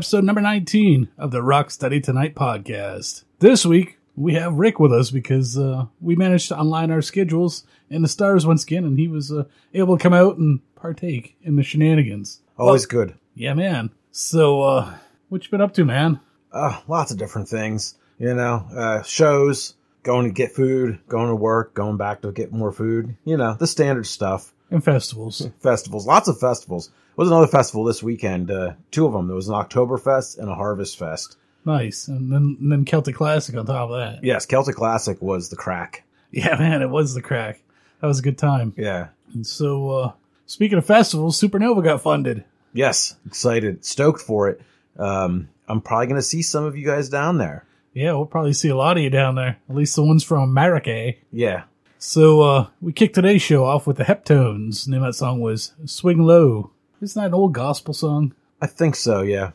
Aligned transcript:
episode 0.00 0.24
number 0.24 0.40
19 0.40 1.10
of 1.18 1.30
the 1.30 1.42
Rock 1.42 1.70
Study 1.70 2.00
Tonight 2.00 2.34
podcast. 2.34 3.24
This 3.38 3.66
week, 3.66 3.98
we 4.16 4.32
have 4.32 4.54
Rick 4.54 4.80
with 4.80 4.94
us 4.94 5.10
because 5.10 5.58
uh, 5.58 5.88
we 6.00 6.16
managed 6.16 6.48
to 6.48 6.58
align 6.58 6.90
our 6.90 7.02
schedules 7.02 7.64
and 7.90 8.02
the 8.02 8.08
stars 8.08 8.46
once 8.46 8.62
again, 8.62 8.84
and 8.84 8.98
he 8.98 9.08
was 9.08 9.30
uh, 9.30 9.44
able 9.74 9.98
to 9.98 10.02
come 10.02 10.14
out 10.14 10.38
and 10.38 10.60
partake 10.74 11.36
in 11.42 11.56
the 11.56 11.62
shenanigans. 11.62 12.40
Always 12.56 12.86
good. 12.86 13.12
Yeah, 13.34 13.52
man. 13.52 13.90
So, 14.10 14.62
uh, 14.62 14.94
what 15.28 15.44
you 15.44 15.50
been 15.50 15.60
up 15.60 15.74
to, 15.74 15.84
man? 15.84 16.18
Uh, 16.50 16.80
lots 16.88 17.12
of 17.12 17.18
different 17.18 17.50
things. 17.50 17.94
You 18.18 18.32
know, 18.32 18.66
uh, 18.74 19.02
shows, 19.02 19.74
going 20.02 20.24
to 20.24 20.32
get 20.32 20.52
food, 20.52 20.98
going 21.08 21.28
to 21.28 21.36
work, 21.36 21.74
going 21.74 21.98
back 21.98 22.22
to 22.22 22.32
get 22.32 22.54
more 22.54 22.72
food. 22.72 23.18
You 23.26 23.36
know, 23.36 23.52
the 23.52 23.66
standard 23.66 24.06
stuff. 24.06 24.54
And 24.70 24.82
festivals. 24.82 25.46
Festivals, 25.60 26.06
lots 26.06 26.26
of 26.26 26.40
festivals. 26.40 26.88
Was 27.20 27.28
another 27.30 27.46
festival 27.46 27.84
this 27.84 28.02
weekend. 28.02 28.50
Uh, 28.50 28.72
two 28.90 29.06
of 29.06 29.12
them. 29.12 29.26
There 29.26 29.36
was 29.36 29.48
an 29.48 29.54
Oktoberfest 29.54 30.38
and 30.38 30.48
a 30.48 30.54
Harvest 30.54 30.98
Fest. 30.98 31.36
nice. 31.66 32.08
And 32.08 32.32
then, 32.32 32.56
and 32.60 32.72
then 32.72 32.84
Celtic 32.86 33.14
Classic 33.14 33.54
on 33.56 33.66
top 33.66 33.90
of 33.90 33.98
that. 33.98 34.24
Yes, 34.24 34.46
Celtic 34.46 34.76
Classic 34.76 35.20
was 35.20 35.50
the 35.50 35.56
crack. 35.56 36.04
Yeah, 36.32 36.56
man, 36.58 36.80
it 36.80 36.88
was 36.88 37.12
the 37.14 37.20
crack. 37.20 37.60
That 38.00 38.06
was 38.06 38.20
a 38.20 38.22
good 38.22 38.38
time. 38.38 38.72
Yeah. 38.76 39.08
And 39.34 39.46
so, 39.46 39.90
uh, 39.90 40.12
speaking 40.46 40.78
of 40.78 40.86
festivals, 40.86 41.38
Supernova 41.40 41.82
got 41.84 42.00
funded. 42.00 42.44
Yes, 42.72 43.16
excited, 43.26 43.84
stoked 43.84 44.20
for 44.22 44.48
it. 44.48 44.60
Um, 44.98 45.48
I'm 45.68 45.80
probably 45.80 46.06
going 46.06 46.16
to 46.20 46.22
see 46.22 46.40
some 46.42 46.64
of 46.64 46.76
you 46.76 46.86
guys 46.86 47.08
down 47.08 47.36
there. 47.38 47.64
Yeah, 47.92 48.12
we'll 48.12 48.26
probably 48.26 48.52
see 48.54 48.68
a 48.68 48.76
lot 48.76 48.96
of 48.96 49.02
you 49.02 49.10
down 49.10 49.34
there. 49.34 49.58
At 49.68 49.74
least 49.76 49.94
the 49.96 50.04
ones 50.04 50.22
from 50.24 50.40
America. 50.48 50.90
eh? 50.92 51.12
Yeah. 51.32 51.64
So 51.98 52.40
uh 52.40 52.66
we 52.80 52.94
kicked 52.94 53.14
today's 53.16 53.42
show 53.42 53.64
off 53.66 53.86
with 53.86 53.98
the 53.98 54.04
Heptones. 54.04 54.88
Name 54.88 55.02
that 55.02 55.14
song 55.16 55.40
was 55.40 55.72
Swing 55.84 56.22
Low. 56.22 56.70
Isn't 57.00 57.20
that 57.20 57.28
an 57.28 57.34
old 57.34 57.54
gospel 57.54 57.94
song? 57.94 58.34
I 58.60 58.66
think 58.66 58.94
so, 58.94 59.22
yeah. 59.22 59.52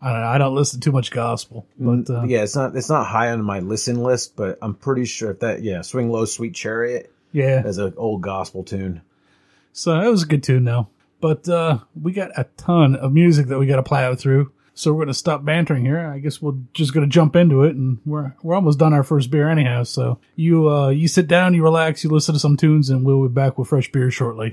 I 0.00 0.12
don't 0.12 0.20
know. 0.20 0.28
I 0.28 0.38
don't 0.38 0.54
listen 0.54 0.80
to 0.80 0.84
too 0.84 0.92
much 0.92 1.10
gospel. 1.10 1.66
But 1.78 2.10
uh, 2.10 2.24
yeah, 2.24 2.42
it's 2.42 2.54
not 2.54 2.76
it's 2.76 2.90
not 2.90 3.06
high 3.06 3.30
on 3.30 3.42
my 3.42 3.60
listen 3.60 4.02
list, 4.02 4.36
but 4.36 4.58
I'm 4.60 4.74
pretty 4.74 5.04
sure 5.04 5.30
if 5.30 5.40
that 5.40 5.62
yeah, 5.62 5.80
Swing 5.82 6.10
Low 6.10 6.26
Sweet 6.26 6.54
Chariot 6.54 7.12
yeah. 7.32 7.66
is 7.66 7.78
an 7.78 7.94
old 7.96 8.20
gospel 8.20 8.62
tune. 8.62 9.02
So 9.72 9.98
it 9.98 10.08
was 10.08 10.22
a 10.22 10.26
good 10.26 10.42
tune 10.42 10.64
though. 10.64 10.88
But 11.20 11.48
uh 11.48 11.78
we 12.00 12.12
got 12.12 12.30
a 12.38 12.44
ton 12.56 12.94
of 12.94 13.12
music 13.12 13.46
that 13.46 13.58
we 13.58 13.66
gotta 13.66 13.82
plow 13.82 14.14
through. 14.14 14.52
So 14.74 14.92
we're 14.92 15.06
gonna 15.06 15.14
stop 15.14 15.44
bantering 15.44 15.86
here. 15.86 15.98
I 15.98 16.18
guess 16.18 16.42
we're 16.42 16.54
just 16.74 16.92
gonna 16.92 17.06
jump 17.06 17.34
into 17.34 17.64
it 17.64 17.74
and 17.74 17.98
we're 18.04 18.34
we're 18.42 18.54
almost 18.54 18.78
done 18.78 18.92
our 18.92 19.02
first 19.02 19.30
beer 19.30 19.48
anyhow. 19.48 19.84
So 19.84 20.18
you 20.36 20.70
uh 20.70 20.90
you 20.90 21.08
sit 21.08 21.26
down, 21.26 21.54
you 21.54 21.62
relax, 21.62 22.04
you 22.04 22.10
listen 22.10 22.34
to 22.34 22.38
some 22.38 22.58
tunes 22.58 22.90
and 22.90 23.04
we'll 23.04 23.26
be 23.26 23.32
back 23.32 23.56
with 23.56 23.68
fresh 23.68 23.90
beer 23.90 24.10
shortly. 24.10 24.52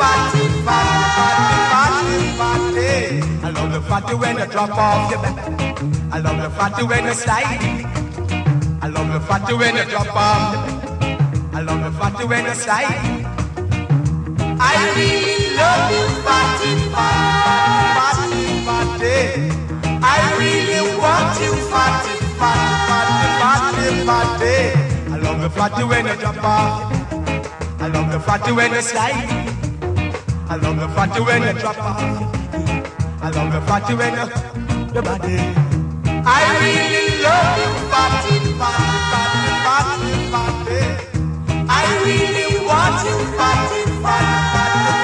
You, 0.00 0.48
fatty, 0.66 1.04
fatty, 1.16 1.48
fatty, 1.72 2.18
fatty. 2.40 3.46
I 3.46 3.50
love 3.50 3.72
the 3.72 3.80
fatty 3.82 4.14
when 4.14 4.38
you 4.38 4.46
drop 4.46 4.70
off 4.70 5.10
your 5.10 5.22
back. 5.22 5.36
I 6.12 6.18
love 6.18 6.42
the 6.42 6.50
fatty 6.50 6.82
when 6.84 7.04
you 7.04 7.14
slide. 7.14 7.60
I 8.82 8.88
love 8.88 9.12
the 9.12 9.20
fatty 9.20 9.54
when 9.54 9.76
you 9.76 9.84
drop 9.84 10.14
off. 10.16 10.54
I 11.52 11.60
love 11.62 11.80
the 11.84 11.90
fatty 11.98 12.24
when 12.24 12.44
you 12.46 12.54
slide. 12.54 13.26
I 14.62 14.74
really 14.96 15.56
love 15.60 15.86
you, 15.94 16.04
fatty, 16.26 16.72
fatty, 16.94 18.44
fatty. 18.68 19.18
I 20.02 20.18
really 20.40 20.82
want 21.02 21.32
you, 21.44 21.52
fatty, 21.72 22.14
fatty, 22.40 23.28
fatty, 23.40 23.88
fatty. 24.08 24.56
I 25.12 25.16
love 25.22 25.40
the 25.42 25.50
fatty 25.50 25.84
when 25.84 26.06
you 26.06 26.16
drop 26.16 26.42
off. 26.44 26.92
I 27.80 27.88
love 27.88 28.12
the 28.12 28.20
fatty 28.20 28.52
when 28.52 28.72
you 28.72 28.82
slide. 28.82 29.59
I 30.50 30.56
love 30.56 30.80
the 30.80 30.88
fatty 30.88 31.20
when 31.20 31.42
you 31.42 31.52
drop 31.60 31.78
off. 31.78 32.02
I 33.22 33.30
love 33.30 33.52
the 33.52 33.60
fatty 33.68 33.94
when 33.94 34.14
you 34.14 34.26
your 34.92 35.04
body. 35.04 35.38
I 36.26 36.42
really 36.58 37.22
love 37.22 37.54
you, 37.62 37.70
fatty, 37.86 38.34
fatty, 38.58 39.46
fatty, 39.62 40.10
fatty. 40.34 40.82
I 41.70 41.82
really 42.02 42.66
want 42.66 42.98
you, 43.06 43.18
fatty, 43.38 43.80
fatty, 44.02 44.34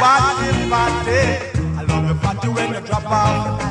fatty, 0.03 0.69
fatty. 0.73 1.23
I 1.79 1.85
love 1.87 2.09
the 2.09 2.15
fatty 2.27 2.49
when 2.49 2.75
you 2.75 2.81
drop 2.81 3.05
off. 3.07 3.63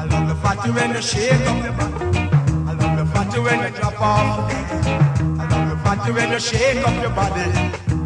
I 0.00 0.04
love 0.06 0.28
the 0.30 0.34
fatty 0.36 0.70
when 0.70 0.94
you 0.94 1.02
shake 1.02 1.46
up 1.46 1.62
your 1.62 1.72
body. 1.74 2.18
I 2.64 2.72
love 2.72 2.96
the 2.96 3.04
fatty 3.12 3.40
when 3.40 3.60
you 3.64 3.78
drop 3.78 4.00
off. 4.00 4.50
I 4.50 5.44
love 5.50 5.68
the 5.68 5.76
fatty 5.84 6.12
when 6.12 6.32
you 6.32 6.40
shake 6.40 6.88
up 6.88 7.02
your 7.02 7.10
body. 7.10 8.05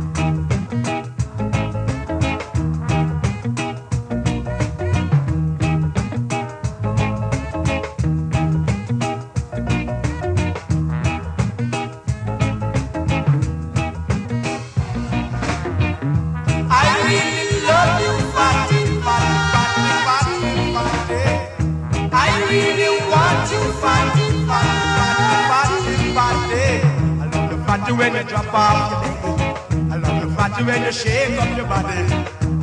When 28.00 28.14
you 28.14 28.23
drop 28.25 28.55
off 28.55 29.05
your 29.05 29.37
leg. 29.37 29.93
I 29.93 29.97
love 29.97 30.19
the 30.25 30.35
fatty 30.35 30.64
when 30.64 30.82
you 30.87 30.93
shake 30.93 31.38
up 31.38 31.50
your 31.55 31.67
body. 31.67 32.00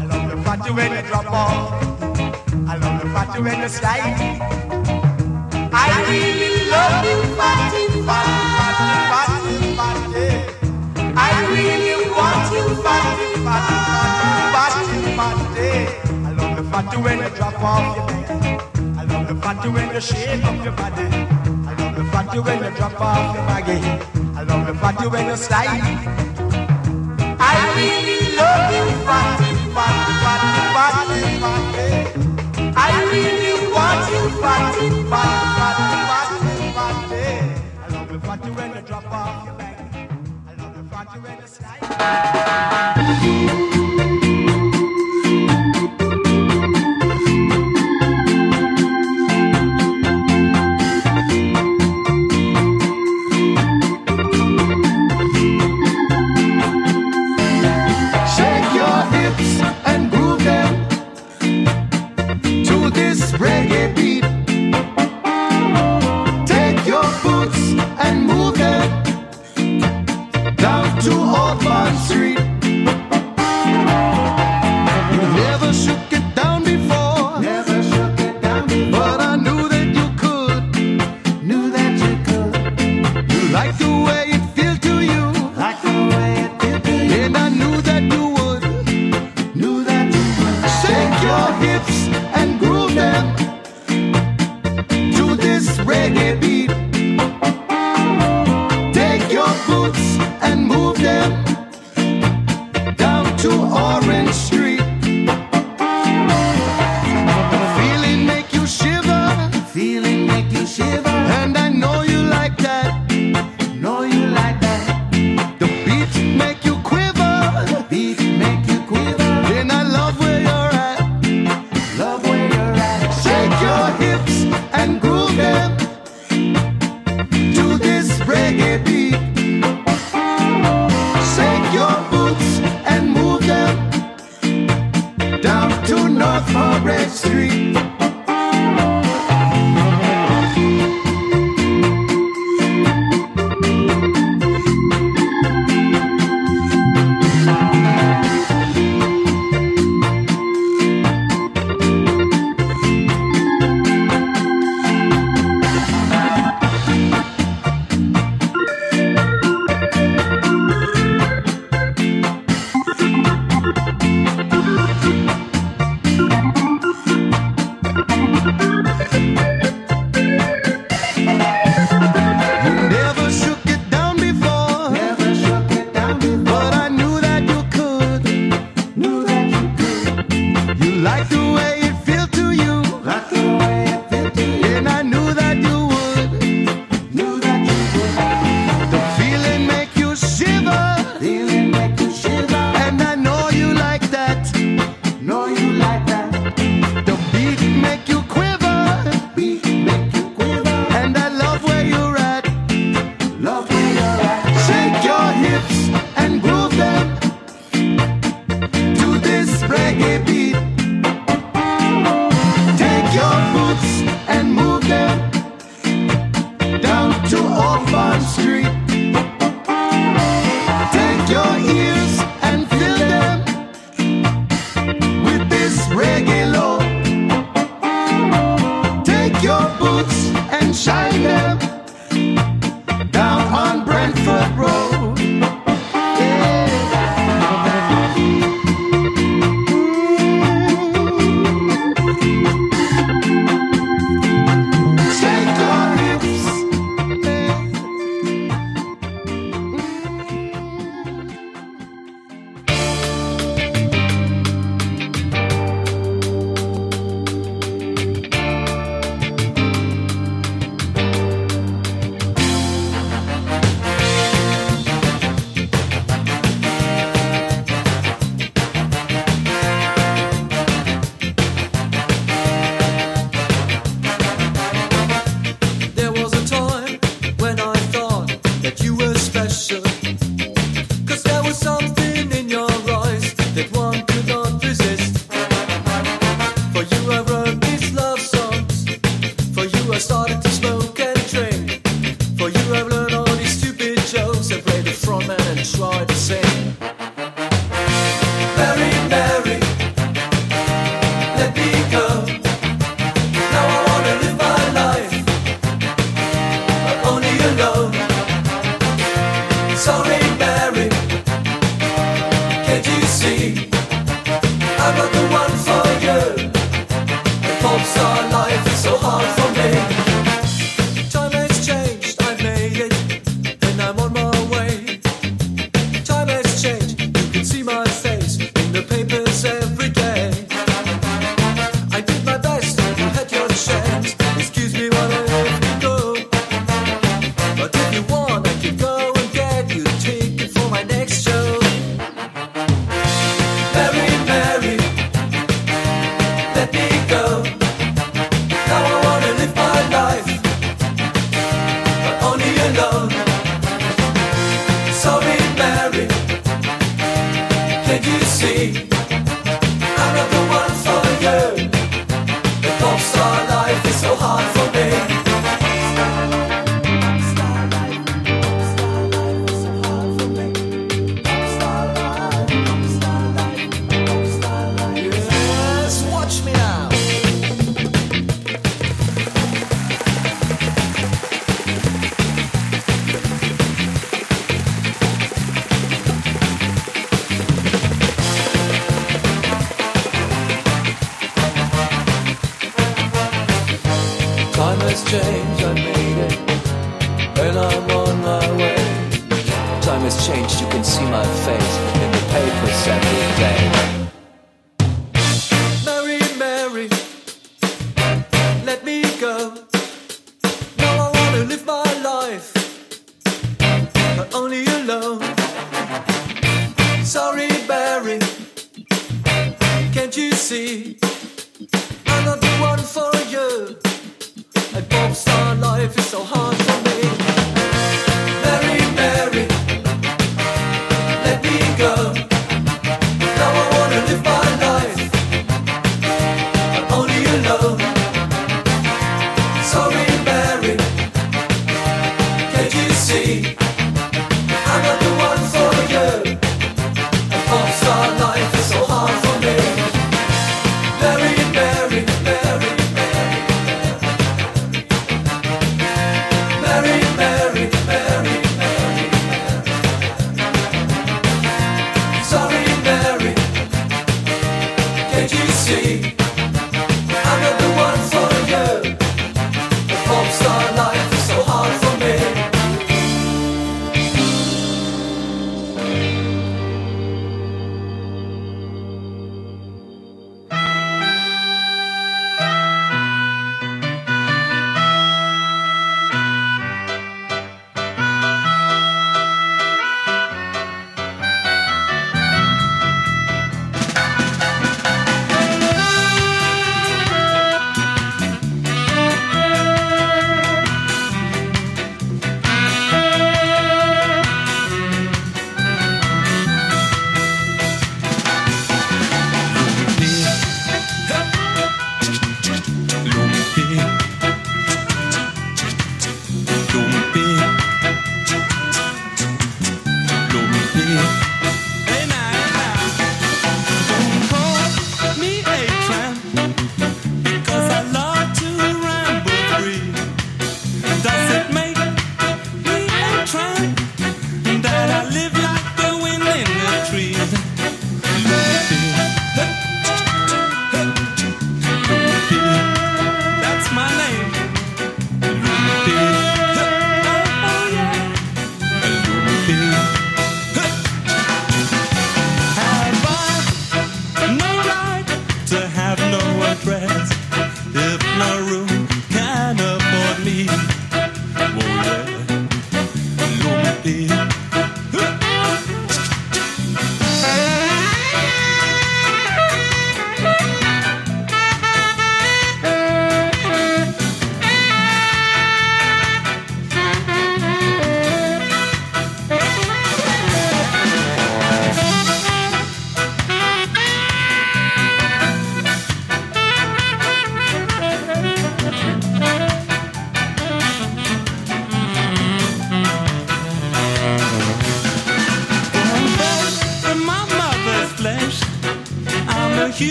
I 0.00 0.04
love 0.10 0.30
the 0.30 0.36
fatty 0.44 0.70
when 0.72 0.90
you 0.96 1.02
drop 1.08 1.30
off. 1.30 1.72
I 2.72 2.76
love 2.82 2.96
the 3.02 3.08
fatty 3.14 3.42
when 3.42 3.60
you 3.60 3.68
slide. 3.68 4.16
I 5.84 5.88
really 6.08 6.52
love 6.72 7.04
you, 7.10 7.18
fatty, 7.36 7.82
fatty, 8.08 8.36
fatty, 8.56 8.86
fatty, 9.12 9.54
fatty. 9.78 10.26
I 11.28 11.30
really 11.52 11.96
want 12.16 12.44
you, 12.56 12.64
fatty, 12.86 13.26
fatty, 13.46 13.76
fatty, 13.92 14.24
fatty, 14.56 14.98
fatty. 15.18 15.70
I 16.28 16.32
love 16.38 16.56
the 16.56 16.64
fatty 16.70 16.96
when 17.04 17.18
you 17.18 17.30
drop 17.36 17.62
off 17.62 17.96
your 17.96 18.06
leg. 18.06 18.60
I 19.00 19.04
love 19.04 19.28
the 19.28 19.34
fatty 19.42 19.68
when 19.68 19.94
you 19.94 20.00
shake 20.00 20.44
up 20.44 20.64
your 20.64 20.72
body. 20.72 21.06
I 21.68 21.72
love 21.78 21.94
the 21.94 22.04
fatty 22.10 22.38
when 22.38 22.64
you 22.64 22.70
drop 22.78 23.00
off 23.00 23.36
your 23.36 23.44
baggy. 23.44 24.25
I 24.36 24.42
love 24.42 24.66
the 24.66 24.74
fatty 24.74 25.06
when 25.08 25.26
you 25.26 25.36
slide. 25.36 25.80
I 27.40 27.54
really 27.76 28.36
love 28.36 28.70
you, 28.76 28.84
fatty, 29.06 29.50
fatty, 29.74 30.12
fatty, 30.24 30.50
fatty, 30.76 31.20
fatty. 31.42 32.72
I 32.76 32.88
really 33.12 33.56
want 33.72 34.02
you, 34.12 34.22
fatty, 34.42 34.86
fatty, 35.08 35.46
fatty, 35.56 35.86
fatty, 36.10 36.68
fatty. 36.76 37.24
I 37.80 37.88
love 37.92 38.08
the 38.12 38.18
fatty 38.20 38.50
when 38.50 38.74
you 38.74 38.82
drop 38.82 39.10
off 39.10 39.46
your 39.46 39.54
baggy. 39.54 40.08
I 40.46 40.52
love 40.62 40.74
the 40.76 40.84
fatty 40.90 41.18
when 41.20 41.36
you 41.38 41.46
slide. 41.46 43.35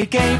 Aim, 0.00 0.39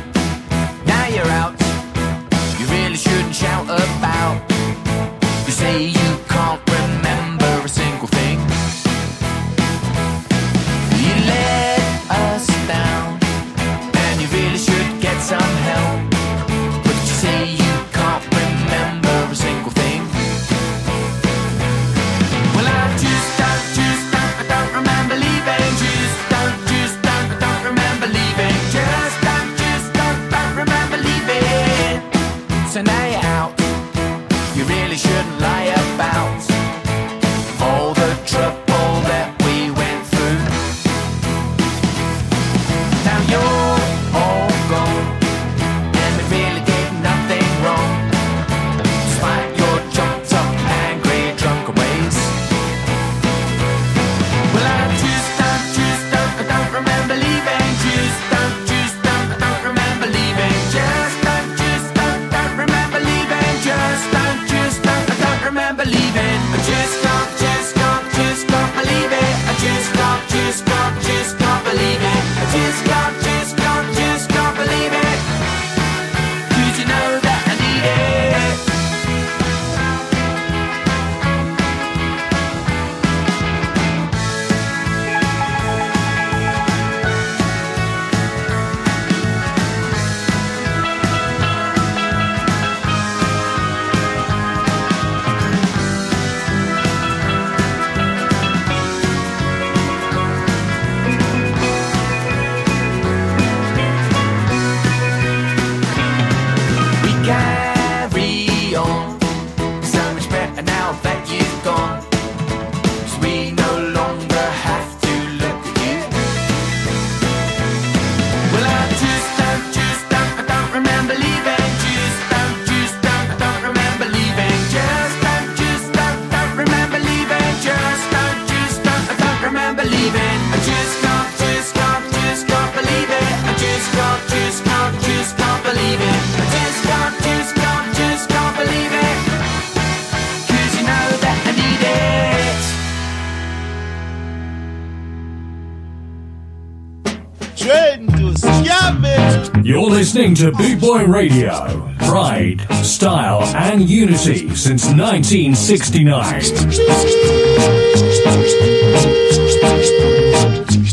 listening 150.12 150.34
to 150.34 150.50
Boot 150.50 150.80
Boy 150.80 151.04
Radio. 151.04 151.88
Pride, 151.98 152.66
style, 152.84 153.44
and 153.54 153.88
unity 153.88 154.52
since 154.56 154.84
1969. 154.86 156.40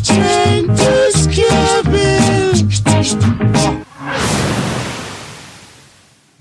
Trading 0.03 0.67
to 0.67 1.09
scavenge. 1.15 2.77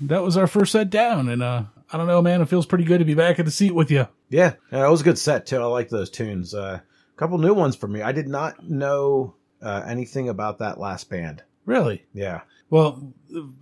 That 0.01 0.21
was 0.21 0.37
our 0.37 0.45
first 0.45 0.71
set 0.71 0.91
down, 0.91 1.29
and 1.29 1.41
uh, 1.41 1.63
I 1.91 1.97
don't 1.97 2.05
know, 2.05 2.21
man. 2.21 2.41
It 2.41 2.47
feels 2.47 2.67
pretty 2.67 2.83
good 2.83 2.99
to 2.99 3.05
be 3.05 3.15
back 3.15 3.39
at 3.39 3.45
the 3.45 3.51
seat 3.51 3.73
with 3.73 3.89
you. 3.89 4.07
Yeah, 4.29 4.53
yeah, 4.71 4.85
it 4.85 4.91
was 4.91 5.01
a 5.01 5.05
good 5.05 5.17
set 5.17 5.47
too. 5.47 5.57
I 5.57 5.65
like 5.65 5.89
those 5.89 6.11
tunes. 6.11 6.53
A 6.53 6.61
uh, 6.61 6.79
couple 7.15 7.39
new 7.39 7.55
ones 7.55 7.75
for 7.75 7.87
me. 7.87 8.03
I 8.03 8.11
did 8.11 8.27
not 8.27 8.69
know 8.69 9.33
uh, 9.63 9.81
anything 9.87 10.29
about 10.29 10.59
that 10.59 10.79
last 10.79 11.09
band. 11.09 11.41
Really? 11.65 12.05
Yeah, 12.13 12.41
Well, 12.69 13.13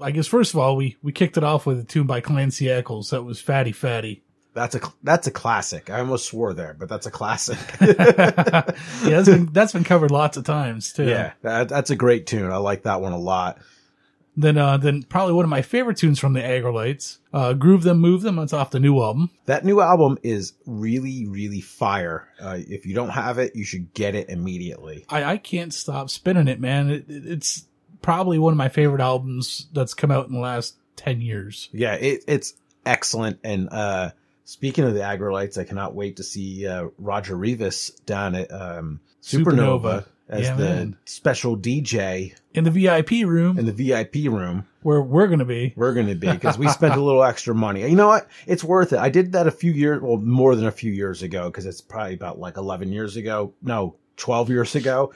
I 0.01 0.11
guess 0.11 0.27
first 0.27 0.53
of 0.53 0.59
all, 0.59 0.75
we 0.75 0.97
we 1.03 1.11
kicked 1.11 1.37
it 1.37 1.43
off 1.43 1.65
with 1.65 1.79
a 1.79 1.83
tune 1.83 2.07
by 2.07 2.21
Clancy 2.21 2.69
Eccles 2.69 3.09
that 3.11 3.23
was 3.23 3.39
"Fatty 3.41 3.71
Fatty." 3.71 4.21
that's 4.53 4.73
a 4.73 4.79
that's 5.03 5.27
a 5.27 5.31
classic. 5.31 5.89
I 5.89 5.99
almost 5.99 6.25
swore 6.27 6.53
there, 6.53 6.75
but 6.79 6.87
that's 6.89 7.05
a 7.05 7.11
classic. 7.11 7.57
yeah, 7.81 8.61
that's 9.03 9.27
been 9.29 9.49
that's 9.51 9.73
been 9.73 9.83
covered 9.83 10.11
lots 10.11 10.37
of 10.37 10.43
times 10.45 10.93
too. 10.93 11.05
yeah, 11.07 11.33
that, 11.41 11.69
that's 11.69 11.89
a 11.89 11.95
great 11.95 12.25
tune. 12.27 12.51
I 12.51 12.57
like 12.57 12.83
that 12.83 13.01
one 13.01 13.11
a 13.11 13.17
lot. 13.19 13.57
Then 14.37 14.57
uh, 14.57 14.77
then 14.77 15.03
probably 15.03 15.33
one 15.33 15.45
of 15.45 15.49
my 15.49 15.61
favorite 15.61 15.97
tunes 15.97 16.19
from 16.19 16.33
the 16.33 16.41
Aggrolites, 16.41 17.19
uh, 17.33 17.53
"Groove 17.53 17.83
Them, 17.83 17.99
Move 17.99 18.21
Them." 18.21 18.35
That's 18.37 18.51
off 18.53 18.71
the 18.71 18.79
new 18.81 19.01
album. 19.01 19.29
That 19.45 19.63
new 19.63 19.79
album 19.79 20.17
is 20.23 20.53
really, 20.65 21.25
really 21.25 21.61
fire. 21.61 22.27
Uh, 22.39 22.57
if 22.67 22.85
you 22.85 22.93
don't 22.95 23.09
have 23.11 23.37
it, 23.37 23.55
you 23.55 23.63
should 23.63 23.93
get 23.93 24.13
it 24.15 24.29
immediately. 24.29 25.05
I, 25.09 25.23
I 25.23 25.37
can't 25.37 25.73
stop 25.73 26.09
spinning 26.09 26.47
it, 26.49 26.59
man. 26.59 26.89
It, 26.89 27.09
it- 27.09 27.25
it's 27.25 27.65
probably 28.05 28.37
one 28.39 28.53
of 28.53 28.57
my 28.57 28.69
favorite 28.69 29.01
albums 29.01 29.67
that's 29.73 29.93
come 29.95 30.11
out 30.11 30.27
in 30.27 30.33
the 30.33 30.39
last 30.39 30.75
ten 30.95 31.19
years. 31.21 31.69
Yeah, 31.73 31.95
it, 31.95 32.23
it's 32.27 32.53
excellent. 32.85 33.39
And 33.43 33.67
uh, 33.71 34.11
speaking 34.43 34.83
of 34.85 34.93
the 34.93 34.99
Aggrolites, 35.01 35.57
I 35.57 35.63
cannot 35.63 35.95
wait 35.95 36.17
to 36.17 36.23
see 36.23 36.67
uh, 36.67 36.89
Roger 36.99 37.35
Rivas 37.35 37.89
down 38.05 38.35
at 38.35 38.51
um, 38.51 38.99
Supernova. 39.23 39.43
Supernova. 39.81 40.05
as 40.29 40.41
Yeah, 40.47 40.55
the 40.55 40.63
man. 40.63 40.97
special 41.05 41.57
DJ 41.57 42.35
In 42.53 42.63
the 42.63 42.71
VIP 42.71 43.27
room 43.27 43.57
in 43.59 43.65
the 43.65 43.71
VIP 43.73 44.31
room. 44.31 44.65
where 44.83 45.01
we're 45.01 45.27
going 45.27 45.39
to 45.39 45.45
be. 45.45 45.73
We're 45.75 45.93
going 45.93 46.07
to 46.07 46.15
be 46.15 46.31
because 46.31 46.57
we 46.57 46.67
spent 46.69 46.95
a 46.95 47.01
little 47.01 47.23
extra 47.31 47.53
money. 47.55 47.81
You 47.89 47.95
know 47.95 48.07
what? 48.07 48.27
It's 48.47 48.63
worth 48.63 48.93
it. 48.93 48.99
I 48.99 49.09
did 49.09 49.31
that 49.33 49.47
a 49.47 49.51
few 49.51 49.71
years, 49.71 50.01
well, 50.01 50.17
more 50.17 50.55
than 50.55 50.65
a 50.67 50.71
few 50.71 50.91
years 50.91 51.21
ago 51.23 51.49
because 51.49 51.65
it's 51.65 51.81
probably 51.81 52.13
about 52.13 52.39
like 52.39 52.57
11 52.57 52.91
years 52.91 53.17
ago. 53.17 53.53
No, 53.63 53.95
12 54.17 54.49
years 54.49 54.75
ago. 54.75 55.13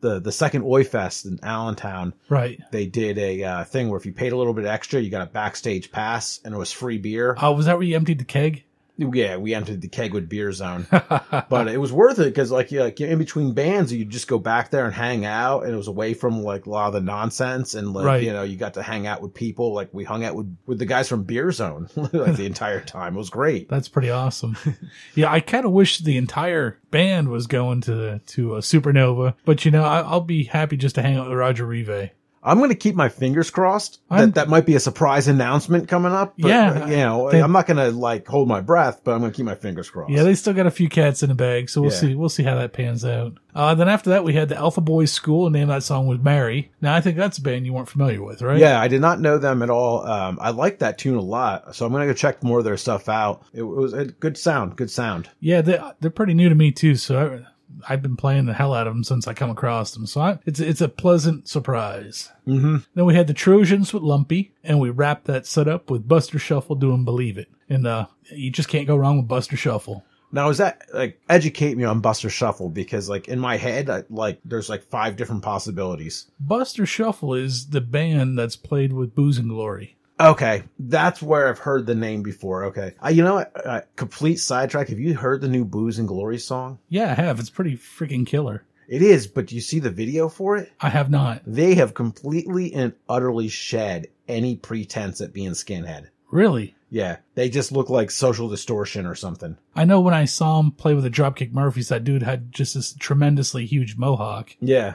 The 0.00 0.18
the 0.18 0.32
second 0.32 0.64
Oi 0.64 0.82
Fest 0.82 1.26
in 1.26 1.38
Allentown, 1.44 2.12
Right. 2.28 2.60
they 2.72 2.86
did 2.86 3.18
a 3.18 3.44
uh, 3.44 3.64
thing 3.64 3.88
where 3.88 3.96
if 3.98 4.04
you 4.04 4.12
paid 4.12 4.32
a 4.32 4.36
little 4.36 4.52
bit 4.52 4.64
extra, 4.66 5.00
you 5.00 5.10
got 5.10 5.22
a 5.22 5.30
backstage 5.30 5.92
pass 5.92 6.40
and 6.44 6.52
it 6.52 6.58
was 6.58 6.72
free 6.72 6.98
beer. 6.98 7.36
Oh, 7.40 7.52
was 7.52 7.66
that 7.66 7.74
where 7.78 7.86
you 7.86 7.94
emptied 7.94 8.18
the 8.18 8.24
keg? 8.24 8.64
Yeah, 8.98 9.36
we 9.36 9.54
entered 9.54 9.82
the 9.82 9.88
Kegwood 9.88 10.28
Beer 10.28 10.50
Zone, 10.52 10.86
but 10.90 11.68
it 11.68 11.78
was 11.78 11.92
worth 11.92 12.18
it 12.18 12.24
because 12.24 12.50
like, 12.50 12.72
you 12.72 12.80
like 12.82 13.00
in 13.00 13.18
between 13.18 13.52
bands, 13.52 13.92
you 13.92 14.04
just 14.06 14.26
go 14.26 14.38
back 14.38 14.70
there 14.70 14.86
and 14.86 14.94
hang 14.94 15.24
out, 15.26 15.64
and 15.64 15.74
it 15.74 15.76
was 15.76 15.88
away 15.88 16.14
from 16.14 16.42
like 16.42 16.64
a 16.66 16.70
lot 16.70 16.86
of 16.88 16.92
the 16.94 17.00
nonsense, 17.00 17.74
and 17.74 17.92
like 17.92 18.06
Right. 18.06 18.22
you 18.22 18.32
know, 18.32 18.42
you 18.42 18.56
got 18.56 18.74
to 18.74 18.82
hang 18.82 19.06
out 19.06 19.20
with 19.20 19.34
people. 19.34 19.74
Like 19.74 19.92
we 19.92 20.04
hung 20.04 20.24
out 20.24 20.34
with 20.34 20.56
with 20.66 20.78
the 20.78 20.86
guys 20.86 21.08
from 21.08 21.24
Beer 21.24 21.52
Zone 21.52 21.88
like 21.96 22.36
the 22.36 22.46
entire 22.46 22.80
time. 22.80 23.14
It 23.14 23.18
was 23.18 23.30
great. 23.30 23.68
That's 23.68 23.88
pretty 23.88 24.10
awesome. 24.10 24.56
yeah, 25.14 25.30
I 25.30 25.40
kind 25.40 25.66
of 25.66 25.72
wish 25.72 25.98
the 25.98 26.16
entire 26.16 26.78
band 26.90 27.28
was 27.28 27.46
going 27.46 27.82
to 27.82 28.20
to 28.20 28.54
a 28.56 28.60
supernova, 28.60 29.34
but 29.44 29.64
you 29.66 29.70
know, 29.70 29.84
I, 29.84 30.00
I'll 30.00 30.20
be 30.22 30.44
happy 30.44 30.76
just 30.78 30.94
to 30.94 31.02
hang 31.02 31.16
out 31.16 31.28
with 31.28 31.36
Roger 31.38 31.66
Rive. 31.66 32.10
I'm 32.46 32.58
going 32.58 32.70
to 32.70 32.76
keep 32.76 32.94
my 32.94 33.08
fingers 33.08 33.50
crossed 33.50 34.00
I'm- 34.08 34.20
that 34.26 34.34
that 34.36 34.48
might 34.48 34.64
be 34.64 34.76
a 34.76 34.80
surprise 34.80 35.26
announcement 35.28 35.88
coming 35.88 36.12
up. 36.12 36.34
But, 36.38 36.48
Yeah. 36.48 36.86
you 36.88 36.96
know, 36.96 37.30
They- 37.30 37.42
I'm 37.42 37.52
not 37.52 37.66
going 37.66 37.76
to 37.78 37.90
like 37.90 38.26
hold 38.28 38.48
my 38.48 38.60
breath, 38.60 39.00
but 39.04 39.12
I'm 39.12 39.20
going 39.20 39.32
to 39.32 39.36
keep 39.36 39.44
my 39.46 39.54
fingers 39.56 39.90
crossed. 39.90 40.10
Yeah, 40.12 40.22
they 40.22 40.34
still 40.34 40.54
got 40.54 40.66
a 40.66 40.70
few 40.70 40.88
cats 40.88 41.22
in 41.22 41.28
the 41.28 41.34
bag, 41.34 41.68
so 41.68 41.82
we'll 41.82 41.90
Yeah. 41.90 41.96
see. 41.98 42.14
We'll 42.14 42.28
see 42.28 42.44
how 42.44 42.54
that 42.54 42.72
pans 42.72 43.04
out. 43.04 43.32
Uh, 43.54 43.74
then 43.74 43.88
after 43.88 44.10
that, 44.10 44.22
we 44.22 44.34
had 44.34 44.48
the 44.48 44.56
Alpha 44.56 44.80
Boys 44.82 45.10
School, 45.10 45.46
and 45.46 45.52
name 45.54 45.68
that 45.68 45.82
song 45.82 46.06
was 46.06 46.18
Mary. 46.20 46.70
Now, 46.82 46.94
I 46.94 47.00
think 47.00 47.16
that's 47.16 47.38
a 47.38 47.42
band 47.42 47.64
you 47.66 47.72
weren't 47.72 47.88
familiar 47.88 48.22
with, 48.22 48.42
right? 48.42 48.58
Yeah, 48.58 48.80
I 48.80 48.86
did 48.88 49.00
not 49.00 49.20
know 49.20 49.38
them 49.38 49.62
at 49.62 49.70
all. 49.70 50.06
Um, 50.06 50.38
I 50.40 50.50
like 50.50 50.78
that 50.80 50.98
tune 50.98 51.16
a 51.16 51.22
lot, 51.22 51.74
so 51.74 51.84
I'm 51.86 51.92
gonna 51.92 52.06
go 52.06 52.12
check 52.12 52.42
more 52.44 52.58
of 52.58 52.64
their 52.64 52.76
stuff 52.76 53.08
out. 53.08 53.42
It, 53.54 53.62
was 53.62 53.92
a 53.94 54.04
good 54.04 54.36
sound, 54.38 54.76
good 54.76 54.90
sound. 54.90 55.30
Yeah, 55.40 55.62
they, 55.62 55.80
they're 56.00 56.10
pretty 56.10 56.34
new 56.34 56.48
to 56.50 56.54
me 56.54 56.70
too. 56.70 56.94
So 56.96 57.18
I, 57.18 57.46
I've 57.88 58.02
been 58.02 58.16
playing 58.16 58.46
the 58.46 58.54
hell 58.54 58.74
out 58.74 58.86
of 58.86 58.94
them 58.94 59.04
since 59.04 59.26
I 59.26 59.34
come 59.34 59.50
across 59.50 59.92
them. 59.92 60.06
So 60.06 60.20
I, 60.20 60.38
it's 60.46 60.60
it's 60.60 60.80
a 60.80 60.88
pleasant 60.88 61.48
surprise. 61.48 62.30
Mm-hmm. 62.46 62.76
Then 62.94 63.04
we 63.04 63.14
had 63.14 63.26
the 63.26 63.34
Trojans 63.34 63.92
with 63.92 64.02
Lumpy, 64.02 64.52
and 64.64 64.80
we 64.80 64.90
wrapped 64.90 65.26
that 65.26 65.46
set 65.46 65.68
up 65.68 65.90
with 65.90 66.08
Buster 66.08 66.38
Shuffle 66.38 66.76
doing 66.76 67.04
Believe 67.04 67.38
It. 67.38 67.48
And 67.68 67.86
uh, 67.86 68.06
you 68.30 68.50
just 68.50 68.68
can't 68.68 68.86
go 68.86 68.96
wrong 68.96 69.16
with 69.16 69.28
Buster 69.28 69.56
Shuffle. 69.56 70.04
Now, 70.32 70.48
is 70.48 70.58
that 70.58 70.82
like 70.92 71.20
educate 71.28 71.76
me 71.76 71.84
on 71.84 72.00
Buster 72.00 72.28
Shuffle 72.28 72.68
because 72.68 73.08
like 73.08 73.28
in 73.28 73.38
my 73.38 73.56
head, 73.56 73.88
I, 73.88 74.04
like 74.10 74.40
there's 74.44 74.68
like 74.68 74.82
five 74.82 75.16
different 75.16 75.42
possibilities. 75.42 76.26
Buster 76.40 76.84
Shuffle 76.84 77.34
is 77.34 77.68
the 77.68 77.80
band 77.80 78.38
that's 78.38 78.56
played 78.56 78.92
with 78.92 79.14
Booze 79.14 79.38
and 79.38 79.48
Glory. 79.48 79.95
Okay, 80.18 80.62
that's 80.78 81.20
where 81.20 81.48
I've 81.48 81.58
heard 81.58 81.86
the 81.86 81.94
name 81.94 82.22
before. 82.22 82.64
Okay, 82.66 82.94
uh, 83.04 83.08
you 83.08 83.22
know 83.22 83.34
what? 83.34 83.66
Uh, 83.66 83.82
complete 83.96 84.36
sidetrack. 84.36 84.88
Have 84.88 84.98
you 84.98 85.14
heard 85.14 85.40
the 85.40 85.48
new 85.48 85.64
Booze 85.64 85.98
and 85.98 86.08
Glory 86.08 86.38
song? 86.38 86.78
Yeah, 86.88 87.10
I 87.10 87.14
have. 87.14 87.38
It's 87.38 87.50
pretty 87.50 87.76
freaking 87.76 88.26
killer. 88.26 88.64
It 88.88 89.02
is, 89.02 89.26
but 89.26 89.46
do 89.46 89.54
you 89.54 89.60
see 89.60 89.80
the 89.80 89.90
video 89.90 90.28
for 90.28 90.56
it? 90.56 90.72
I 90.80 90.88
have 90.88 91.10
not. 91.10 91.42
They 91.44 91.74
have 91.74 91.92
completely 91.92 92.72
and 92.72 92.92
utterly 93.08 93.48
shed 93.48 94.06
any 94.28 94.56
pretense 94.56 95.20
at 95.20 95.32
being 95.32 95.50
skinhead. 95.52 96.08
Really? 96.30 96.76
Yeah, 96.88 97.16
they 97.34 97.48
just 97.48 97.72
look 97.72 97.90
like 97.90 98.10
social 98.10 98.48
distortion 98.48 99.06
or 99.06 99.16
something. 99.16 99.58
I 99.74 99.84
know 99.84 100.00
when 100.00 100.14
I 100.14 100.24
saw 100.24 100.60
him 100.60 100.70
play 100.70 100.94
with 100.94 101.02
the 101.02 101.10
Dropkick 101.10 101.52
Murphys, 101.52 101.88
that 101.88 102.04
dude 102.04 102.22
had 102.22 102.52
just 102.52 102.74
this 102.74 102.94
tremendously 102.94 103.66
huge 103.66 103.96
mohawk. 103.96 104.56
Yeah. 104.60 104.94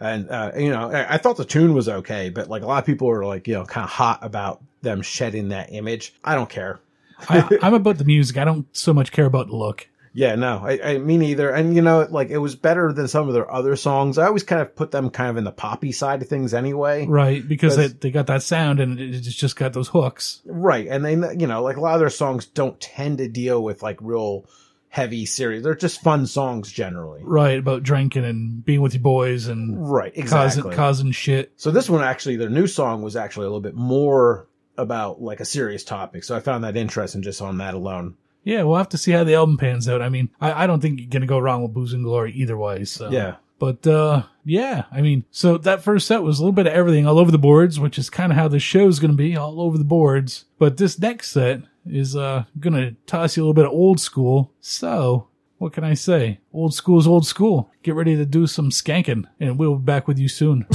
And, 0.00 0.30
uh, 0.30 0.52
you 0.56 0.70
know, 0.70 0.90
I, 0.90 1.14
I 1.14 1.18
thought 1.18 1.36
the 1.36 1.44
tune 1.44 1.74
was 1.74 1.88
okay, 1.88 2.30
but 2.30 2.48
like 2.48 2.62
a 2.62 2.66
lot 2.66 2.78
of 2.78 2.86
people 2.86 3.10
are 3.10 3.24
like, 3.24 3.48
you 3.48 3.54
know, 3.54 3.64
kind 3.64 3.84
of 3.84 3.90
hot 3.90 4.20
about 4.22 4.62
them 4.82 5.02
shedding 5.02 5.48
that 5.48 5.72
image. 5.72 6.14
I 6.22 6.34
don't 6.34 6.48
care. 6.48 6.80
I, 7.28 7.58
I'm 7.62 7.74
about 7.74 7.98
the 7.98 8.04
music. 8.04 8.36
I 8.36 8.44
don't 8.44 8.66
so 8.76 8.94
much 8.94 9.10
care 9.10 9.26
about 9.26 9.48
the 9.48 9.56
look. 9.56 9.88
Yeah, 10.14 10.34
no, 10.34 10.62
I, 10.64 10.80
I 10.82 10.98
me 10.98 11.16
neither. 11.16 11.50
And 11.50 11.76
you 11.76 11.82
know, 11.82 12.06
like 12.10 12.30
it 12.30 12.38
was 12.38 12.56
better 12.56 12.92
than 12.92 13.08
some 13.08 13.28
of 13.28 13.34
their 13.34 13.52
other 13.52 13.76
songs. 13.76 14.18
I 14.18 14.26
always 14.26 14.42
kind 14.42 14.62
of 14.62 14.74
put 14.74 14.90
them 14.90 15.10
kind 15.10 15.30
of 15.30 15.36
in 15.36 15.44
the 15.44 15.52
poppy 15.52 15.92
side 15.92 16.22
of 16.22 16.28
things 16.28 16.54
anyway. 16.54 17.06
Right, 17.06 17.46
because 17.46 17.76
they, 17.76 17.88
they 17.88 18.10
got 18.10 18.26
that 18.28 18.42
sound 18.42 18.80
and 18.80 18.98
it, 18.98 19.14
it's 19.14 19.34
just 19.34 19.56
got 19.56 19.74
those 19.74 19.88
hooks. 19.88 20.40
Right. 20.44 20.88
And 20.88 21.04
they, 21.04 21.12
you 21.12 21.46
know, 21.46 21.62
like 21.62 21.76
a 21.76 21.80
lot 21.80 21.94
of 21.94 22.00
their 22.00 22.10
songs 22.10 22.46
don't 22.46 22.80
tend 22.80 23.18
to 23.18 23.28
deal 23.28 23.62
with 23.62 23.82
like 23.82 23.98
real 24.00 24.46
heavy 24.88 25.26
serious. 25.26 25.62
They're 25.62 25.74
just 25.74 26.00
fun 26.00 26.26
songs 26.26 26.72
generally. 26.72 27.20
Right, 27.22 27.58
about 27.58 27.82
drinking 27.82 28.24
and 28.24 28.64
being 28.64 28.80
with 28.80 28.94
your 28.94 29.02
boys 29.02 29.46
and 29.46 29.90
Right. 29.90 30.12
Exactly. 30.16 30.62
causing, 30.62 30.76
causing 30.76 31.10
shit. 31.12 31.52
So 31.56 31.70
this 31.70 31.90
one 31.90 32.02
actually, 32.02 32.36
their 32.36 32.50
new 32.50 32.66
song 32.66 33.02
was 33.02 33.16
actually 33.16 33.46
a 33.46 33.48
little 33.48 33.60
bit 33.60 33.74
more 33.74 34.46
about 34.76 35.20
like 35.20 35.40
a 35.40 35.44
serious 35.44 35.84
topic. 35.84 36.24
So 36.24 36.36
I 36.36 36.40
found 36.40 36.64
that 36.64 36.76
interesting 36.76 37.22
just 37.22 37.42
on 37.42 37.58
that 37.58 37.74
alone. 37.74 38.16
Yeah, 38.44 38.62
we'll 38.62 38.78
have 38.78 38.88
to 38.90 38.98
see 38.98 39.12
how 39.12 39.24
the 39.24 39.34
album 39.34 39.58
pans 39.58 39.88
out. 39.88 40.00
I 40.00 40.08
mean, 40.08 40.30
I, 40.40 40.64
I 40.64 40.66
don't 40.66 40.80
think 40.80 41.00
you're 41.00 41.08
going 41.08 41.20
to 41.20 41.26
go 41.26 41.38
wrong 41.38 41.62
with 41.62 41.74
Booze 41.74 41.92
and 41.92 42.04
Glory 42.04 42.32
either 42.32 42.56
way. 42.56 42.84
So. 42.84 43.10
Yeah. 43.10 43.36
But, 43.58 43.86
uh, 43.88 44.22
yeah, 44.44 44.84
I 44.92 45.02
mean, 45.02 45.24
so 45.32 45.58
that 45.58 45.82
first 45.82 46.06
set 46.06 46.22
was 46.22 46.38
a 46.38 46.42
little 46.42 46.52
bit 46.52 46.68
of 46.68 46.72
everything 46.72 47.08
all 47.08 47.18
over 47.18 47.32
the 47.32 47.38
boards, 47.38 47.80
which 47.80 47.98
is 47.98 48.08
kind 48.08 48.30
of 48.30 48.38
how 48.38 48.46
the 48.46 48.60
show's 48.60 49.00
going 49.00 49.10
to 49.10 49.16
be 49.16 49.36
all 49.36 49.60
over 49.60 49.76
the 49.76 49.82
boards. 49.84 50.44
But 50.60 50.76
this 50.76 50.96
next 50.98 51.32
set 51.32 51.62
is, 51.90 52.16
uh, 52.16 52.44
going 52.58 52.74
to 52.74 52.96
toss 53.06 53.36
you 53.36 53.42
a 53.42 53.44
little 53.44 53.54
bit 53.54 53.66
of 53.66 53.72
old 53.72 54.00
school. 54.00 54.52
So, 54.60 55.28
what 55.58 55.72
can 55.72 55.84
I 55.84 55.94
say? 55.94 56.38
Old 56.52 56.72
school 56.72 56.98
is 56.98 57.06
old 57.06 57.26
school. 57.26 57.70
Get 57.82 57.94
ready 57.94 58.16
to 58.16 58.24
do 58.24 58.46
some 58.46 58.70
skanking, 58.70 59.24
and 59.40 59.58
we'll 59.58 59.76
be 59.76 59.84
back 59.84 60.06
with 60.06 60.18
you 60.18 60.28
soon. 60.28 60.66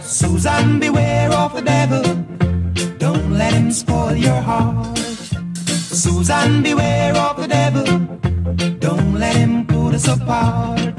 Susan, 0.00 0.80
beware 0.80 1.30
of 1.32 1.54
the 1.54 1.62
devil. 1.62 2.02
Don't 2.98 3.32
let 3.32 3.54
him 3.54 3.70
spoil 3.70 4.14
your 4.14 4.40
heart. 4.40 4.98
Susan, 4.98 6.62
beware 6.62 7.16
of 7.16 7.36
the 7.36 7.48
devil. 7.48 8.29
Us 10.00 10.20
apart. 10.20 10.96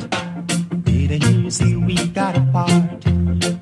Did 0.84 1.24
you 1.24 1.50
say 1.50 1.76
we 1.76 1.96
got 2.10 2.38
apart? 2.38 3.06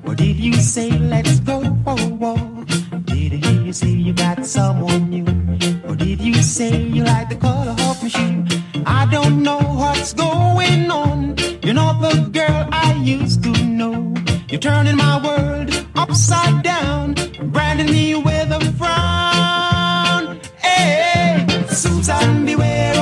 Or 0.06 0.14
did 0.14 0.36
you 0.36 0.54
say 0.54 0.90
let's 0.90 1.40
go 1.40 1.60
for 1.84 1.96
a 1.98 2.08
walk? 2.08 2.68
Did 3.04 3.44
you 3.46 3.72
say 3.72 3.88
you 3.88 4.12
got 4.12 4.44
someone 4.44 5.08
new? 5.08 5.26
Or 5.88 5.96
did 5.96 6.20
you 6.20 6.34
say 6.42 6.82
you 6.82 7.04
like 7.04 7.28
the 7.28 7.36
color 7.36 7.74
of 7.88 8.02
my 8.02 8.08
shoe? 8.08 8.44
I 8.86 9.06
don't 9.10 9.42
know 9.42 9.60
what's 9.80 10.12
going 10.12 10.90
on. 10.90 11.36
You're 11.62 11.74
not 11.74 12.00
the 12.00 12.14
girl 12.38 12.68
I 12.70 12.94
used 13.02 13.42
to 13.44 13.52
know. 13.64 14.14
You're 14.48 14.60
turning 14.60 14.96
my 14.96 15.16
world 15.26 15.68
upside 15.96 16.62
down, 16.62 17.14
branding 17.54 17.90
me 17.90 18.14
with 18.14 18.58
a 18.58 18.60
frown. 18.78 20.40
Hey, 20.58 21.46
Susan, 21.68 22.44
beware 22.44 22.99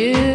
You 0.00 0.29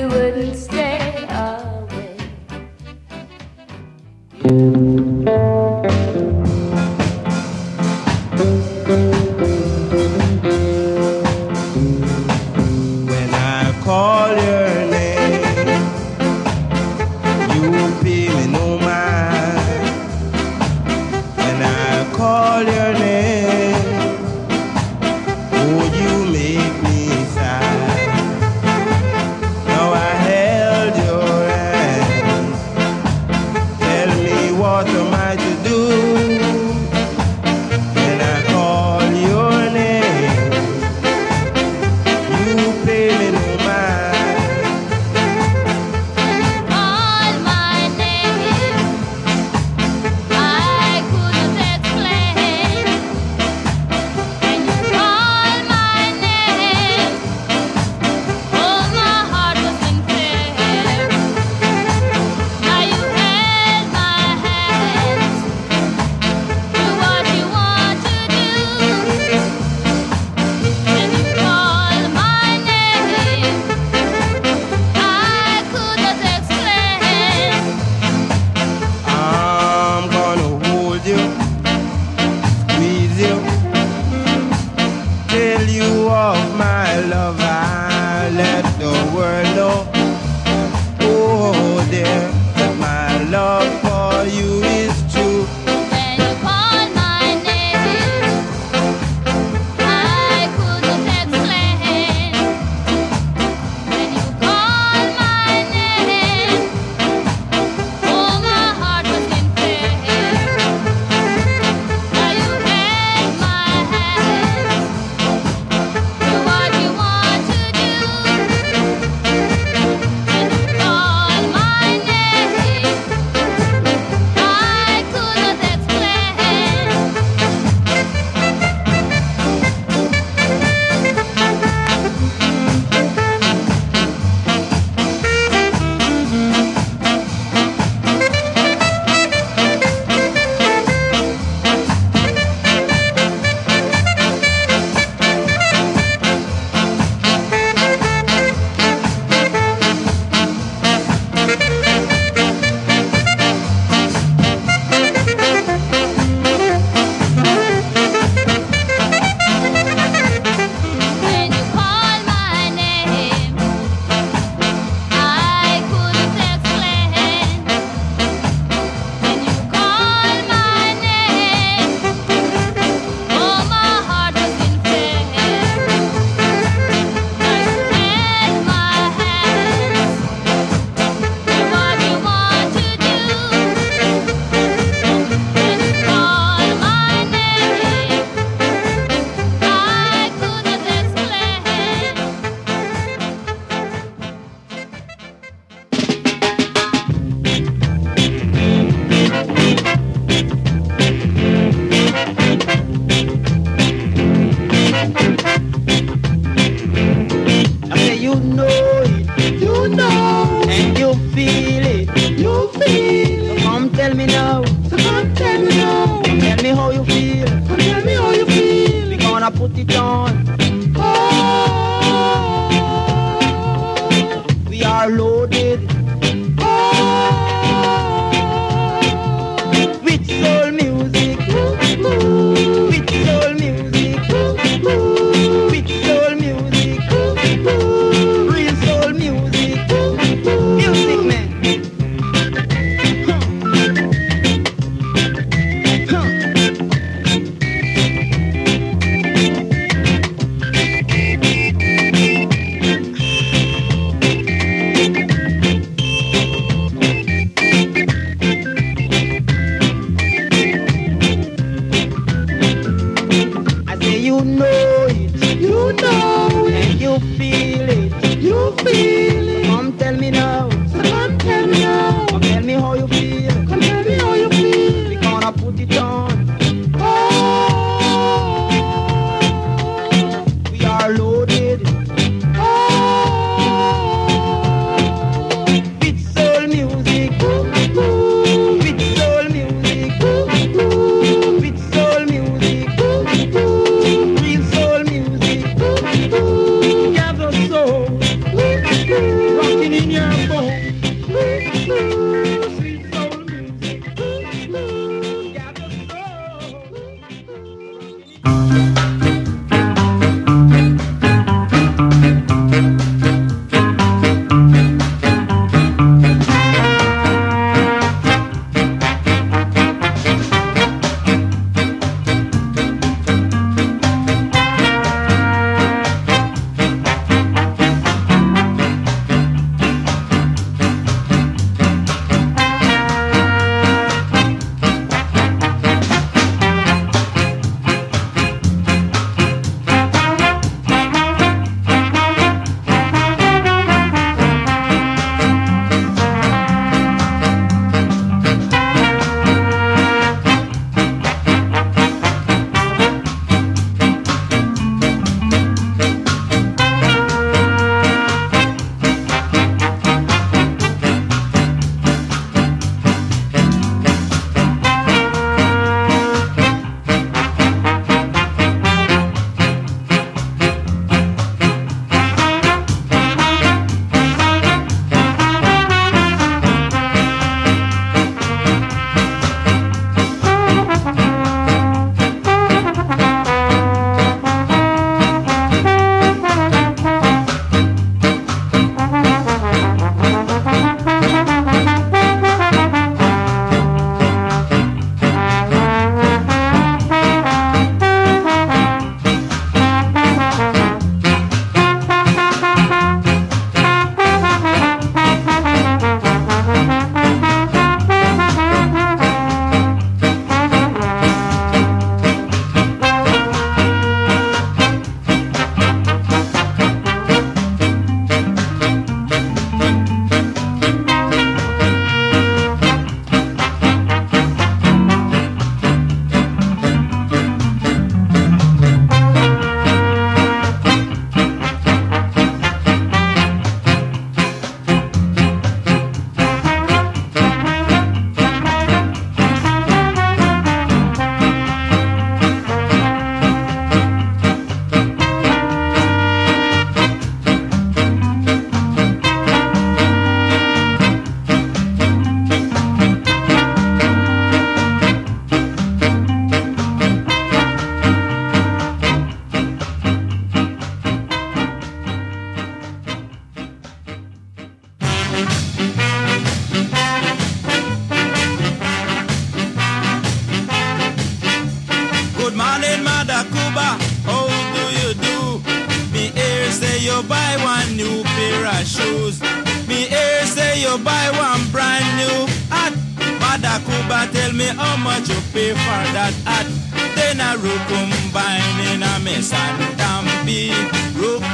In 487.75 489.03
a 489.03 489.19
mess 489.19 489.51
and 489.51 489.99
tampi. 489.99 490.71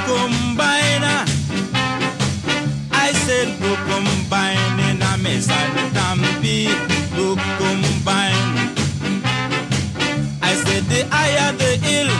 combine. 0.05 1.25
I 2.91 3.11
said 3.25 3.49
combine 3.59 4.79
in 4.87 5.01
a 5.01 5.17
mess 5.17 5.49
and 5.49 5.95
tampi. 5.95 6.67
combine. 7.57 8.53
I 10.43 10.53
said 10.63 10.83
the 10.91 11.07
higher 11.09 11.53
the 11.53 11.71
hill, 11.85 12.11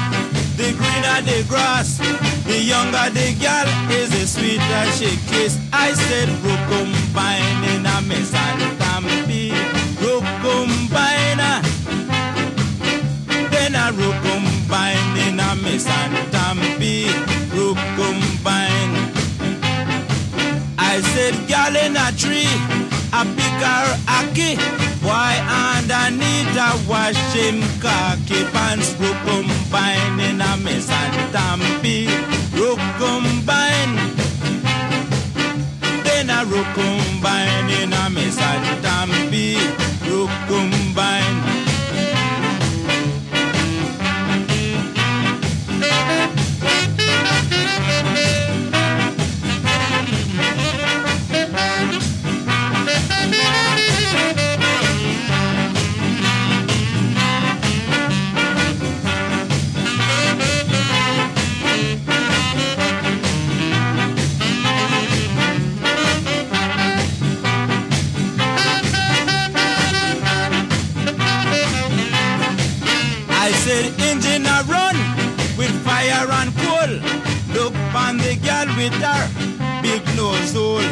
the 0.57 0.73
greener 0.73 1.21
the 1.21 1.45
grass. 1.47 1.99
The 2.45 2.57
younger 2.57 3.07
the 3.11 3.35
girl 3.37 3.69
is 3.91 4.09
the 4.09 4.25
sweeter 4.25 4.85
she 4.97 5.15
kiss. 5.29 5.59
I 5.71 5.93
said 5.93 6.29
combine 6.69 7.63
in 7.69 7.85
a 7.85 8.01
mess 8.01 8.33
and 8.33 8.79
tampi. 8.79 9.51
combine. 10.41 11.21
Then 11.31 11.70
I 13.83 13.89
combine 13.93 15.17
in 15.27 15.39
a 15.39 15.55
mess 15.55 15.87
and 15.87 16.13
tampi. 16.31 17.09
combine. 17.97 18.93
I 20.77 21.01
said, 21.11 21.35
girl 21.49 21.75
in 21.75 21.97
a 21.97 22.07
tree, 22.15 22.53
a 23.11 23.25
picker 23.35 23.83
aki. 24.07 24.51
Why 25.01 25.33
underneath 25.73 26.55
a 26.55 26.69
wash 26.87 27.17
him 27.33 27.57
khaki 27.81 28.45
pants, 28.53 28.93
rook 28.99 29.17
combine 29.25 30.19
in 30.19 30.41
a 30.41 30.57
mess 30.57 30.87
and 30.89 31.33
tampi, 31.33 32.05
rook 32.53 32.81
combine. 33.01 33.95
Then 36.05 36.29
a 36.29 36.45
rook 36.45 36.69
combine 36.77 37.69
in 37.81 37.93
a 37.93 38.09
mess 38.11 38.37
and 38.37 38.85
tampi, 38.85 39.57
rook 40.07 40.29
the 78.31 78.47
girl 78.47 78.67
with 78.77 78.93
her 78.93 79.81
big 79.81 80.03
nose 80.15 80.53
hole. 80.53 80.87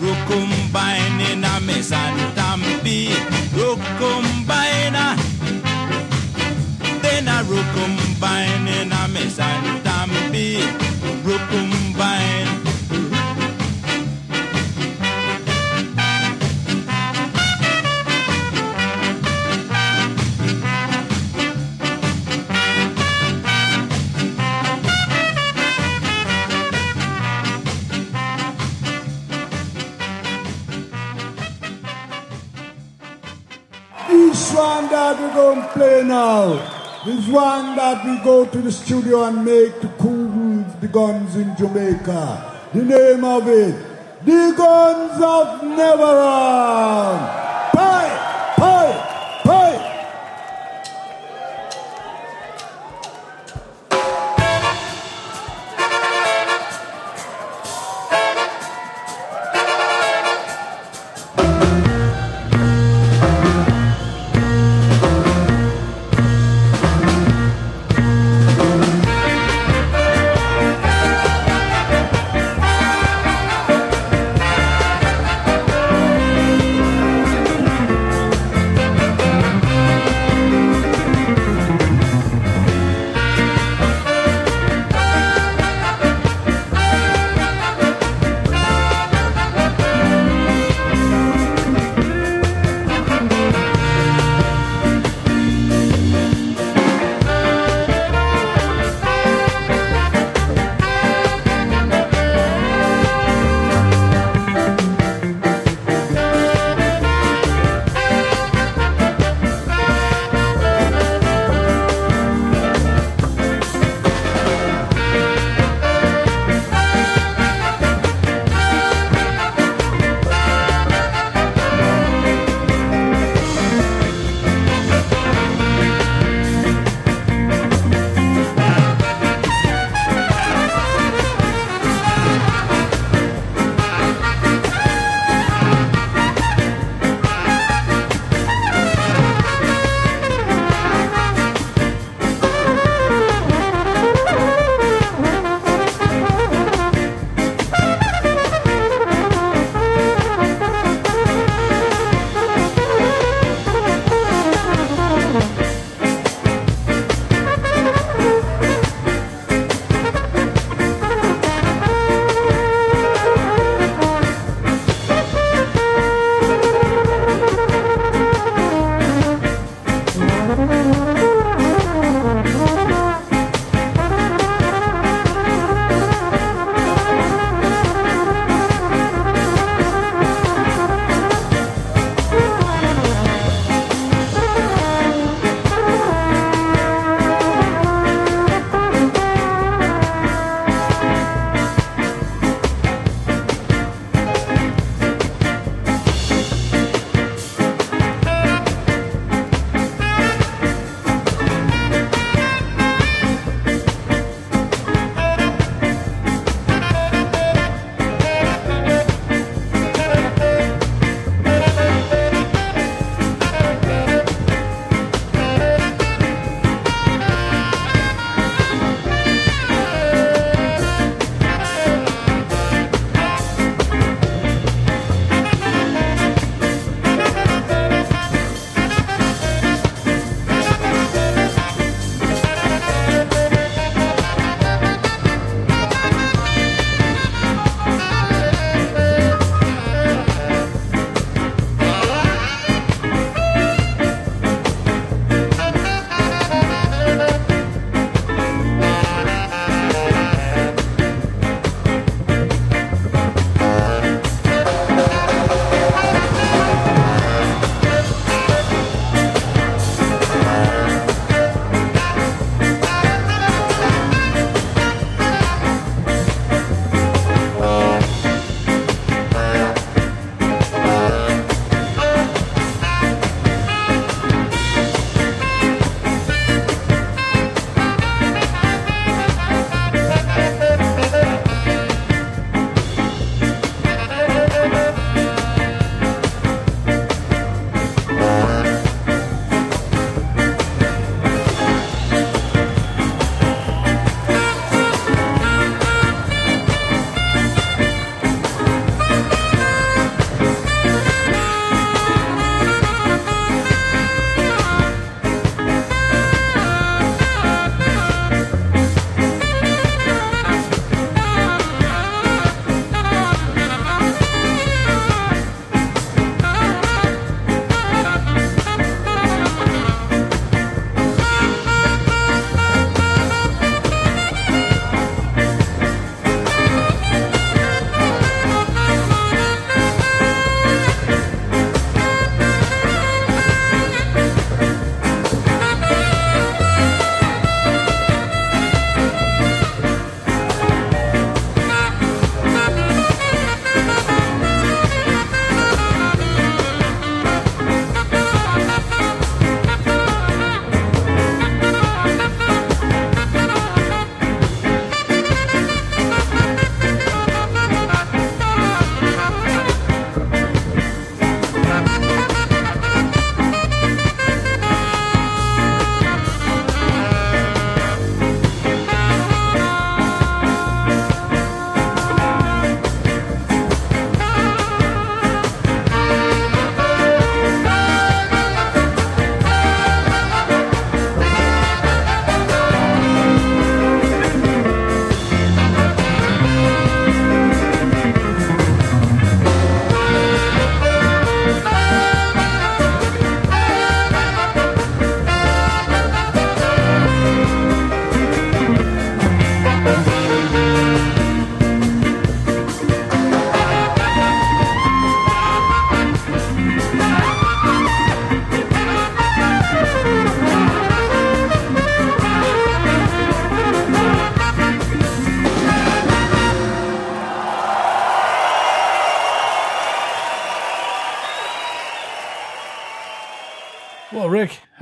Rokumbine 0.00 1.20
in 1.32 1.44
a 1.44 1.60
mess 1.60 1.92
and 1.92 2.20
tampi. 2.36 3.08
Rokumbine 3.56 4.96
a 5.04 5.08
then 7.02 7.28
a 7.28 7.42
rokumbine 7.50 8.66
in 8.80 8.92
a 8.92 9.08
mess 9.08 9.38
and 9.38 9.84
tampi. 9.84 10.60
Rokumbine. 11.24 12.37
To 35.38 35.70
play 35.72 36.02
now. 36.02 36.54
This 37.06 37.28
one 37.28 37.76
that 37.76 38.04
we 38.04 38.18
go 38.24 38.44
to 38.44 38.58
the 38.58 38.72
studio 38.72 39.22
and 39.22 39.44
make 39.44 39.80
to 39.82 39.88
cool 40.00 40.64
the 40.80 40.88
guns 40.88 41.36
in 41.36 41.56
Jamaica. 41.56 42.70
The 42.74 42.82
name 42.82 43.22
of 43.22 43.46
it, 43.46 43.72
The 44.24 44.52
Guns 44.56 45.22
of 45.22 45.60
Navarone. 45.62 47.20
Pie, 47.72 48.17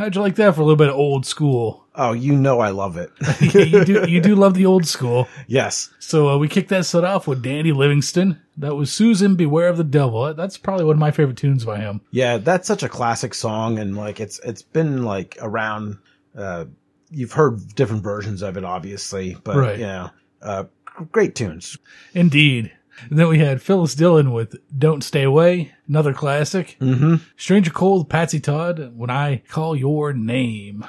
how'd 0.07 0.15
you 0.15 0.21
like 0.21 0.37
that 0.37 0.55
for 0.55 0.61
a 0.61 0.65
little 0.65 0.77
bit 0.77 0.89
of 0.89 0.95
old 0.95 1.27
school? 1.27 1.85
Oh, 1.97 2.13
you 2.13 2.37
know 2.37 2.61
I 2.61 2.69
love 2.71 2.97
it. 2.97 3.11
Yeah, 3.41 3.63
you 3.65 3.85
do 3.85 4.05
you 4.09 4.21
do 4.21 4.37
love 4.37 4.55
the 4.55 4.67
old 4.67 4.87
school. 4.87 5.27
yes. 5.49 5.91
So 5.99 6.29
uh, 6.29 6.39
we 6.39 6.47
kicked 6.49 6.69
that 6.69 6.87
set 6.87 7.03
off 7.05 7.27
with 7.27 7.43
Dandy 7.43 7.73
Livingstone. 7.73 8.41
That 8.57 8.77
was 8.77 8.93
Suzanne, 8.93 9.35
Beware 9.35 9.67
of 9.69 9.77
the 9.79 9.85
Devil. 9.85 10.33
That's 10.35 10.57
probably 10.57 10.85
one 10.85 10.95
of 10.95 11.01
my 11.01 11.11
favorite 11.11 11.37
tunes 11.37 11.65
by 11.65 11.79
him. 11.81 12.01
Yeah, 12.13 12.39
that's 12.39 12.69
such 12.69 12.83
a 12.85 12.89
classic 12.89 13.35
song, 13.35 13.79
and 13.81 13.97
like 13.97 14.21
it's 14.21 14.39
it's 14.41 14.63
been 14.63 15.03
like 15.05 15.37
around. 15.41 15.99
Uh, 16.37 16.67
you've 17.11 17.33
heard 17.33 17.75
different 17.75 18.03
versions 18.05 18.43
of 18.43 18.57
it, 18.57 18.65
obviously, 18.65 19.37
but 19.43 19.57
Right. 19.57 19.79
yeah, 19.79 20.11
uh, 20.43 20.65
great 21.13 21.35
tunes. 21.35 21.77
Indeed. 22.15 22.71
And 23.11 23.19
then 23.19 23.29
we 23.29 23.39
had 23.39 23.61
Phyllis 23.63 23.95
Dillon 23.95 24.33
with 24.33 24.57
Don't 24.79 25.03
Stay 25.05 25.23
Away, 25.23 25.73
another 25.89 26.13
classic. 26.15 26.77
Mm-hmm. 26.81 27.17
Stranger 27.37 27.71
Cole, 27.71 28.05
Patsy 28.05 28.41
Todd, 28.41 28.93
When 28.97 29.11
I 29.11 29.43
Call 29.49 29.77
Your 29.77 30.13
Name. 30.13 30.87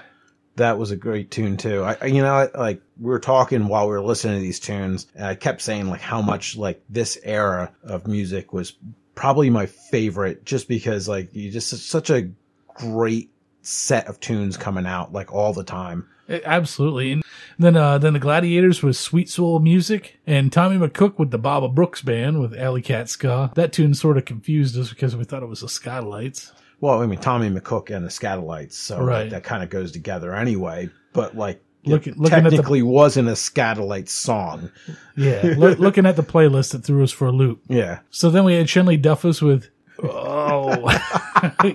That 0.55 0.79
was 0.79 0.89
a 0.91 0.95
great 0.95 1.29
tune 1.29 1.57
too. 1.57 1.83
I, 1.83 1.97
I- 2.01 2.05
you 2.07 2.21
know, 2.21 2.33
I- 2.33 2.57
like 2.57 2.81
we 2.99 3.09
were 3.09 3.19
talking 3.19 3.67
while 3.67 3.87
we 3.87 3.93
were 3.93 4.01
listening 4.01 4.35
to 4.37 4.41
these 4.41 4.59
tunes, 4.59 5.05
and 5.15 5.25
I 5.25 5.35
kept 5.35 5.61
saying 5.61 5.87
like 5.87 6.01
how 6.01 6.21
much 6.21 6.55
like 6.57 6.81
this 6.89 7.17
era 7.23 7.71
of 7.83 8.07
music 8.07 8.53
was 8.53 8.73
probably 9.13 9.49
my 9.51 9.65
favorite, 9.67 10.45
just 10.45 10.67
because 10.67 11.07
like 11.07 11.29
you 11.35 11.51
just 11.51 11.69
such 11.69 12.09
a 12.09 12.29
great 12.73 13.29
set 13.61 14.07
of 14.07 14.19
tunes 14.19 14.57
coming 14.57 14.85
out 14.87 15.11
like 15.13 15.31
all 15.33 15.53
the 15.53 15.63
time. 15.63 16.07
Eh, 16.29 16.39
Absolutely. 16.45 17.11
And 17.13 17.23
then 17.57 17.75
uh, 17.75 17.97
then 17.97 18.13
the 18.13 18.19
Gladiators 18.19 18.83
was 18.83 18.99
Sweet 18.99 19.29
Soul 19.29 19.59
Music, 19.59 20.19
and 20.27 20.51
Tommy 20.53 20.77
McCook 20.77 21.17
with 21.17 21.31
the 21.31 21.37
Baba 21.39 21.67
Brooks 21.67 22.01
Band 22.01 22.39
with 22.39 22.53
Alley 22.55 22.81
Cat 22.83 23.09
Ska. 23.09 23.51
That 23.55 23.73
tune 23.73 23.93
sort 23.93 24.17
of 24.17 24.25
confused 24.25 24.77
us 24.77 24.89
because 24.89 25.15
we 25.15 25.23
thought 25.23 25.41
it 25.43 25.47
was 25.47 25.61
the 25.61 25.67
Skatalites. 25.67 26.51
Well, 26.81 27.01
I 27.01 27.07
mean 27.07 27.17
Tommy 27.19 27.49
McCook 27.49 27.89
and 27.89 28.05
the 28.05 28.09
Skatalites, 28.09 28.73
so 28.73 29.01
Right. 29.01 29.29
that 29.31 29.43
kind 29.43 29.63
of 29.63 29.69
goes 29.71 29.91
together 29.91 30.35
anyway. 30.35 30.89
But 31.13 31.35
like, 31.35 31.63
Looking- 31.85 32.13
it 32.13 32.19
looking 32.19 32.37
at 32.39 32.43
the- 32.43 32.49
technically 32.51 32.83
wasn't 32.83 33.29
a 33.29 33.31
Skatalite 33.31 34.09
song. 34.09 34.69
Yeah, 35.15 35.55
loo- 35.57 35.73
looking 35.79 36.05
at 36.05 36.15
the 36.17 36.21
playlist, 36.23 36.75
it 36.75 36.83
threw 36.83 37.03
us 37.03 37.11
for 37.11 37.25
a 37.27 37.31
loop. 37.31 37.61
Yeah. 37.69 37.99
So 38.11 38.29
then 38.29 38.43
we 38.43 38.53
had 38.53 38.67
Shenley 38.67 39.01
Duffus 39.01 39.41
with 39.41 39.69
oh 40.03 40.85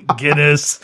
Guinness, 0.18 0.78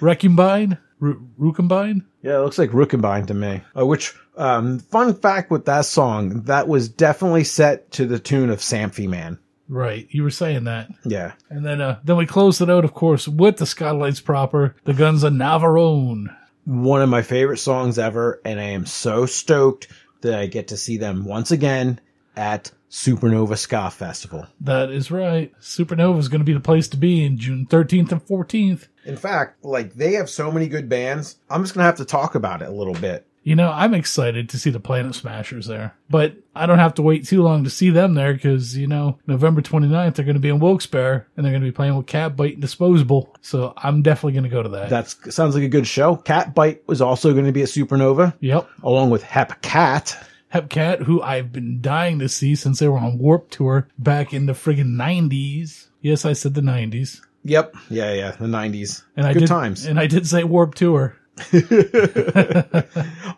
Recumbine, 0.00 0.78
Ru- 1.00 1.28
Rucumbine. 1.38 2.04
Yeah, 2.22 2.36
it 2.36 2.42
looks 2.42 2.58
like 2.58 2.70
Rookenbine 2.70 3.26
to 3.28 3.34
me. 3.34 3.62
Uh, 3.76 3.86
which, 3.86 4.14
um, 4.36 4.78
fun 4.78 5.14
fact 5.14 5.50
with 5.50 5.64
that 5.64 5.86
song, 5.86 6.42
that 6.42 6.68
was 6.68 6.88
definitely 6.88 7.44
set 7.44 7.90
to 7.92 8.06
the 8.06 8.18
tune 8.18 8.50
of 8.50 8.60
Samphy 8.60 9.08
Man. 9.08 9.38
Right, 9.68 10.08
you 10.10 10.24
were 10.24 10.30
saying 10.30 10.64
that. 10.64 10.90
Yeah. 11.04 11.32
And 11.48 11.64
then 11.64 11.80
uh, 11.80 12.00
then 12.02 12.16
we 12.16 12.26
closed 12.26 12.60
it 12.60 12.68
out, 12.68 12.84
of 12.84 12.92
course, 12.92 13.28
with 13.28 13.56
the 13.56 13.64
Skatalites 13.64 14.22
proper, 14.22 14.74
the 14.84 14.94
Guns 14.94 15.22
of 15.22 15.32
Navarone. 15.32 16.34
One 16.64 17.02
of 17.02 17.08
my 17.08 17.22
favorite 17.22 17.58
songs 17.58 17.98
ever, 17.98 18.40
and 18.44 18.60
I 18.60 18.64
am 18.64 18.84
so 18.84 19.26
stoked 19.26 19.86
that 20.22 20.38
I 20.38 20.46
get 20.46 20.68
to 20.68 20.76
see 20.76 20.96
them 20.96 21.24
once 21.24 21.52
again 21.52 22.00
at 22.36 22.72
Supernova 22.90 23.56
Ska 23.56 23.90
Festival. 23.90 24.46
That 24.60 24.90
is 24.90 25.10
right. 25.10 25.52
Supernova 25.60 26.18
is 26.18 26.28
going 26.28 26.40
to 26.40 26.44
be 26.44 26.52
the 26.52 26.60
place 26.60 26.88
to 26.88 26.96
be 26.96 27.24
in 27.24 27.38
June 27.38 27.66
13th 27.70 28.10
and 28.10 28.26
14th. 28.26 28.88
In 29.04 29.16
fact, 29.16 29.64
like, 29.64 29.94
they 29.94 30.14
have 30.14 30.30
so 30.30 30.50
many 30.50 30.68
good 30.68 30.88
bands, 30.88 31.36
I'm 31.48 31.62
just 31.62 31.74
gonna 31.74 31.86
have 31.86 31.96
to 31.96 32.04
talk 32.04 32.34
about 32.34 32.62
it 32.62 32.68
a 32.68 32.72
little 32.72 32.94
bit. 32.94 33.26
You 33.42 33.56
know, 33.56 33.70
I'm 33.70 33.94
excited 33.94 34.50
to 34.50 34.58
see 34.58 34.68
the 34.68 34.80
Planet 34.80 35.14
Smashers 35.14 35.66
there, 35.66 35.94
but 36.10 36.34
I 36.54 36.66
don't 36.66 36.78
have 36.78 36.94
to 36.94 37.02
wait 37.02 37.26
too 37.26 37.42
long 37.42 37.64
to 37.64 37.70
see 37.70 37.88
them 37.88 38.12
there 38.12 38.34
because, 38.34 38.76
you 38.76 38.86
know, 38.86 39.18
November 39.26 39.62
29th, 39.62 40.14
they're 40.14 40.26
going 40.26 40.34
to 40.34 40.40
be 40.40 40.50
in 40.50 40.58
Wilkes-Barre 40.58 41.26
and 41.36 41.44
they're 41.44 41.52
going 41.52 41.62
to 41.62 41.68
be 41.68 41.72
playing 41.72 41.96
with 41.96 42.04
Catbite 42.04 42.52
and 42.52 42.60
Disposable. 42.60 43.34
So 43.40 43.72
I'm 43.78 44.02
definitely 44.02 44.34
going 44.34 44.44
to 44.44 44.50
go 44.50 44.62
to 44.62 44.68
that. 44.68 44.90
That 44.90 45.08
sounds 45.32 45.54
like 45.54 45.64
a 45.64 45.68
good 45.68 45.86
show. 45.86 46.16
Catbite 46.16 46.80
was 46.86 47.00
also 47.00 47.32
going 47.32 47.46
to 47.46 47.52
be 47.52 47.62
at 47.62 47.68
Supernova. 47.68 48.34
Yep. 48.40 48.68
Along 48.82 49.08
with 49.08 49.22
Hep 49.22 49.62
Cat. 49.62 50.18
Hepcat, 50.52 51.02
who 51.04 51.22
I've 51.22 51.52
been 51.52 51.80
dying 51.80 52.18
to 52.18 52.28
see 52.28 52.56
since 52.56 52.80
they 52.80 52.88
were 52.88 52.98
on 52.98 53.18
Warp 53.18 53.50
Tour 53.50 53.88
back 53.98 54.34
in 54.34 54.46
the 54.46 54.52
friggin' 54.52 54.96
90s. 54.96 55.86
Yes, 56.02 56.24
I 56.24 56.34
said 56.34 56.54
the 56.54 56.60
90s. 56.60 57.22
Yep. 57.44 57.74
Yeah, 57.88 58.12
yeah. 58.12 58.30
The 58.32 58.46
90s. 58.46 59.02
And 59.16 59.26
I 59.26 59.32
good 59.32 59.40
did, 59.40 59.48
times. 59.48 59.86
And 59.86 59.98
I 59.98 60.06
did 60.06 60.26
say 60.26 60.44
Warp 60.44 60.74
Tour. 60.74 61.16
I 61.52 61.58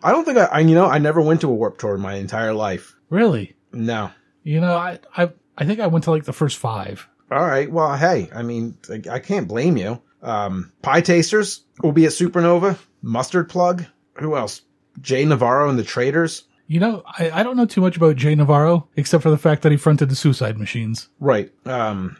don't 0.03 0.25
think 0.25 0.37
I, 0.37 0.49
I, 0.51 0.59
you 0.59 0.75
know, 0.75 0.85
I 0.85 0.97
never 0.97 1.21
went 1.21 1.41
to 1.41 1.49
a 1.49 1.53
Warp 1.53 1.77
Tour 1.77 1.95
in 1.95 2.01
my 2.01 2.15
entire 2.15 2.53
life. 2.53 2.95
Really? 3.09 3.55
No. 3.71 4.11
You 4.43 4.59
know, 4.59 4.75
I, 4.75 4.99
I, 5.15 5.31
I 5.57 5.65
think 5.65 5.79
I 5.79 5.87
went 5.87 6.03
to 6.05 6.11
like 6.11 6.25
the 6.25 6.33
first 6.33 6.57
five. 6.57 7.07
All 7.31 7.45
right. 7.45 7.71
Well, 7.71 7.95
hey, 7.95 8.29
I 8.35 8.43
mean, 8.43 8.77
I, 8.89 9.01
I 9.09 9.19
can't 9.19 9.47
blame 9.47 9.77
you. 9.77 10.01
Um, 10.21 10.71
Pietasters 10.83 11.61
will 11.81 11.91
be 11.91 12.05
at 12.05 12.11
Supernova. 12.11 12.77
Mustard 13.01 13.49
Plug. 13.49 13.85
Who 14.19 14.35
else? 14.35 14.61
Jay 15.01 15.25
Navarro 15.25 15.69
and 15.69 15.79
the 15.79 15.83
Traders. 15.83 16.43
You 16.67 16.79
know, 16.79 17.03
I, 17.05 17.31
I 17.31 17.43
don't 17.43 17.57
know 17.57 17.65
too 17.65 17.81
much 17.81 17.97
about 17.97 18.15
Jay 18.15 18.35
Navarro, 18.35 18.87
except 18.95 19.23
for 19.23 19.29
the 19.29 19.37
fact 19.37 19.63
that 19.63 19.71
he 19.71 19.77
fronted 19.77 20.09
the 20.09 20.15
Suicide 20.15 20.57
Machines. 20.57 21.09
Right. 21.19 21.51
Um, 21.65 22.17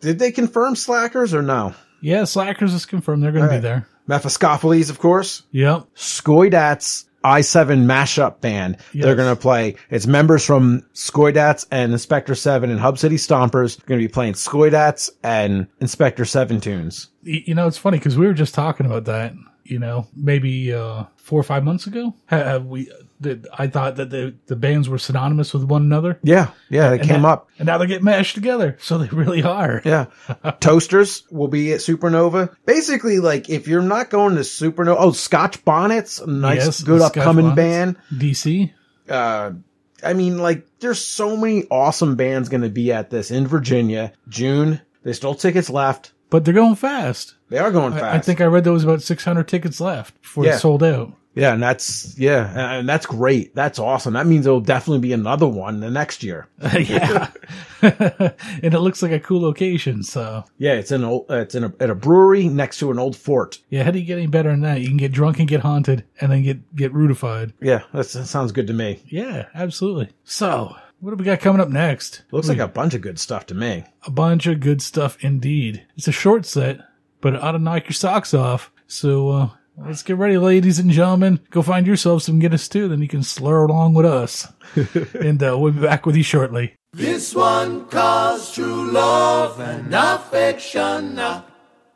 did 0.00 0.18
they 0.18 0.32
confirm 0.32 0.76
Slackers 0.76 1.34
or 1.34 1.42
no? 1.42 1.74
Yeah, 2.00 2.24
Slackers 2.24 2.74
is 2.74 2.86
confirmed 2.86 3.22
they're 3.22 3.32
going 3.32 3.48
to 3.48 3.54
be 3.54 3.60
there. 3.60 3.86
Mephiskapheles, 4.08 4.90
of 4.90 4.98
course. 4.98 5.42
Yep. 5.52 5.86
Skoidats 5.94 7.04
I7 7.24 7.84
mashup 7.84 8.40
band. 8.40 8.78
They're 8.94 9.14
going 9.14 9.34
to 9.34 9.40
play. 9.40 9.76
It's 9.90 10.06
members 10.06 10.44
from 10.44 10.82
Skoidats 10.94 11.66
and 11.70 11.92
Inspector 11.92 12.34
7 12.34 12.70
and 12.70 12.80
Hub 12.80 12.98
City 12.98 13.16
Stompers. 13.16 13.84
Going 13.86 14.00
to 14.00 14.06
be 14.06 14.12
playing 14.12 14.34
Skoidats 14.34 15.10
and 15.22 15.68
Inspector 15.80 16.24
7 16.24 16.60
tunes. 16.60 17.08
You 17.22 17.54
know, 17.54 17.66
it's 17.66 17.78
funny 17.78 17.98
because 17.98 18.18
we 18.18 18.26
were 18.26 18.34
just 18.34 18.54
talking 18.54 18.86
about 18.86 19.04
that. 19.04 19.34
You 19.64 19.78
know, 19.78 20.08
maybe 20.16 20.72
uh, 20.72 21.04
four 21.16 21.38
or 21.38 21.44
five 21.44 21.62
months 21.62 21.86
ago. 21.86 22.14
Have 22.26 22.66
we? 22.66 22.90
Did, 23.22 23.46
I 23.56 23.68
thought 23.68 23.96
that 23.96 24.10
the 24.10 24.34
the 24.46 24.56
bands 24.56 24.88
were 24.88 24.98
synonymous 24.98 25.54
with 25.54 25.62
one 25.64 25.82
another. 25.82 26.18
Yeah. 26.22 26.50
Yeah. 26.68 26.90
They 26.90 26.98
And 26.98 27.08
came 27.08 27.22
now- 27.22 27.28
up. 27.32 27.48
and 27.58 27.66
now 27.66 27.78
they're 27.78 27.86
getting 27.86 28.04
mashed 28.04 28.34
together. 28.34 28.76
So 28.80 28.98
they 28.98 29.08
really 29.08 29.42
are. 29.42 29.80
Yeah. 29.84 30.06
Toasters 30.60 31.22
will 31.30 31.48
be 31.48 31.72
at 31.72 31.80
Supernova. 31.80 32.54
Basically, 32.66 33.18
like, 33.18 33.48
if 33.48 33.66
you're 33.68 33.80
not 33.82 34.10
going 34.10 34.34
to 34.34 34.40
Supernova, 34.42 34.96
oh, 34.98 35.12
Scotch 35.12 35.64
Bonnets, 35.64 36.24
nice, 36.26 36.64
Yes, 36.64 36.82
good 36.82 37.00
upcoming 37.00 37.54
Bonnets. 37.54 37.56
band. 37.56 37.96
DC. 38.20 38.72
Uh, 39.08 39.52
I 40.04 40.12
mean, 40.14 40.38
like, 40.38 40.66
there's 40.80 41.02
so 41.04 41.36
many 41.36 41.64
awesome 41.70 42.16
bands 42.16 42.48
going 42.48 42.62
to 42.62 42.68
be 42.68 42.92
at 42.92 43.10
this 43.10 43.30
in 43.30 43.46
Virginia, 43.46 44.12
June. 44.28 44.80
There's 45.04 45.16
still 45.16 45.34
tickets 45.34 45.70
left. 45.70 46.12
But 46.30 46.44
they're 46.44 46.54
going 46.54 46.76
fast. 46.76 47.34
They 47.50 47.58
are 47.58 47.70
going 47.70 47.92
I- 47.92 48.00
fast. 48.00 48.16
I, 48.16 48.18
think 48.20 48.40
I 48.40 48.44
read 48.46 48.64
there 48.64 48.72
was 48.72 48.84
about 48.84 49.02
600 49.02 49.46
tickets 49.46 49.80
left 49.80 50.20
before 50.22 50.44
Yeah. 50.46 50.56
it 50.56 50.58
sold 50.60 50.82
out. 50.82 51.12
Yeah, 51.34 51.54
and 51.54 51.62
that's 51.62 52.18
yeah, 52.18 52.78
and- 52.78 52.88
that's 52.88 53.06
great. 53.06 53.54
That's 53.54 53.78
awesome. 53.78 54.14
That 54.14 54.26
means 54.26 54.44
there'll 54.44 54.60
definitely 54.60 55.00
be 55.00 55.12
another 55.12 55.48
one 55.48 55.80
the 55.80 55.90
next 55.90 56.22
year. 56.22 56.48
yeah. 56.78 57.30
and 57.82 58.74
it 58.74 58.80
looks 58.80 59.02
like 59.02 59.12
a 59.12 59.20
cool 59.20 59.40
location. 59.40 60.02
So 60.02 60.44
Yeah, 60.58 60.74
it's 60.74 60.92
in 60.92 61.02
a, 61.04 61.18
it's 61.30 61.54
in 61.54 61.64
a, 61.64 61.72
at 61.80 61.90
a 61.90 61.94
brewery 61.94 62.48
next 62.48 62.78
to 62.78 62.90
an 62.90 62.98
old 62.98 63.16
fort. 63.16 63.58
yeah, 63.70 63.82
how 63.84 63.90
do 63.90 63.98
you 63.98 64.04
get 64.04 64.18
any 64.18 64.26
better 64.26 64.50
than 64.50 64.60
that? 64.60 64.80
You 64.80 64.88
can 64.88 64.96
get 64.96 65.12
drunk 65.12 65.38
and 65.38 65.48
get 65.48 65.60
haunted 65.60 66.04
and 66.20 66.30
then 66.30 66.42
get, 66.42 66.74
get 66.76 66.92
rutified. 66.92 67.52
Yeah, 67.60 67.82
that's, 67.92 68.12
that 68.12 68.26
sounds 68.26 68.52
good 68.52 68.66
to 68.68 68.72
me. 68.72 69.02
Yeah, 69.06 69.46
absolutely. 69.54 70.10
So 70.24 70.74
what 71.00 71.10
do 71.10 71.16
we 71.16 71.24
got 71.24 71.40
coming 71.40 71.60
up 71.60 71.68
next? 71.68 72.22
Looks 72.30 72.48
like 72.48 72.58
a 72.58 72.68
bunch 72.68 72.94
of 72.94 73.00
good 73.00 73.18
stuff 73.18 73.46
to 73.46 73.54
me. 73.54 73.84
a 74.06 74.10
bunch 74.10 74.46
of 74.46 74.60
good 74.60 74.80
stuff 74.82 75.16
indeed. 75.24 75.84
It's 75.96 76.08
a 76.08 76.12
short 76.12 76.46
set, 76.46 76.80
but 77.20 77.34
it 77.34 77.42
ought 77.42 77.52
to 77.52 77.58
knock 77.58 77.84
your 77.84 77.92
socks 77.92 78.34
off. 78.34 78.70
So, 78.86 79.30
uh, 79.30 79.48
let's 79.86 80.02
get 80.02 80.16
ready, 80.16 80.38
ladies 80.38 80.78
and 80.78 80.90
gentlemen. 80.90 81.40
Go 81.50 81.62
find 81.62 81.86
yourself 81.86 82.22
some 82.22 82.38
Guinness 82.38 82.68
too, 82.68 82.88
then 82.88 83.00
you 83.02 83.08
can 83.08 83.22
slur 83.22 83.66
along 83.66 83.94
with 83.94 84.06
us. 84.06 84.48
and, 85.14 85.42
uh, 85.42 85.56
we'll 85.58 85.72
be 85.72 85.80
back 85.80 86.06
with 86.06 86.16
you 86.16 86.22
shortly. 86.22 86.74
This 86.92 87.34
one 87.34 87.86
calls 87.86 88.54
true 88.54 88.90
love 88.90 89.60
and 89.60 89.94
affection. 89.94 91.20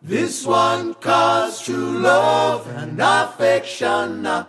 This 0.02 0.46
one 0.46 0.94
calls 0.94 1.60
true 1.62 1.98
love 1.98 2.66
and 2.68 2.98
affection. 3.00 4.46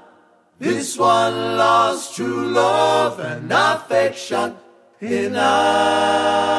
This 0.59 0.97
one 0.97 1.57
lost 1.57 2.15
true 2.15 2.49
love 2.49 3.19
and 3.19 3.51
affection 3.51 4.55
in 4.99 5.35
I. 5.35 6.57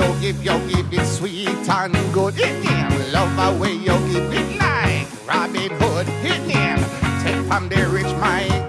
You 0.00 0.06
give, 0.20 0.44
you 0.44 0.58
give 0.68 0.92
it 0.92 1.06
sweet 1.06 1.68
and 1.68 1.94
good. 2.12 2.38
In 2.38 2.62
there, 2.62 3.12
love 3.12 3.36
you 3.72 3.96
give 4.12 4.32
it 4.32 4.58
like 4.58 5.06
Robin 5.26 5.70
Hood. 5.80 6.06
hit 6.24 6.40
him, 6.50 6.78
take 7.22 7.44
from 7.46 7.68
the 7.68 7.88
rich 7.88 8.12
mind. 8.18 8.59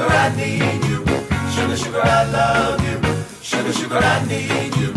Sugar, 0.00 0.14
I 0.14 0.34
need 0.34 0.84
you. 0.86 1.04
Sugar, 1.52 1.76
sugar, 1.76 2.00
I 2.02 2.24
love 2.32 2.80
you. 2.88 2.98
Sugar, 3.42 3.70
sugar, 3.70 3.98
I 3.98 4.24
need 4.24 4.74
you. 4.76 4.94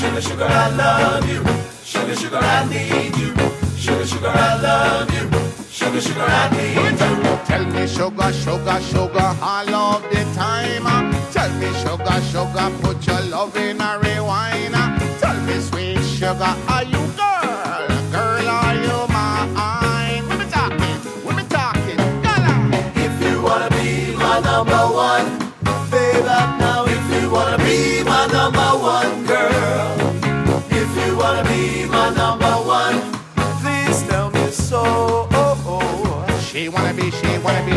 Sugar, 0.00 0.22
sugar, 0.22 0.44
I 0.48 0.70
love 0.70 1.28
you. 1.28 1.44
Sugar, 1.84 2.16
sugar, 2.16 2.38
I 2.40 2.64
need 2.70 3.14
you. 3.18 3.34
Sugar, 3.76 4.06
sugar, 4.06 4.32
I 4.32 4.56
love 4.62 5.12
you. 5.12 5.28
Sugar, 5.68 6.00
sugar, 6.00 6.22
I 6.22 6.48
need 6.56 6.98
you. 6.98 7.36
Tell 7.44 7.66
me 7.66 7.86
sugar, 7.86 8.32
sugar, 8.32 8.80
sugar, 8.80 9.36
all 9.42 9.74
of 9.74 10.02
the 10.04 10.24
time. 10.34 11.12
Tell 11.32 11.52
me 11.60 11.68
sugar, 11.82 12.18
sugar, 12.32 12.70
put 12.80 13.06
your 13.06 13.20
love 13.28 13.54
in 13.58 13.78
a 13.78 13.98
rewind. 13.98 14.74
uh. 14.74 14.98
Tell 15.20 15.38
me 15.42 15.60
sweet 15.60 16.00
sugar, 16.16 16.56
are 16.68 16.84
you 16.84 17.05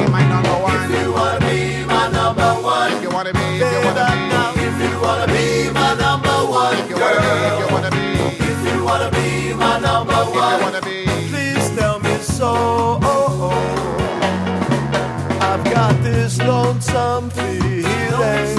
be 0.05 0.11
my 0.11 0.23
number 0.27 0.49
one. 0.49 0.91
If 0.91 1.01
you 1.01 1.11
wanna 1.13 1.39
be 1.39 1.83
my 1.85 2.05
number 2.11 2.49
one, 2.63 2.91
If 2.93 3.03
you 3.03 3.09
wanna 3.09 3.33
be, 3.33 3.39
if 3.39 3.71
you 3.73 3.79
wanna 3.87 4.07
be, 4.55 4.61
if 4.67 4.77
you 4.83 4.99
wanna 5.01 5.27
be 5.27 5.69
my 5.71 5.93
number 5.95 6.37
one 6.59 6.77
if 6.77 6.89
you 6.89 6.95
wanna 7.03 7.21
be, 7.21 7.35
if 7.49 7.59
you 7.59 7.67
wanna 7.73 7.91
be, 7.91 8.07
if 8.51 8.59
you 8.67 8.83
wanna 8.85 9.09
be 9.11 9.53
my 9.53 9.79
number 9.79 10.13
if 10.21 10.33
you 10.33 10.41
one, 10.41 10.61
wanna 10.61 10.81
be. 10.81 10.97
please 11.31 11.65
tell 11.77 11.99
me 11.99 12.15
so. 12.37 12.51
I've 15.49 15.63
got 15.75 15.93
this 16.03 16.37
lonesome 16.39 17.29
feeling. 17.31 18.58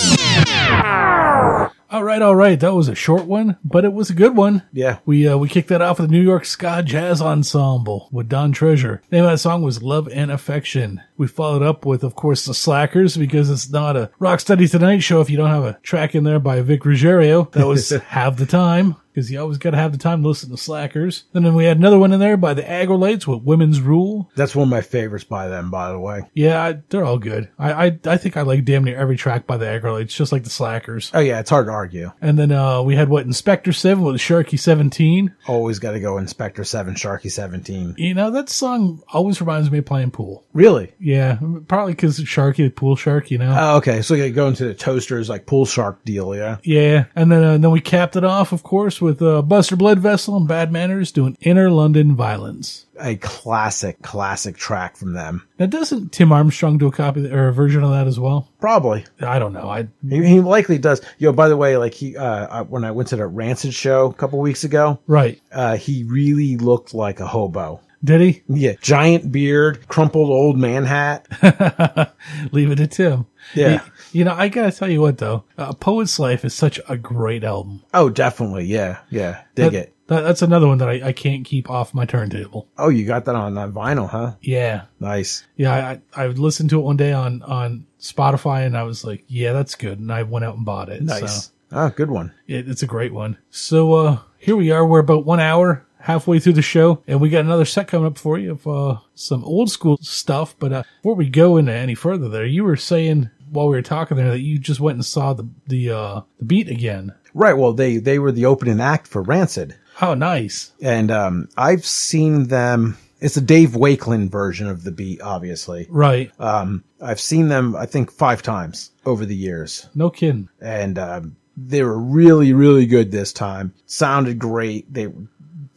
All 1.91 2.05
right, 2.05 2.21
all 2.21 2.37
right. 2.37 2.57
That 2.57 2.73
was 2.73 2.87
a 2.87 2.95
short 2.95 3.25
one, 3.25 3.57
but 3.65 3.83
it 3.83 3.91
was 3.91 4.09
a 4.09 4.13
good 4.13 4.33
one. 4.33 4.63
Yeah. 4.71 4.99
We 5.05 5.27
uh, 5.27 5.35
we 5.35 5.49
kicked 5.49 5.67
that 5.67 5.81
off 5.81 5.99
with 5.99 6.09
the 6.09 6.15
New 6.15 6.21
York 6.23 6.45
Ska 6.45 6.83
Jazz 6.85 7.21
Ensemble 7.21 8.07
with 8.13 8.29
Don 8.29 8.53
Treasure. 8.53 9.01
The 9.09 9.17
name 9.17 9.25
of 9.25 9.31
that 9.31 9.39
song 9.39 9.61
was 9.61 9.83
Love 9.83 10.07
and 10.07 10.31
Affection. 10.31 11.01
We 11.17 11.27
followed 11.27 11.61
up 11.61 11.85
with, 11.85 12.05
of 12.05 12.15
course, 12.15 12.45
the 12.45 12.53
Slackers 12.53 13.17
because 13.17 13.49
it's 13.49 13.69
not 13.69 13.97
a 13.97 14.09
Rock 14.19 14.39
Study 14.39 14.69
Tonight 14.69 14.99
show 14.99 15.19
if 15.19 15.29
you 15.29 15.35
don't 15.35 15.49
have 15.49 15.65
a 15.65 15.79
track 15.83 16.15
in 16.15 16.23
there 16.23 16.39
by 16.39 16.61
Vic 16.61 16.85
Ruggiero. 16.85 17.49
That 17.51 17.67
was 17.67 17.89
Have 18.07 18.37
the 18.37 18.45
Time 18.45 18.95
because 19.13 19.31
you 19.31 19.39
always 19.39 19.57
got 19.57 19.71
to 19.71 19.77
have 19.77 19.91
the 19.91 19.97
time 19.97 20.21
to 20.21 20.27
listen 20.27 20.49
to 20.49 20.57
Slackers. 20.57 21.23
And 21.33 21.45
then 21.45 21.55
we 21.55 21.65
had 21.65 21.77
another 21.77 21.99
one 21.99 22.11
in 22.11 22.19
there 22.19 22.37
by 22.37 22.53
the 22.53 22.63
Aggrolites 22.63 23.27
with 23.27 23.43
Women's 23.43 23.81
Rule. 23.81 24.29
That's 24.35 24.55
one 24.55 24.67
of 24.67 24.71
my 24.71 24.81
favorites 24.81 25.23
by 25.23 25.47
them, 25.47 25.69
by 25.71 25.91
the 25.91 25.99
way. 25.99 26.21
Yeah, 26.33 26.63
I, 26.63 26.81
they're 26.89 27.03
all 27.03 27.17
good. 27.17 27.49
I, 27.57 27.87
I 27.87 27.99
I 28.05 28.17
think 28.17 28.37
I 28.37 28.41
like 28.41 28.65
damn 28.65 28.83
near 28.83 28.97
every 28.97 29.17
track 29.17 29.47
by 29.47 29.57
the 29.57 29.65
Aggrolites, 29.65 30.15
just 30.15 30.31
like 30.31 30.43
the 30.43 30.49
Slackers. 30.49 31.11
Oh 31.13 31.19
yeah, 31.19 31.39
it's 31.39 31.49
hard 31.49 31.67
to 31.67 31.71
argue. 31.71 32.11
And 32.21 32.37
then 32.37 32.51
uh, 32.51 32.81
we 32.81 32.95
had 32.95 33.09
what 33.09 33.25
Inspecter 33.25 33.73
Seven 33.73 34.03
with 34.03 34.15
Sharky 34.21 34.59
Seventeen. 34.59 35.35
Always 35.47 35.79
got 35.79 35.91
to 35.91 35.99
go 35.99 36.17
Inspecter 36.17 36.63
Seven, 36.63 36.95
Sharky 36.95 37.31
Seventeen. 37.31 37.95
You 37.97 38.13
know 38.13 38.31
that 38.31 38.49
song 38.49 39.01
always 39.11 39.41
reminds 39.41 39.71
me 39.71 39.79
of 39.79 39.85
playing 39.85 40.11
pool. 40.11 40.45
Really? 40.53 40.93
Yeah, 40.99 41.39
probably 41.67 41.93
because 41.93 42.19
Sharky, 42.19 42.57
the 42.57 42.69
pool 42.69 42.95
shark. 42.95 43.31
You 43.31 43.39
know. 43.39 43.55
Oh, 43.57 43.77
okay. 43.77 44.01
So 44.01 44.13
you 44.13 44.31
go 44.31 44.47
into 44.47 44.65
the 44.65 44.73
toasters 44.73 45.29
like 45.29 45.45
pool 45.45 45.65
shark 45.65 46.03
deal, 46.05 46.35
yeah. 46.35 46.57
yeah, 46.63 47.05
and 47.15 47.31
then 47.31 47.43
uh, 47.43 47.57
then 47.57 47.71
we 47.71 47.81
capped 47.81 48.15
it 48.15 48.23
off, 48.23 48.51
of 48.51 48.63
course, 48.63 49.00
with 49.01 49.21
uh, 49.21 49.41
Buster 49.41 49.75
Bloodvessel 49.75 50.37
and 50.37 50.47
Bad 50.47 50.71
Manners 50.71 51.11
doing 51.11 51.37
Inner 51.41 51.69
London 51.69 52.15
Violence. 52.15 52.85
A 52.99 53.15
classic, 53.15 54.01
classic 54.01 54.55
track 54.55 54.95
from 54.95 55.13
them. 55.13 55.47
Now, 55.57 55.65
doesn't 55.65 56.11
Tim 56.11 56.31
Armstrong 56.31 56.77
do 56.77 56.87
a 56.87 56.91
copy 56.91 57.31
or 57.31 57.47
a 57.47 57.53
version 57.53 57.83
of 57.83 57.91
that 57.91 58.07
as 58.07 58.19
well? 58.19 58.49
Probably. 58.59 59.05
I 59.19 59.39
don't 59.39 59.53
know. 59.53 59.69
I 59.69 59.87
He, 60.07 60.25
he 60.25 60.39
likely 60.39 60.77
does. 60.77 61.01
Yo, 61.17 61.31
by 61.31 61.49
the 61.49 61.57
way, 61.57 61.77
like 61.77 61.93
he, 61.93 62.15
uh, 62.15 62.63
when 62.65 62.83
I 62.83 62.91
went 62.91 63.09
to 63.09 63.15
the 63.15 63.25
Rancid 63.25 63.73
show 63.73 64.05
a 64.07 64.13
couple 64.13 64.39
weeks 64.39 64.63
ago, 64.63 64.99
right. 65.07 65.41
uh, 65.51 65.77
he 65.77 66.03
really 66.03 66.57
looked 66.57 66.93
like 66.93 67.19
a 67.19 67.27
hobo. 67.27 67.81
Did 68.03 68.21
he? 68.21 68.43
Yeah, 68.47 68.73
giant 68.81 69.31
beard, 69.31 69.87
crumpled 69.87 70.29
old 70.29 70.57
man 70.57 70.85
hat. 70.85 71.27
Leave 72.51 72.71
it 72.71 72.77
to 72.77 72.87
Tim. 72.87 73.25
Yeah. 73.53 73.79
He- 74.11 74.19
you 74.19 74.25
know, 74.25 74.33
I 74.33 74.49
gotta 74.49 74.71
tell 74.73 74.89
you 74.89 74.99
what 75.01 75.19
though, 75.19 75.45
uh, 75.57 75.71
Poet's 75.73 76.19
Life 76.19 76.43
is 76.43 76.53
such 76.53 76.79
a 76.89 76.97
great 76.97 77.43
album. 77.45 77.81
Oh, 77.93 78.09
definitely. 78.09 78.65
Yeah, 78.65 78.97
yeah. 79.09 79.43
Dig 79.55 79.71
That- 79.71 79.77
it. 79.77 79.95
that- 80.07 80.21
that's 80.21 80.41
another 80.41 80.67
one 80.67 80.79
that 80.79 80.89
I, 80.89 81.07
I 81.09 81.11
can't 81.13 81.45
keep 81.45 81.69
off 81.69 81.93
my 81.93 82.05
turntable. 82.05 82.67
Oh, 82.77 82.89
you 82.89 83.05
got 83.05 83.23
that 83.25 83.35
on, 83.35 83.57
on 83.57 83.71
vinyl, 83.71 84.09
huh? 84.09 84.33
Yeah. 84.41 84.83
Nice. 84.99 85.45
Yeah, 85.55 85.71
I, 85.73 86.01
I 86.21 86.25
I 86.25 86.27
listened 86.27 86.71
to 86.71 86.79
it 86.79 86.83
one 86.83 86.97
day 86.97 87.13
on, 87.13 87.41
on 87.43 87.85
Spotify 88.01 88.65
and 88.65 88.75
I 88.77 88.83
was 88.83 89.05
like, 89.05 89.23
yeah, 89.27 89.53
that's 89.53 89.75
good. 89.75 89.99
And 89.99 90.11
I 90.11 90.23
went 90.23 90.43
out 90.43 90.55
and 90.55 90.65
bought 90.65 90.89
it. 90.89 91.01
Nice. 91.03 91.45
So 91.45 91.51
Ah, 91.73 91.87
good 91.87 92.11
one. 92.11 92.33
it, 92.47 92.67
it's 92.67 92.83
a 92.83 92.87
great 92.87 93.13
one. 93.13 93.37
So, 93.49 93.93
uh, 93.93 94.19
here 94.37 94.57
we 94.57 94.71
are. 94.71 94.85
We're 94.85 94.99
about 94.99 95.25
one 95.25 95.39
hour 95.39 95.85
halfway 96.01 96.39
through 96.39 96.53
the 96.53 96.61
show 96.61 97.01
and 97.07 97.21
we 97.21 97.29
got 97.29 97.45
another 97.45 97.65
set 97.65 97.87
coming 97.87 98.07
up 98.07 98.17
for 98.17 98.37
you 98.37 98.51
of, 98.51 98.67
uh, 98.67 98.97
some 99.15 99.43
old 99.43 99.69
school 99.71 99.97
stuff. 100.01 100.55
But, 100.59 100.73
uh, 100.73 100.83
before 101.01 101.15
we 101.15 101.29
go 101.29 101.57
into 101.57 101.73
any 101.73 101.95
further 101.95 102.29
there, 102.29 102.45
you 102.45 102.63
were 102.63 102.75
saying 102.77 103.29
while 103.49 103.67
we 103.67 103.75
were 103.75 103.81
talking 103.81 104.17
there 104.17 104.31
that 104.31 104.39
you 104.39 104.57
just 104.57 104.79
went 104.79 104.95
and 104.95 105.05
saw 105.05 105.33
the, 105.33 105.47
the, 105.67 105.91
uh, 105.91 106.21
the 106.39 106.45
beat 106.45 106.69
again. 106.69 107.13
Right. 107.33 107.53
Well, 107.57 107.73
they, 107.73 107.97
they 107.97 108.19
were 108.19 108.31
the 108.31 108.45
opening 108.45 108.79
act 108.81 109.07
for 109.07 109.21
Rancid. 109.21 109.75
How 109.95 110.13
nice. 110.13 110.71
And, 110.81 111.11
um, 111.11 111.49
I've 111.57 111.85
seen 111.85 112.47
them. 112.47 112.97
It's 113.19 113.37
a 113.37 113.41
Dave 113.41 113.75
Wakeling 113.75 114.29
version 114.29 114.67
of 114.67 114.83
the 114.83 114.91
beat, 114.91 115.21
obviously. 115.21 115.85
Right. 115.89 116.31
Um, 116.39 116.83
I've 116.99 117.19
seen 117.19 117.49
them, 117.49 117.75
I 117.75 117.85
think, 117.85 118.11
five 118.11 118.41
times 118.41 118.89
over 119.05 119.25
the 119.25 119.35
years. 119.35 119.87
No 119.93 120.09
kidding. 120.09 120.49
and 120.59 120.97
um, 120.97 121.35
they 121.57 121.83
were 121.83 121.99
really 121.99 122.53
really 122.53 122.85
good 122.85 123.11
this 123.11 123.33
time 123.33 123.73
sounded 123.85 124.39
great 124.39 124.91
they 124.91 125.09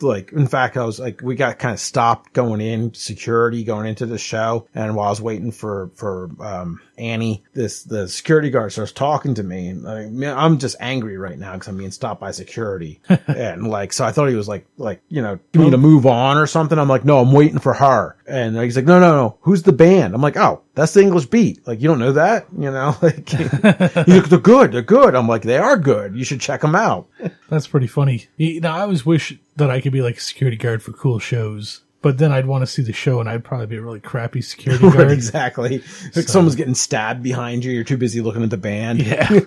like 0.04 0.32
in 0.32 0.46
fact 0.46 0.76
i 0.76 0.84
was 0.84 1.00
like 1.00 1.20
we 1.22 1.34
got 1.34 1.58
kind 1.58 1.72
of 1.72 1.80
stopped 1.80 2.32
going 2.32 2.60
in 2.60 2.92
security 2.94 3.64
going 3.64 3.86
into 3.86 4.06
the 4.06 4.18
show 4.18 4.66
and 4.74 4.94
while 4.94 5.06
i 5.06 5.10
was 5.10 5.20
waiting 5.20 5.50
for 5.50 5.90
for 5.94 6.30
um 6.40 6.80
annie 6.98 7.42
this 7.54 7.82
the 7.84 8.08
security 8.08 8.50
guard 8.50 8.72
starts 8.72 8.92
talking 8.92 9.34
to 9.34 9.42
me 9.42 9.68
and 9.68 9.88
I 9.88 10.06
mean, 10.06 10.30
i'm 10.30 10.58
just 10.58 10.76
angry 10.80 11.16
right 11.16 11.38
now 11.38 11.52
because 11.54 11.68
i'm 11.68 11.76
being 11.76 11.90
stopped 11.90 12.20
by 12.20 12.30
security. 12.30 13.00
And 13.26 13.68
like 13.68 13.92
so 13.92 14.04
i 14.04 14.12
thought 14.12 14.28
he 14.28 14.34
was 14.36 14.48
like 14.48 14.66
like 14.76 15.00
you 15.08 15.22
know 15.22 15.38
give 15.52 15.62
me 15.62 15.70
to 15.70 15.78
move 15.78 16.06
on 16.06 16.36
or 16.36 16.46
something? 16.46 16.78
I'm 16.78 16.88
like 16.88 17.04
no 17.04 17.18
i'm 17.18 17.32
waiting 17.32 17.58
for 17.58 17.74
her. 17.74 18.16
And 18.26 18.56
he's 18.58 18.76
like 18.76 18.84
no 18.84 19.00
no 19.00 19.14
no. 19.14 19.38
Who's 19.40 19.62
the 19.62 19.72
band? 19.72 20.14
I'm 20.14 20.22
like 20.22 20.36
oh 20.36 20.62
that's 20.74 20.94
the 20.94 21.02
english 21.02 21.26
beat. 21.26 21.66
Like 21.66 21.80
you 21.80 21.88
don't 21.88 21.98
know 21.98 22.12
that? 22.12 22.46
You 22.56 22.70
know 22.70 22.96
like 23.02 23.28
he's 23.28 23.52
like 23.52 24.28
they're 24.28 24.38
good 24.38 24.72
they're 24.72 24.82
good. 24.82 25.14
I'm 25.14 25.28
like 25.28 25.42
they 25.42 25.58
are 25.58 25.76
good. 25.76 26.14
You 26.14 26.24
should 26.24 26.40
check 26.40 26.60
them 26.60 26.74
out. 26.74 27.08
That's 27.48 27.66
pretty 27.66 27.86
funny. 27.86 28.26
You 28.36 28.60
know, 28.60 28.70
I 28.70 28.82
always 28.82 29.06
wish 29.06 29.36
that 29.56 29.70
I 29.70 29.80
could 29.80 29.92
be 29.92 30.02
like 30.02 30.16
a 30.16 30.20
security 30.20 30.56
guard 30.56 30.82
for 30.82 30.92
cool 30.92 31.18
shows, 31.18 31.82
but 32.04 32.18
then 32.18 32.30
I'd 32.30 32.46
want 32.46 32.62
to 32.62 32.66
see 32.66 32.82
the 32.82 32.92
show 32.92 33.18
and 33.18 33.28
I'd 33.28 33.42
probably 33.42 33.66
be 33.66 33.76
a 33.76 33.82
really 33.82 33.98
crappy 33.98 34.42
security 34.42 34.84
Right, 34.88 34.94
guard. 34.98 35.10
exactly 35.10 35.82
like 36.14 36.28
someone's 36.28 36.54
getting 36.54 36.74
stabbed 36.76 37.22
behind 37.22 37.64
you 37.64 37.72
you're 37.72 37.82
too 37.82 37.96
busy 37.96 38.20
looking 38.20 38.42
at 38.44 38.50
the 38.50 38.56
band 38.58 39.00
Yeah. 39.04 39.28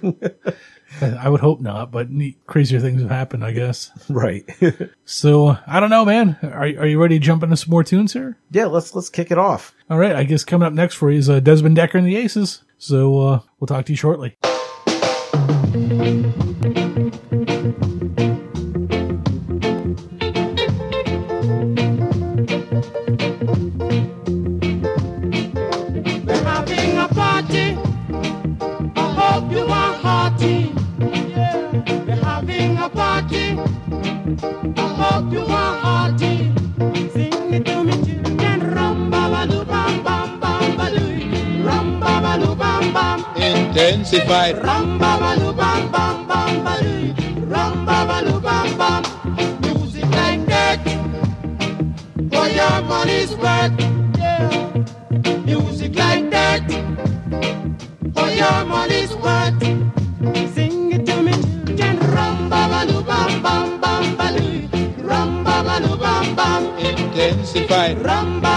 I 1.02 1.28
would 1.28 1.42
hope 1.42 1.60
not, 1.60 1.92
but 1.92 2.10
neat, 2.10 2.40
crazier 2.48 2.80
things 2.80 3.02
have 3.02 3.12
happened, 3.12 3.44
I 3.44 3.52
guess. 3.52 3.92
right 4.10 4.44
So 5.06 5.58
I 5.68 5.80
don't 5.82 5.90
know, 5.90 6.06
man. 6.06 6.38
Are, 6.42 6.62
are 6.62 6.88
you 6.88 7.00
ready 7.02 7.20
to 7.20 7.26
jump 7.26 7.44
into 7.44 7.58
some 7.58 7.70
more 7.72 7.84
tunes 7.84 8.14
here? 8.14 8.38
yeah 8.52 8.66
let's 8.66 8.96
let's 8.96 9.10
kick 9.10 9.30
it 9.32 9.38
off 9.38 9.74
All 9.90 9.98
right. 9.98 10.16
I 10.16 10.24
guess 10.24 10.44
coming 10.44 10.66
up 10.66 10.74
next 10.74 10.96
for 10.96 11.12
you 11.12 11.20
is 11.20 11.30
uh, 11.30 11.40
Desmond 11.40 11.78
Dekker 11.78 11.96
and 11.96 12.08
the 12.08 12.16
Aces. 12.18 12.64
So 12.80 13.20
uh, 13.20 13.40
we'll 13.60 13.68
talk 13.68 13.86
to 13.86 13.92
you 13.92 13.98
shortly. 13.98 14.36
Bam. 48.78 49.04
Music 49.62 50.10
like 50.12 50.46
that. 50.48 50.82
For 52.32 52.48
your 52.48 52.82
money's 52.84 53.36
worth. 53.36 53.80
Yeah. 54.18 54.84
Music 55.46 55.96
like 55.96 56.30
that 56.32 56.88
for 58.18 58.30
your 58.30 58.66
money's 58.66 59.14
worth. 59.16 59.62
Sing 60.56 60.92
it 60.92 61.06
to 61.06 61.22
me, 61.22 61.34
children. 61.78 62.00
Rum 62.16 62.50
ba 62.50 62.62
ba 62.72 62.86
doo 62.90 63.04
bam 63.04 63.42
bam 63.44 63.80
bam 63.82 64.18
ba. 64.18 64.28
Rum 65.10 65.44
ba 65.44 65.64
ba 65.64 65.80
doo 65.84 65.98
bam 65.98 66.36
bam. 66.36 66.64
Intensified. 66.80 68.02
Rum 68.04 68.42
ba 68.42 68.57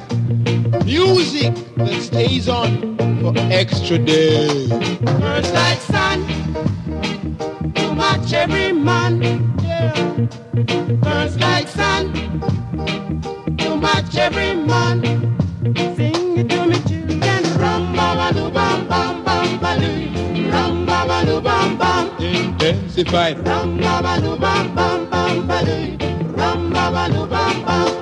to 7.75 7.95
match 7.95 8.33
every 8.33 8.73
man. 8.73 9.21
Yeah. 9.63 9.95
Girls 11.01 11.37
like 11.37 11.69
sun 11.69 12.11
to 13.57 13.77
match 13.77 14.17
every 14.17 14.53
man. 14.53 15.01
Sing 15.95 16.37
it 16.37 16.49
to 16.49 16.65
me, 16.67 16.77
children. 16.89 17.41
Rum 17.61 17.93
ba 17.95 18.07
ba 18.19 18.27
doo 18.35 18.51
bam 18.51 18.85
bam 18.89 19.23
bam 19.23 19.59
ba 19.63 19.71
doo. 19.79 20.51
Rum 20.51 20.85
ba 20.85 21.05
ba 21.07 21.23
doo 21.25 21.39
bam 21.39 21.77
bam. 21.77 22.05
Intensified. 22.19 23.37
Rum 23.47 23.77
ba 23.77 24.01
ba 24.03 24.19
doo 24.19 24.35
bam 24.35 24.75
bam 24.75 25.09
bam 25.09 25.47
ba 25.47 25.63
doo. 25.63 25.97
Rum 26.35 26.69
ba 26.73 26.85
ba 26.91 27.03
doo 27.13 27.25
bam 27.27 27.63
bam. 27.63 27.87
Oh, 27.87 28.01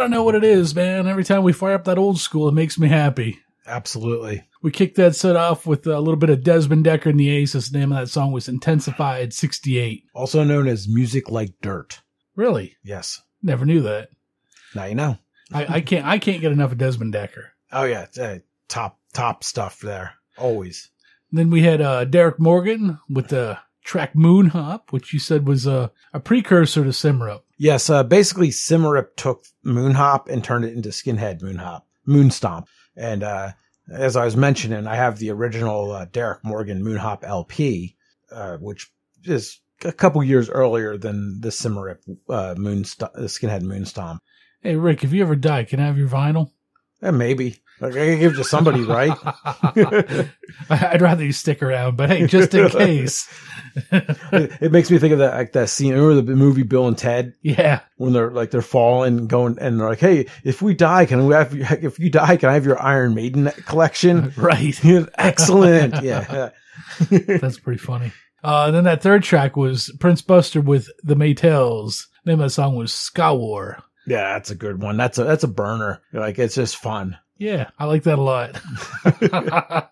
don't 0.00 0.10
know 0.10 0.24
what 0.24 0.34
it 0.34 0.44
is, 0.44 0.74
man. 0.74 1.06
Every 1.06 1.24
time 1.24 1.42
we 1.42 1.52
fire 1.52 1.74
up 1.74 1.84
that 1.84 1.98
old 1.98 2.18
school, 2.18 2.48
it 2.48 2.54
makes 2.54 2.78
me 2.78 2.88
happy. 2.88 3.38
Absolutely. 3.66 4.48
We 4.62 4.70
kicked 4.70 4.96
that 4.96 5.14
set 5.14 5.36
off 5.36 5.66
with 5.66 5.86
a 5.86 6.00
little 6.00 6.16
bit 6.16 6.30
of 6.30 6.42
Desmond 6.42 6.84
Dekker 6.84 7.06
and 7.06 7.20
the 7.20 7.30
Aces. 7.30 7.70
The 7.70 7.78
name 7.78 7.92
of 7.92 7.98
that 7.98 8.08
song 8.08 8.32
was 8.32 8.48
Intensified 8.48 9.32
68. 9.32 10.04
Also 10.14 10.42
known 10.42 10.66
as 10.66 10.88
music 10.88 11.30
like 11.30 11.54
dirt. 11.62 12.00
Really? 12.34 12.76
Yes. 12.82 13.20
Never 13.42 13.64
knew 13.64 13.82
that. 13.82 14.10
Now 14.74 14.84
you 14.84 14.94
know. 14.94 15.18
I, 15.52 15.76
I 15.76 15.80
can't 15.80 16.06
I 16.06 16.18
can't 16.18 16.40
get 16.40 16.52
enough 16.52 16.72
of 16.72 16.78
Desmond 16.78 17.14
Dekker. 17.14 17.48
Oh 17.72 17.84
yeah, 17.84 18.06
uh, 18.20 18.38
top 18.68 18.98
top 19.12 19.44
stuff 19.44 19.80
there. 19.80 20.14
Always. 20.38 20.90
Then 21.32 21.50
we 21.50 21.62
had 21.62 21.80
uh, 21.80 22.04
Derrick 22.04 22.38
Morgan 22.38 22.98
with 23.08 23.28
the 23.28 23.58
track 23.84 24.14
Moon 24.14 24.46
Hop, 24.46 24.92
which 24.92 25.12
you 25.12 25.18
said 25.18 25.46
was 25.46 25.66
a, 25.66 25.92
a 26.12 26.20
precursor 26.20 26.84
to 26.84 26.90
Symarip. 26.90 27.42
Yes, 27.60 27.90
uh, 27.90 28.02
basically 28.02 28.48
Symarip 28.48 29.16
took 29.16 29.44
Moon 29.62 29.92
Hop 29.92 30.30
and 30.30 30.42
turned 30.42 30.64
it 30.64 30.72
into 30.72 30.88
Skinhead 30.88 31.42
Moon 31.42 31.56
Hop, 31.56 31.86
Moon 32.06 32.30
Stomp. 32.30 32.68
And 32.96 33.22
uh, 33.22 33.50
as 33.92 34.16
I 34.16 34.24
was 34.24 34.34
mentioning, 34.34 34.86
I 34.86 34.96
have 34.96 35.18
the 35.18 35.30
original 35.30 35.92
uh, 35.92 36.06
Derrick 36.06 36.42
Morgan 36.42 36.82
Moon 36.82 36.96
Hop 36.96 37.22
LP, 37.22 37.98
uh, 38.32 38.56
which 38.56 38.90
is 39.24 39.60
a 39.84 39.92
couple 39.92 40.24
years 40.24 40.48
earlier 40.48 40.96
than 40.96 41.38
the 41.42 41.50
Symarip 41.50 41.98
uh, 42.30 42.32
uh, 42.32 42.54
Skinhead 42.54 43.60
Moon 43.60 43.84
Stomp. 43.84 44.22
Hey 44.62 44.76
Rick, 44.76 45.04
if 45.04 45.12
you 45.12 45.20
ever 45.20 45.36
die, 45.36 45.64
can 45.64 45.80
I 45.80 45.86
have 45.86 45.98
your 45.98 46.08
vinyl? 46.08 46.52
Eh, 47.02 47.10
maybe. 47.10 47.58
Like, 47.80 47.92
I 47.94 48.06
can 48.06 48.18
give 48.20 48.34
it 48.34 48.36
to 48.36 48.44
somebody, 48.44 48.82
right? 48.82 49.16
I'd 50.70 51.00
rather 51.00 51.24
you 51.24 51.32
stick 51.32 51.62
around, 51.62 51.96
but 51.96 52.10
hey, 52.10 52.26
just 52.26 52.54
in 52.54 52.68
case. 52.70 53.28
it, 53.90 54.52
it 54.60 54.72
makes 54.72 54.90
me 54.90 54.98
think 54.98 55.12
of 55.12 55.20
that 55.20 55.34
like 55.34 55.52
that 55.52 55.68
scene. 55.70 55.94
Remember 55.94 56.20
the 56.20 56.36
movie 56.36 56.62
Bill 56.62 56.88
and 56.88 56.98
Ted? 56.98 57.34
Yeah. 57.42 57.80
When 57.96 58.12
they're 58.12 58.30
like 58.30 58.50
they're 58.50 58.62
falling, 58.62 59.26
going, 59.28 59.58
and 59.60 59.80
they're 59.80 59.88
like, 59.88 60.00
"Hey, 60.00 60.26
if 60.44 60.60
we 60.60 60.74
die, 60.74 61.06
can 61.06 61.26
we 61.26 61.34
have? 61.34 61.54
If 61.82 61.98
you 61.98 62.10
die, 62.10 62.36
can 62.36 62.48
I 62.50 62.54
have 62.54 62.66
your 62.66 62.80
Iron 62.82 63.14
Maiden 63.14 63.50
collection?" 63.66 64.32
Right. 64.36 64.78
Excellent. 65.16 66.02
Yeah. 66.02 66.50
That's 67.10 67.58
pretty 67.58 67.78
funny. 67.78 68.12
Uh, 68.42 68.70
then 68.70 68.84
that 68.84 69.02
third 69.02 69.22
track 69.22 69.56
was 69.56 69.94
Prince 70.00 70.22
Buster 70.22 70.60
with 70.60 70.88
the 71.02 71.14
Maytals. 71.14 72.06
The 72.24 72.32
name 72.32 72.40
of 72.40 72.46
the 72.46 72.50
song 72.50 72.74
was 72.76 72.92
Ska 72.92 73.34
War. 73.34 73.82
Yeah, 74.06 74.32
that's 74.34 74.50
a 74.50 74.54
good 74.54 74.82
one. 74.82 74.96
That's 74.96 75.18
a 75.18 75.24
that's 75.24 75.44
a 75.44 75.48
burner. 75.48 76.00
Like 76.12 76.38
it's 76.38 76.54
just 76.54 76.76
fun. 76.76 77.18
Yeah, 77.40 77.70
I 77.78 77.86
like 77.86 78.02
that 78.04 78.18
a 78.18 78.22
lot. 78.22 78.60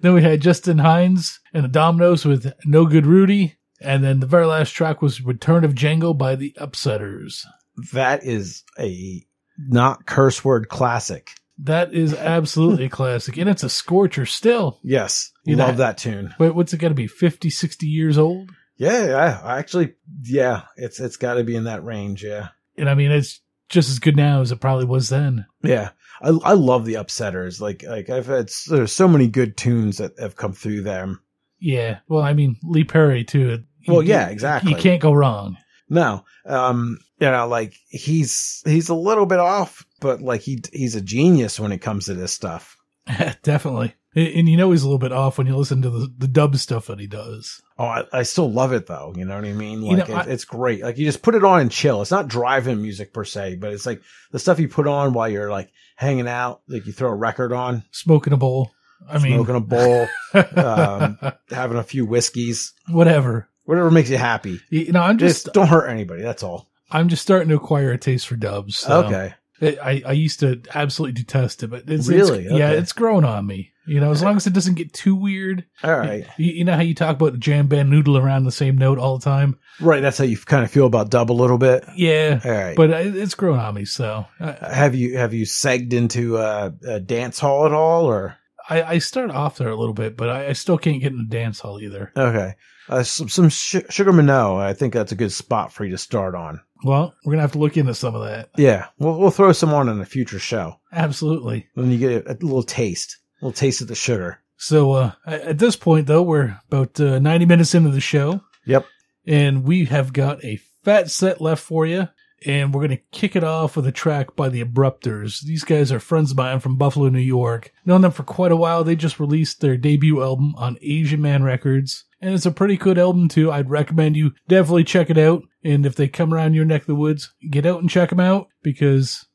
then 0.00 0.14
we 0.14 0.22
had 0.22 0.40
Justin 0.40 0.78
Hinds 0.78 1.40
and 1.52 1.64
the 1.64 1.68
Dominoes 1.68 2.24
with 2.24 2.52
No 2.64 2.86
Good 2.86 3.04
Rudy. 3.06 3.56
And 3.80 4.02
then 4.02 4.20
the 4.20 4.26
very 4.26 4.46
last 4.46 4.70
track 4.70 5.02
was 5.02 5.20
Return 5.20 5.64
of 5.64 5.74
Django 5.74 6.16
by 6.16 6.36
the 6.36 6.54
Upsetters. 6.58 7.44
That 7.92 8.24
is 8.24 8.62
a 8.78 9.26
not 9.58 10.06
curse 10.06 10.44
word 10.44 10.68
classic. 10.68 11.32
That 11.58 11.92
is 11.92 12.14
absolutely 12.14 12.88
classic. 12.88 13.36
And 13.36 13.48
it's 13.48 13.62
a 13.64 13.68
scorcher 13.68 14.26
still. 14.26 14.78
Yes, 14.82 15.32
You 15.44 15.56
love 15.56 15.70
know- 15.74 15.84
that 15.84 15.98
tune. 15.98 16.34
Wait, 16.38 16.54
what's 16.54 16.72
it 16.72 16.78
got 16.78 16.88
to 16.88 16.94
be? 16.94 17.06
50, 17.08 17.50
60 17.50 17.86
years 17.86 18.16
old? 18.18 18.50
Yeah, 18.76 19.04
yeah, 19.06 19.40
I 19.44 19.58
actually, 19.58 19.94
yeah, 20.24 20.62
it's 20.76 20.98
it's 20.98 21.16
got 21.16 21.34
to 21.34 21.44
be 21.44 21.54
in 21.54 21.64
that 21.64 21.84
range. 21.84 22.24
Yeah, 22.24 22.48
And 22.76 22.90
I 22.90 22.94
mean, 22.94 23.12
it's 23.12 23.40
just 23.74 23.90
as 23.90 23.98
good 23.98 24.16
now 24.16 24.40
as 24.40 24.52
it 24.52 24.60
probably 24.60 24.86
was 24.86 25.10
then. 25.10 25.44
yeah. 25.62 25.90
I 26.22 26.28
I 26.28 26.52
love 26.52 26.86
the 26.86 26.94
upsetters. 26.94 27.60
Like 27.60 27.82
like 27.82 28.08
I've 28.08 28.26
had 28.26 28.48
there's 28.68 28.92
so 28.92 29.08
many 29.08 29.26
good 29.26 29.56
tunes 29.56 29.98
that 29.98 30.18
have 30.18 30.36
come 30.36 30.52
through 30.52 30.82
them. 30.82 31.20
Yeah. 31.58 31.98
Well, 32.08 32.22
I 32.22 32.34
mean, 32.34 32.56
Lee 32.62 32.84
Perry, 32.84 33.24
too. 33.24 33.64
Well, 33.88 34.02
yeah, 34.02 34.28
exactly. 34.28 34.70
You 34.70 34.76
can't 34.76 35.02
go 35.02 35.12
wrong. 35.12 35.56
No, 35.90 36.24
um, 36.46 36.98
you 37.20 37.30
know, 37.30 37.46
like 37.48 37.74
he's 37.88 38.62
he's 38.64 38.88
a 38.88 38.94
little 38.94 39.26
bit 39.26 39.40
off, 39.40 39.84
but 40.00 40.22
like 40.22 40.40
he 40.40 40.62
he's 40.72 40.94
a 40.94 41.00
genius 41.00 41.60
when 41.60 41.72
it 41.72 41.78
comes 41.78 42.06
to 42.06 42.14
this 42.14 42.32
stuff. 42.32 42.76
Definitely. 43.42 43.94
And 44.16 44.48
you 44.48 44.56
know 44.56 44.70
he's 44.70 44.82
a 44.82 44.86
little 44.86 45.00
bit 45.00 45.10
off 45.12 45.38
when 45.38 45.48
you 45.48 45.56
listen 45.56 45.82
to 45.82 45.90
the, 45.90 46.12
the 46.18 46.28
dub 46.28 46.54
stuff 46.56 46.86
that 46.86 47.00
he 47.00 47.08
does. 47.08 47.60
Oh, 47.78 47.84
I, 47.84 48.04
I 48.12 48.22
still 48.22 48.48
love 48.50 48.72
it 48.72 48.86
though. 48.86 49.12
You 49.16 49.24
know 49.24 49.34
what 49.34 49.44
I 49.44 49.52
mean? 49.52 49.82
You 49.82 49.96
Like 49.96 50.08
know, 50.08 50.14
it, 50.14 50.28
I- 50.28 50.30
it's 50.30 50.44
great. 50.44 50.82
Like 50.82 50.98
you 50.98 51.04
just 51.04 51.22
put 51.22 51.34
it 51.34 51.42
on 51.44 51.60
and 51.60 51.70
chill. 51.70 52.00
It's 52.00 52.12
not 52.12 52.28
driving 52.28 52.80
music 52.80 53.12
per 53.12 53.24
se, 53.24 53.56
but 53.56 53.72
it's 53.72 53.86
like 53.86 54.00
the 54.30 54.38
stuff 54.38 54.60
you 54.60 54.68
put 54.68 54.86
on 54.86 55.14
while 55.14 55.28
you're 55.28 55.50
like 55.50 55.70
hanging 55.96 56.28
out. 56.28 56.62
Like 56.68 56.86
you 56.86 56.92
throw 56.92 57.10
a 57.10 57.14
record 57.14 57.52
on, 57.52 57.82
Smoking 57.90 58.32
a 58.32 58.36
bowl. 58.36 58.70
I 59.10 59.18
mean, 59.18 59.34
smoking 59.34 59.56
a 59.56 59.60
bowl, 59.60 60.06
um, 60.56 61.18
having 61.50 61.76
a 61.76 61.82
few 61.82 62.06
whiskeys, 62.06 62.72
whatever. 62.88 63.48
whatever 63.64 63.90
makes 63.90 64.08
you 64.08 64.16
happy. 64.16 64.60
You 64.70 64.92
know, 64.92 65.02
I'm 65.02 65.18
just, 65.18 65.44
Just 65.46 65.54
don't 65.54 65.66
hurt 65.66 65.88
anybody. 65.88 66.22
That's 66.22 66.42
all. 66.44 66.70
I'm 66.90 67.08
just 67.08 67.22
starting 67.22 67.48
to 67.48 67.56
acquire 67.56 67.90
a 67.90 67.98
taste 67.98 68.28
for 68.28 68.36
dubs. 68.36 68.78
so- 68.78 69.02
Okay. 69.04 69.34
I, 69.62 70.02
I- 70.06 70.12
used 70.12 70.40
to 70.40 70.60
absolutely 70.74 71.12
detest 71.22 71.62
it, 71.62 71.68
but 71.68 71.84
it's, 71.88 72.08
Really? 72.08 72.44
it's 72.44 72.52
yeah, 72.52 72.70
it's 72.70 72.92
grown 72.92 73.24
on 73.24 73.46
me. 73.46 73.70
You 73.86 74.00
know, 74.00 74.10
as 74.12 74.22
long 74.22 74.36
as 74.36 74.46
it 74.46 74.54
doesn't 74.54 74.76
get 74.76 74.94
too 74.94 75.14
weird. 75.14 75.66
All 75.82 75.94
right. 75.98 76.26
You, 76.38 76.52
you 76.52 76.64
know 76.64 76.74
how 76.74 76.80
you 76.80 76.94
talk 76.94 77.16
about 77.20 77.38
jam 77.38 77.66
band 77.66 77.90
noodle 77.90 78.16
around 78.16 78.44
the 78.44 78.50
same 78.50 78.78
note 78.78 78.98
all 78.98 79.18
the 79.18 79.24
time? 79.24 79.58
Right. 79.78 80.00
That's 80.00 80.16
how 80.16 80.24
you 80.24 80.38
kind 80.38 80.64
of 80.64 80.70
feel 80.70 80.86
about 80.86 81.10
dub 81.10 81.30
a 81.30 81.34
little 81.34 81.58
bit. 81.58 81.84
Yeah. 81.94 82.40
All 82.42 82.50
right. 82.50 82.74
But 82.76 82.88
it's 82.90 83.34
grown 83.34 83.58
on 83.58 83.74
me, 83.74 83.84
so 83.84 84.24
have 84.40 84.94
you 84.94 85.18
have 85.18 85.34
you 85.34 85.44
segged 85.44 85.92
into 85.92 86.38
uh, 86.38 86.70
a 86.88 86.98
dance 86.98 87.38
hall 87.38 87.66
at 87.66 87.72
all, 87.72 88.06
or 88.06 88.36
I, 88.70 88.82
I 88.82 88.98
start 88.98 89.30
off 89.30 89.58
there 89.58 89.68
a 89.68 89.76
little 89.76 89.92
bit, 89.94 90.16
but 90.16 90.30
I, 90.30 90.46
I 90.48 90.52
still 90.54 90.78
can't 90.78 91.02
get 91.02 91.12
in 91.12 91.18
the 91.18 91.24
dance 91.36 91.60
hall 91.60 91.78
either. 91.78 92.10
okay, 92.16 92.54
uh, 92.88 93.02
some, 93.02 93.28
some 93.28 93.48
sh- 93.48 93.76
Sugar 93.90 94.12
Minott? 94.12 94.60
I 94.60 94.72
think 94.74 94.92
that's 94.92 95.12
a 95.12 95.16
good 95.16 95.32
spot 95.32 95.72
for 95.72 95.84
you 95.84 95.92
to 95.92 95.98
start 95.98 96.34
on. 96.34 96.60
Well, 96.84 97.14
we're 97.24 97.32
gonna 97.32 97.42
have 97.42 97.52
to 97.52 97.58
look 97.58 97.76
into 97.76 97.94
some 97.94 98.14
of 98.14 98.24
that. 98.24 98.50
Yeah, 98.56 98.86
we'll 98.98 99.18
we'll 99.18 99.30
throw 99.30 99.52
some 99.52 99.72
on 99.72 99.88
in 99.88 100.00
a 100.00 100.04
future 100.04 100.38
show 100.38 100.80
Absolutely. 100.92 101.68
when 101.74 101.90
you 101.90 101.98
get 101.98 102.26
a, 102.26 102.32
a 102.32 102.34
little 102.34 102.62
taste, 102.62 103.16
a 103.40 103.46
little 103.46 103.56
taste 103.56 103.80
of 103.80 103.88
the 103.88 103.94
sugar. 103.94 104.40
So 104.56 104.92
uh, 104.92 105.12
at 105.26 105.58
this 105.58 105.76
point, 105.76 106.06
though, 106.06 106.22
we're 106.22 106.58
about 106.70 106.98
uh, 107.00 107.18
90 107.18 107.46
minutes 107.46 107.74
into 107.74 107.90
the 107.90 108.00
show. 108.00 108.42
Yep. 108.66 108.86
And 109.26 109.64
we 109.64 109.86
have 109.86 110.12
got 110.12 110.44
a 110.44 110.56
fat 110.84 111.10
set 111.10 111.40
left 111.40 111.62
for 111.62 111.86
you. 111.86 112.08
And 112.46 112.74
we're 112.74 112.86
going 112.86 112.98
to 112.98 113.04
kick 113.10 113.36
it 113.36 113.44
off 113.44 113.74
with 113.74 113.86
a 113.86 113.92
track 113.92 114.36
by 114.36 114.50
the 114.50 114.62
Abrupters. 114.62 115.40
These 115.40 115.64
guys 115.64 115.90
are 115.90 115.98
friends 115.98 116.30
of 116.30 116.36
mine 116.36 116.60
from 116.60 116.76
Buffalo, 116.76 117.08
New 117.08 117.18
York. 117.18 117.72
Known 117.86 118.02
them 118.02 118.10
for 118.10 118.22
quite 118.22 118.52
a 118.52 118.56
while. 118.56 118.84
They 118.84 118.96
just 118.96 119.18
released 119.18 119.60
their 119.62 119.78
debut 119.78 120.22
album 120.22 120.54
on 120.56 120.76
Asian 120.82 121.22
Man 121.22 121.42
Records. 121.42 122.04
And 122.24 122.32
it's 122.32 122.46
a 122.46 122.50
pretty 122.50 122.78
good 122.78 122.96
album, 122.96 123.28
too. 123.28 123.52
I'd 123.52 123.68
recommend 123.68 124.16
you 124.16 124.32
definitely 124.48 124.84
check 124.84 125.10
it 125.10 125.18
out. 125.18 125.42
And 125.62 125.84
if 125.84 125.94
they 125.94 126.08
come 126.08 126.32
around 126.32 126.54
your 126.54 126.64
neck 126.64 126.80
of 126.80 126.86
the 126.86 126.94
woods, 126.94 127.34
get 127.50 127.66
out 127.66 127.82
and 127.82 127.90
check 127.90 128.08
them 128.08 128.18
out 128.18 128.48
because, 128.62 129.26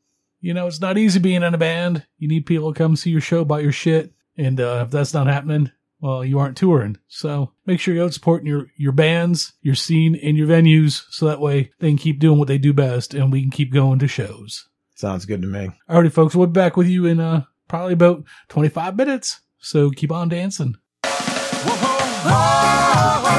you 0.41 0.55
know, 0.55 0.65
it's 0.65 0.81
not 0.81 0.97
easy 0.97 1.19
being 1.19 1.43
in 1.43 1.53
a 1.53 1.57
band. 1.59 2.07
You 2.17 2.27
need 2.27 2.47
people 2.47 2.73
to 2.73 2.77
come 2.77 2.95
see 2.95 3.11
your 3.11 3.21
show, 3.21 3.45
buy 3.45 3.59
your 3.59 3.71
shit. 3.71 4.11
And 4.39 4.59
uh, 4.59 4.85
if 4.87 4.91
that's 4.91 5.13
not 5.13 5.27
happening, 5.27 5.71
well, 6.01 6.25
you 6.25 6.39
aren't 6.39 6.57
touring. 6.57 6.97
So 7.07 7.51
make 7.67 7.79
sure 7.79 7.93
you're 7.93 8.05
out 8.05 8.15
supporting 8.15 8.47
your, 8.47 8.71
your 8.75 8.91
bands, 8.91 9.53
your 9.61 9.75
scene, 9.75 10.15
and 10.15 10.35
your 10.35 10.47
venues 10.47 11.03
so 11.11 11.27
that 11.27 11.39
way 11.39 11.71
they 11.77 11.89
can 11.89 11.97
keep 11.99 12.17
doing 12.17 12.39
what 12.39 12.47
they 12.47 12.57
do 12.57 12.73
best 12.73 13.13
and 13.13 13.31
we 13.31 13.41
can 13.41 13.51
keep 13.51 13.71
going 13.71 13.99
to 13.99 14.07
shows. 14.07 14.67
Sounds 14.95 15.27
good 15.27 15.43
to 15.43 15.47
me. 15.47 15.69
Alrighty, 15.87 16.11
folks, 16.11 16.35
we'll 16.35 16.47
be 16.47 16.53
back 16.53 16.75
with 16.75 16.87
you 16.87 17.05
in 17.05 17.19
uh, 17.19 17.43
probably 17.67 17.93
about 17.93 18.23
25 18.47 18.95
minutes. 18.95 19.41
So 19.59 19.91
keep 19.91 20.11
on 20.11 20.29
dancing. 20.29 20.77
Why 22.99 23.38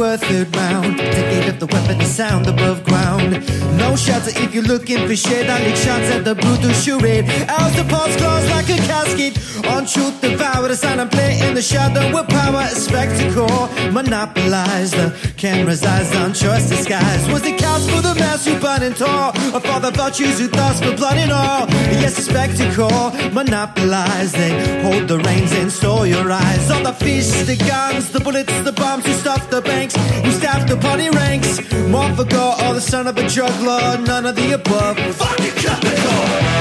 like 0.00 0.20
third 0.20 0.56
round. 0.56 0.96
Decade 0.96 1.48
of 1.48 1.60
the 1.60 1.66
weapon, 1.66 1.98
the 1.98 2.04
sound 2.04 2.46
above 2.46 2.82
ground. 2.84 3.32
No 3.76 3.96
shelter 3.96 4.32
if 4.34 4.54
you're 4.54 4.64
looking 4.64 5.06
for 5.06 5.14
shade. 5.14 5.48
I 5.48 5.62
lick 5.62 5.76
shots 5.76 6.10
at 6.10 6.24
the 6.24 6.34
brutal 6.34 6.72
charade. 6.72 7.26
As 7.48 7.76
the 7.76 7.84
pulse 7.84 8.16
close 8.16 8.48
like 8.50 8.68
a 8.70 8.78
casket. 8.88 9.36
On 9.70 9.86
truth, 9.86 10.20
devour 10.20 10.68
the 10.68 10.76
sound 10.76 11.00
and 11.00 11.10
play 11.10 11.38
in 11.46 11.54
the 11.54 11.62
shadow 11.62 12.04
with 12.14 12.28
power. 12.28 12.62
A 12.62 12.74
spectacle. 12.74 13.68
Monopolize 13.92 14.90
the 14.90 15.08
camera's 15.36 15.82
eyes 15.84 16.14
on 16.16 16.34
choice 16.34 16.68
disguise. 16.68 17.22
Was 17.32 17.44
it 17.46 17.58
cast 17.58 17.88
for 17.90 18.02
the 18.02 18.14
mass 18.14 18.44
who 18.46 18.58
burn 18.58 18.82
and 18.82 18.96
tall? 18.96 19.30
Or 19.54 19.60
for 19.60 19.80
the 19.80 19.92
virtues 19.92 20.38
who 20.40 20.48
thirst 20.48 20.84
for 20.84 20.94
blood 20.96 21.18
and 21.18 21.32
all? 21.32 21.68
Yes, 22.02 22.18
a 22.18 22.22
spectacle. 22.22 23.10
Monopolize. 23.32 24.32
They 24.32 24.52
hold 24.82 25.08
the 25.08 25.18
reins 25.18 25.52
and 25.52 25.70
store 25.70 26.06
your 26.06 26.30
eyes. 26.30 26.70
All 26.70 26.82
the 26.82 26.92
fish, 26.92 27.30
the 27.50 27.56
guns, 27.56 28.10
the 28.10 28.20
bullets, 28.20 28.56
the 28.62 28.72
bombs 28.72 29.06
who 29.06 29.12
stuff 29.12 29.48
the 29.50 29.62
banks, 29.62 29.94
who 30.24 30.30
staff 30.32 30.68
the 30.68 30.76
party 30.76 31.10
ranks. 31.10 31.60
More 31.88 32.10
for 32.14 32.24
gore, 32.24 32.56
or 32.64 32.74
the 32.74 32.80
son 32.80 33.06
of 33.06 33.16
a 33.16 33.24
lord, 33.64 34.06
none 34.06 34.26
of 34.26 34.34
the 34.36 34.52
above. 34.52 34.98
Fucking 35.16 35.56
cut. 35.62 36.59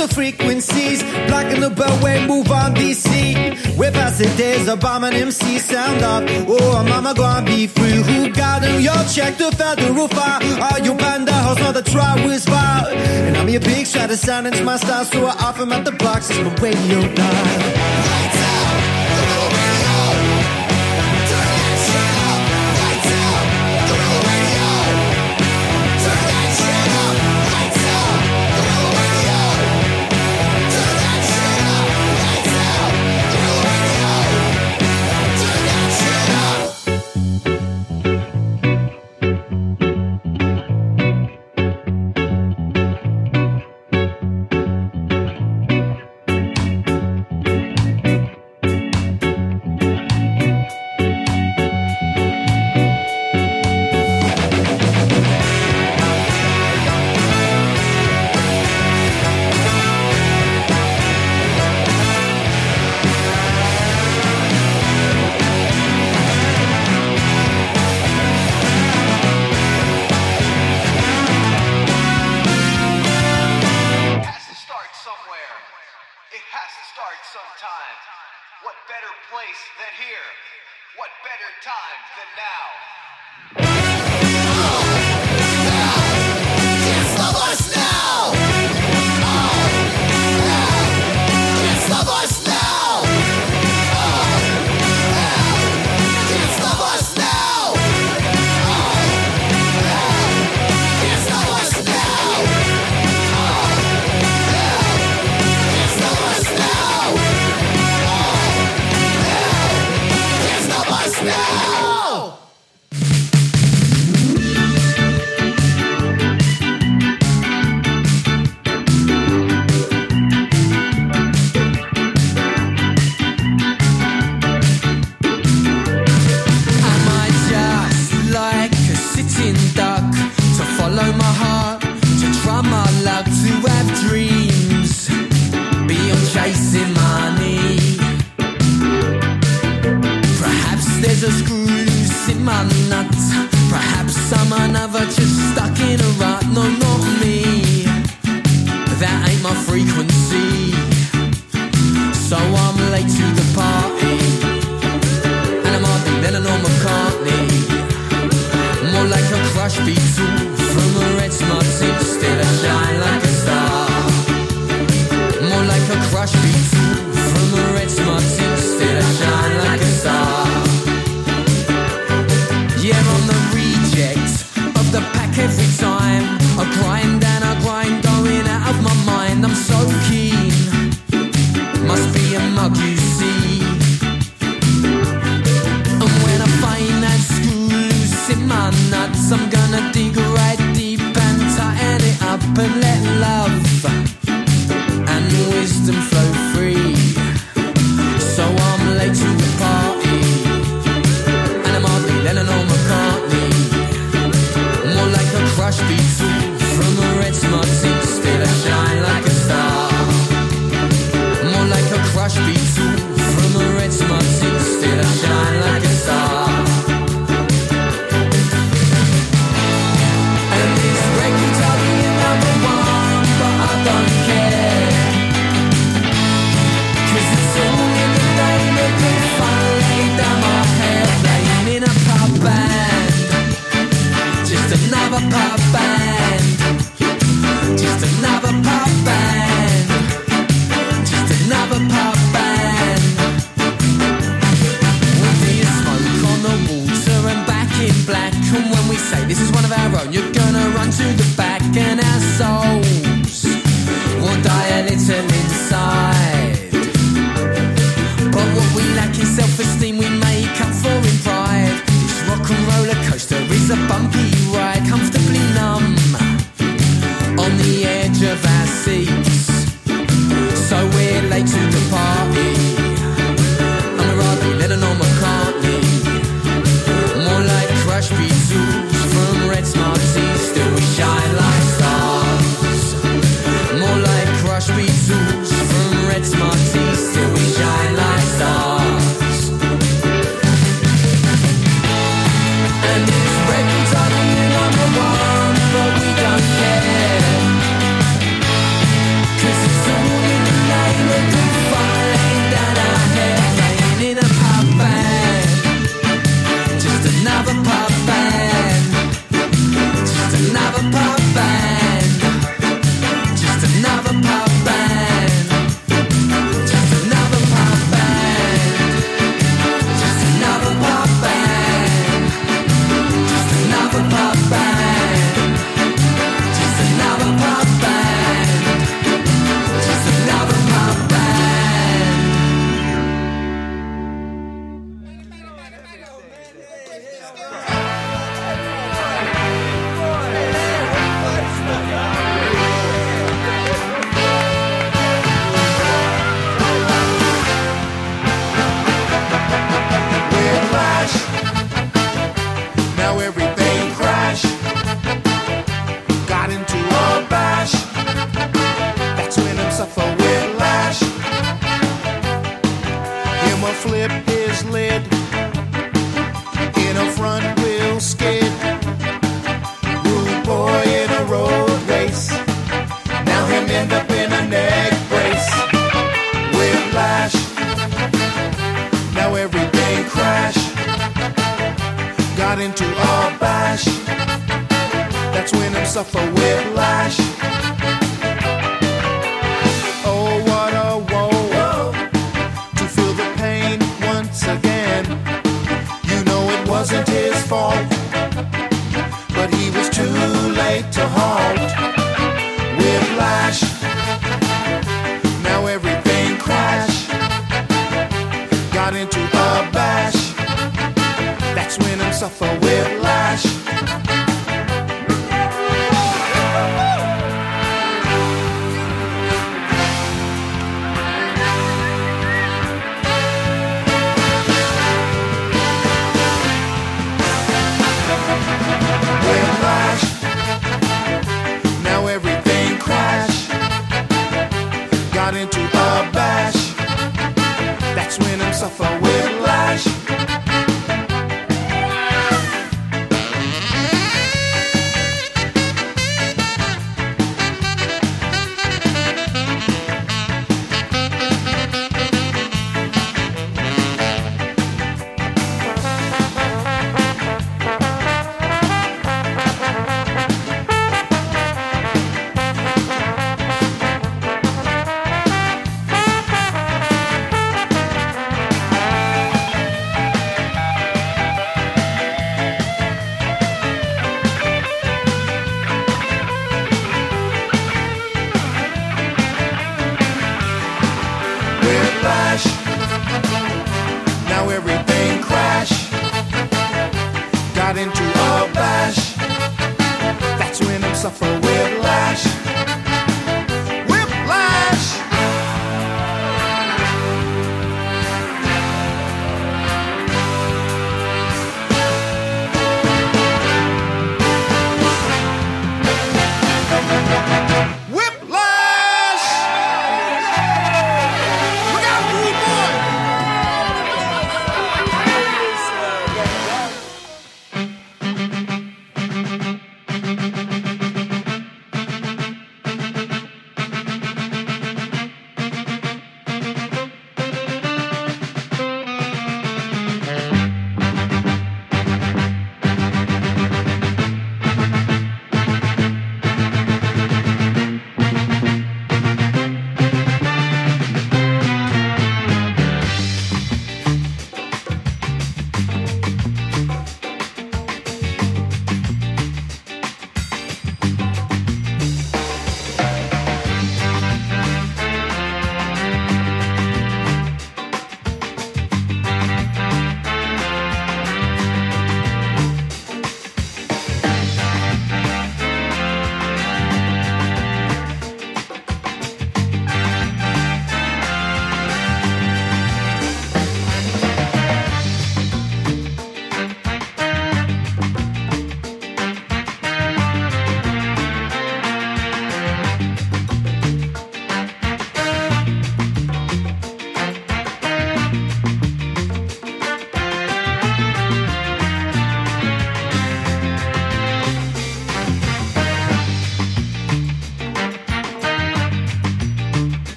the 0.00 0.14
frequencies, 0.14 1.02
blocking 1.28 1.60
the 1.60 1.68
beltway, 1.68 2.26
move 2.26 2.50
on 2.50 2.74
DC. 2.74 3.76
We're 3.76 3.90
past 3.90 4.18
the 4.18 4.24
days 4.36 4.66
of 4.66 4.80
bombing 4.80 5.12
MC 5.12 5.58
sound 5.58 6.02
up. 6.02 6.24
Oh, 6.48 6.78
I'm 6.78 6.88
mama 6.88 7.12
gonna 7.14 7.44
be 7.44 7.66
free. 7.66 8.02
Who 8.08 8.30
got 8.30 8.62
them? 8.62 8.80
Yo, 8.80 8.94
check 9.12 9.36
the 9.36 9.52
federal 9.52 10.08
file. 10.08 10.42
Are 10.62 10.80
you 10.80 10.94
panda? 10.94 11.32
How's 11.32 11.58
not 11.58 11.74
the 11.74 11.82
try 11.82 12.24
was 12.24 12.46
wild? 12.48 12.94
And 12.94 13.36
I'm 13.36 13.48
your 13.50 13.60
big 13.60 13.86
shot 13.86 14.08
to 14.08 14.16
silence 14.16 14.60
my 14.62 14.76
style, 14.76 15.04
so 15.04 15.26
I 15.26 15.32
offer 15.32 15.64
him 15.64 15.72
at 15.72 15.84
the 15.84 15.92
boxes 15.92 16.38
way 16.38 16.72
radio 16.72 17.00
9. 17.00 17.89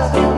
Watch 0.00 0.29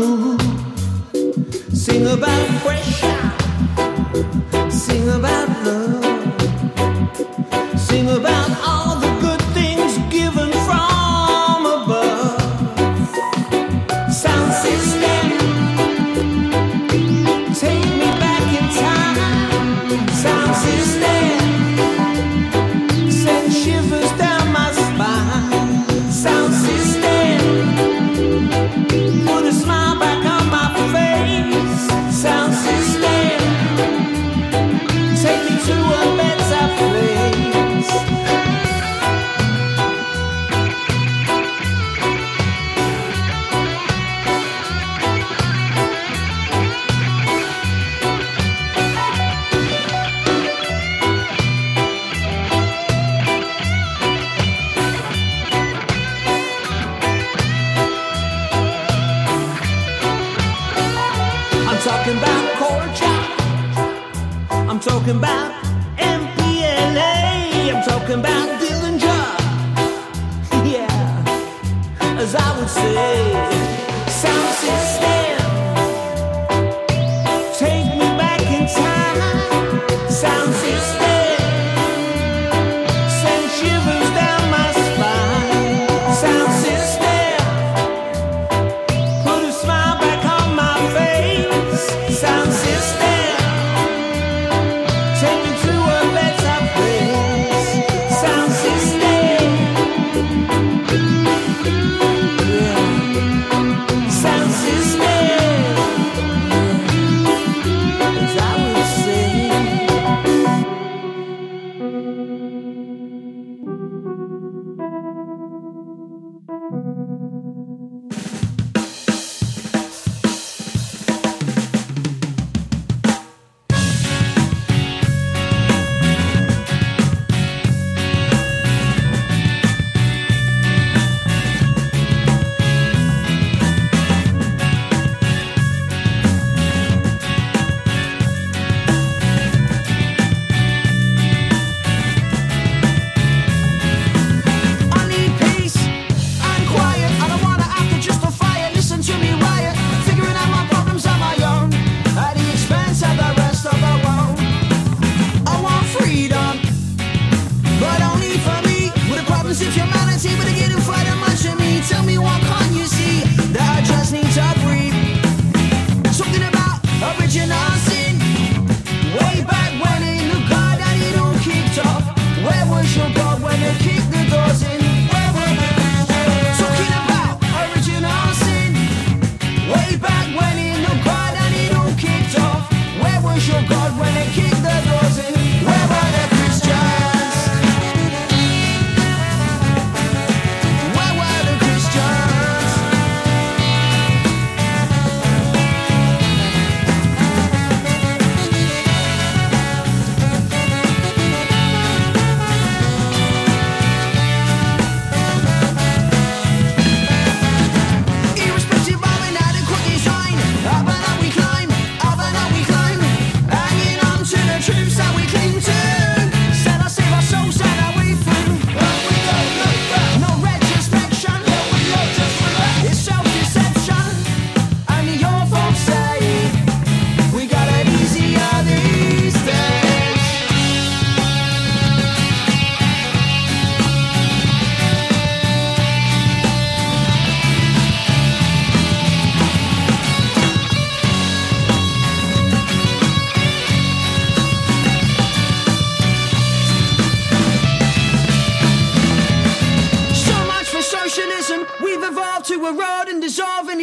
move. 0.00 0.40
Sing 1.72 2.06
about 2.06 2.48
pressure, 2.62 3.20
sing 4.70 5.08
about 5.08 5.49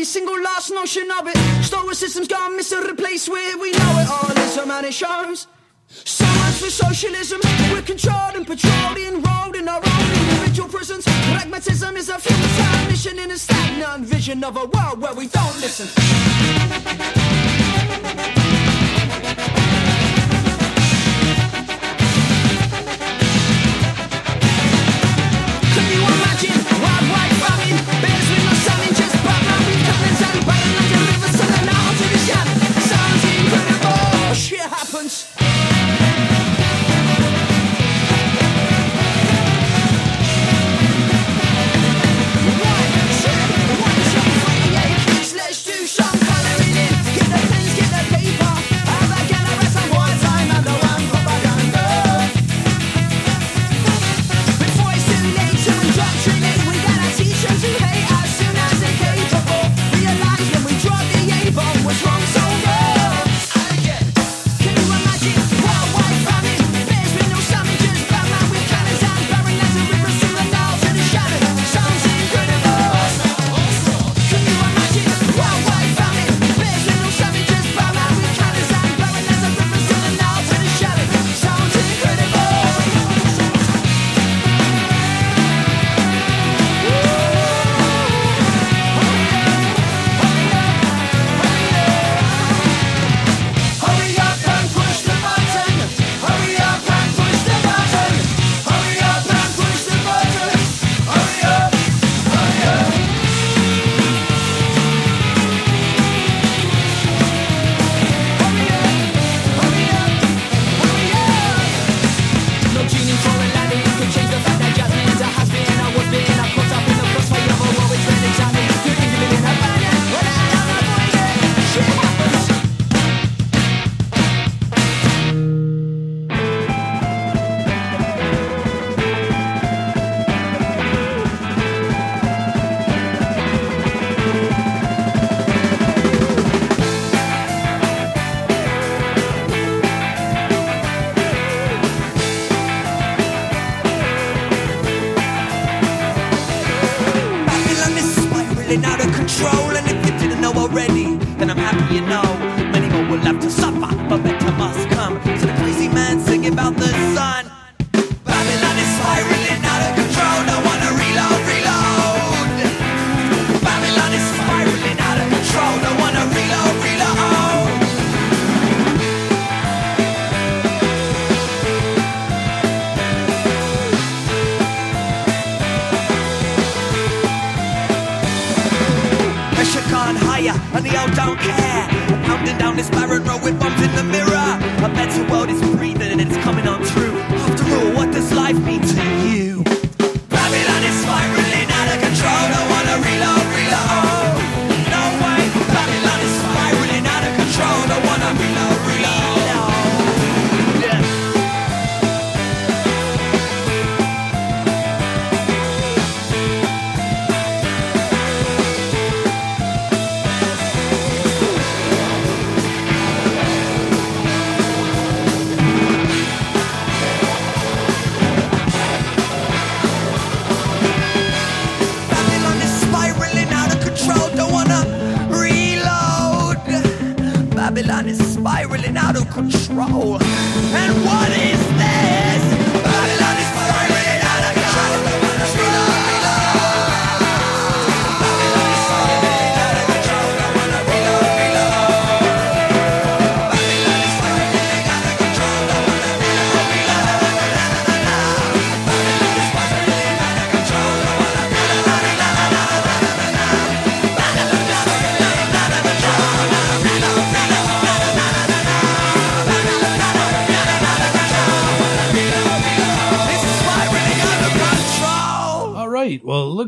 single 0.07 0.41
last 0.41 0.71
notion 0.71 1.09
of 1.19 1.27
it. 1.27 1.37
Stoicism's 1.61 2.29
gone 2.29 2.55
missing 2.55 2.81
a 2.89 2.95
place 2.95 3.27
where 3.27 3.57
we 3.57 3.71
know 3.71 3.99
it 3.99 4.07
all 4.09 4.31
is 4.31 4.55
a 4.55 4.65
man 4.65 4.85
it 4.85 4.93
shows. 4.93 5.47
So 5.89 6.25
much 6.25 6.55
for 6.55 6.69
socialism, 6.69 7.41
we're 7.71 7.81
controlled 7.81 8.35
and 8.35 8.47
patrolled, 8.47 8.97
enrolled 8.97 9.57
in 9.57 9.67
our 9.67 9.81
own 9.83 10.11
individual 10.21 10.69
prisons. 10.69 11.03
Pragmatism 11.05 11.97
is 11.97 12.07
a 12.07 12.19
futile 12.19 12.87
mission 12.89 13.19
in 13.19 13.31
a 13.31 13.37
stagnant 13.37 14.05
vision 14.05 14.43
of 14.45 14.55
a 14.55 14.65
world 14.65 15.01
where 15.01 15.13
we 15.13 15.27
don't 15.27 15.59
listen. 15.59 15.87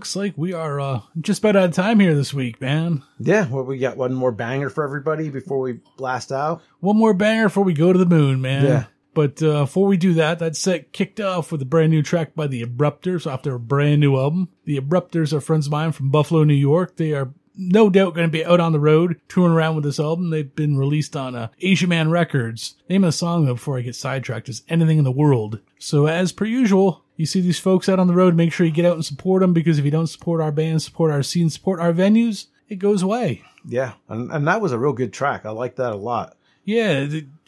looks 0.09 0.15
like 0.15 0.37
we 0.37 0.53
are 0.53 0.79
uh, 0.79 1.01
just 1.21 1.39
about 1.39 1.55
out 1.55 1.69
of 1.69 1.75
time 1.75 1.99
here 1.99 2.15
this 2.15 2.33
week, 2.33 2.59
man. 2.59 3.03
Yeah, 3.19 3.47
well, 3.47 3.63
we 3.63 3.77
got 3.77 3.95
one 3.95 4.13
more 4.13 4.31
banger 4.31 4.69
for 4.69 4.83
everybody 4.83 5.29
before 5.29 5.59
we 5.59 5.81
blast 5.97 6.31
out. 6.31 6.63
One 6.79 6.97
more 6.97 7.13
banger 7.13 7.45
before 7.45 7.63
we 7.63 7.73
go 7.73 7.93
to 7.93 7.99
the 7.99 8.07
moon, 8.07 8.41
man. 8.41 8.65
Yeah. 8.65 8.85
But 9.13 9.43
uh, 9.43 9.65
before 9.65 9.85
we 9.85 9.97
do 9.97 10.13
that, 10.15 10.39
that 10.39 10.55
set 10.55 10.93
kicked 10.93 11.19
off 11.19 11.51
with 11.51 11.61
a 11.61 11.65
brand 11.65 11.91
new 11.91 12.01
track 12.01 12.33
by 12.33 12.47
the 12.47 12.63
Abrupters 12.63 13.31
off 13.31 13.43
their 13.43 13.59
brand 13.59 14.01
new 14.01 14.17
album. 14.17 14.49
The 14.65 14.79
Abrupters 14.79 15.31
are 15.31 15.41
friends 15.41 15.67
of 15.67 15.71
mine 15.71 15.91
from 15.91 16.09
Buffalo, 16.09 16.43
New 16.43 16.55
York. 16.55 16.95
They 16.95 17.13
are 17.13 17.31
no 17.55 17.91
doubt 17.91 18.15
going 18.15 18.27
to 18.27 18.31
be 18.31 18.45
out 18.45 18.59
on 18.59 18.71
the 18.71 18.79
road 18.79 19.19
touring 19.27 19.53
around 19.53 19.75
with 19.75 19.83
this 19.83 19.99
album. 19.99 20.31
They've 20.31 20.55
been 20.55 20.77
released 20.77 21.15
on 21.15 21.35
uh, 21.35 21.49
Asian 21.59 21.89
Man 21.89 22.09
Records. 22.09 22.75
Name 22.89 23.03
of 23.03 23.09
the 23.09 23.11
song 23.11 23.45
though, 23.45 23.55
before 23.55 23.77
I 23.77 23.81
get 23.81 23.95
sidetracked 23.95 24.49
is 24.49 24.63
"Anything 24.69 24.97
in 24.97 25.03
the 25.03 25.11
World." 25.11 25.59
So 25.79 26.07
as 26.07 26.31
per 26.31 26.45
usual, 26.45 27.03
you 27.15 27.25
see 27.25 27.41
these 27.41 27.59
folks 27.59 27.89
out 27.89 27.99
on 27.99 28.07
the 28.07 28.13
road, 28.13 28.35
make 28.35 28.53
sure 28.53 28.65
you 28.65 28.71
get 28.71 28.85
out 28.85 28.95
and 28.95 29.05
support 29.05 29.41
them 29.41 29.53
because 29.53 29.79
if 29.79 29.85
you 29.85 29.91
don't 29.91 30.07
support 30.07 30.41
our 30.41 30.51
band, 30.51 30.81
support 30.81 31.11
our 31.11 31.23
scene, 31.23 31.49
support 31.49 31.79
our 31.79 31.93
venues, 31.93 32.47
it 32.67 32.75
goes 32.75 33.01
away. 33.01 33.43
Yeah, 33.65 33.93
and, 34.07 34.31
and 34.31 34.47
that 34.47 34.61
was 34.61 34.71
a 34.71 34.79
real 34.79 34.93
good 34.93 35.11
track. 35.11 35.45
I 35.45 35.49
like 35.51 35.77
that 35.77 35.91
a 35.91 35.97
lot. 35.97 36.37
Yeah, 36.65 37.07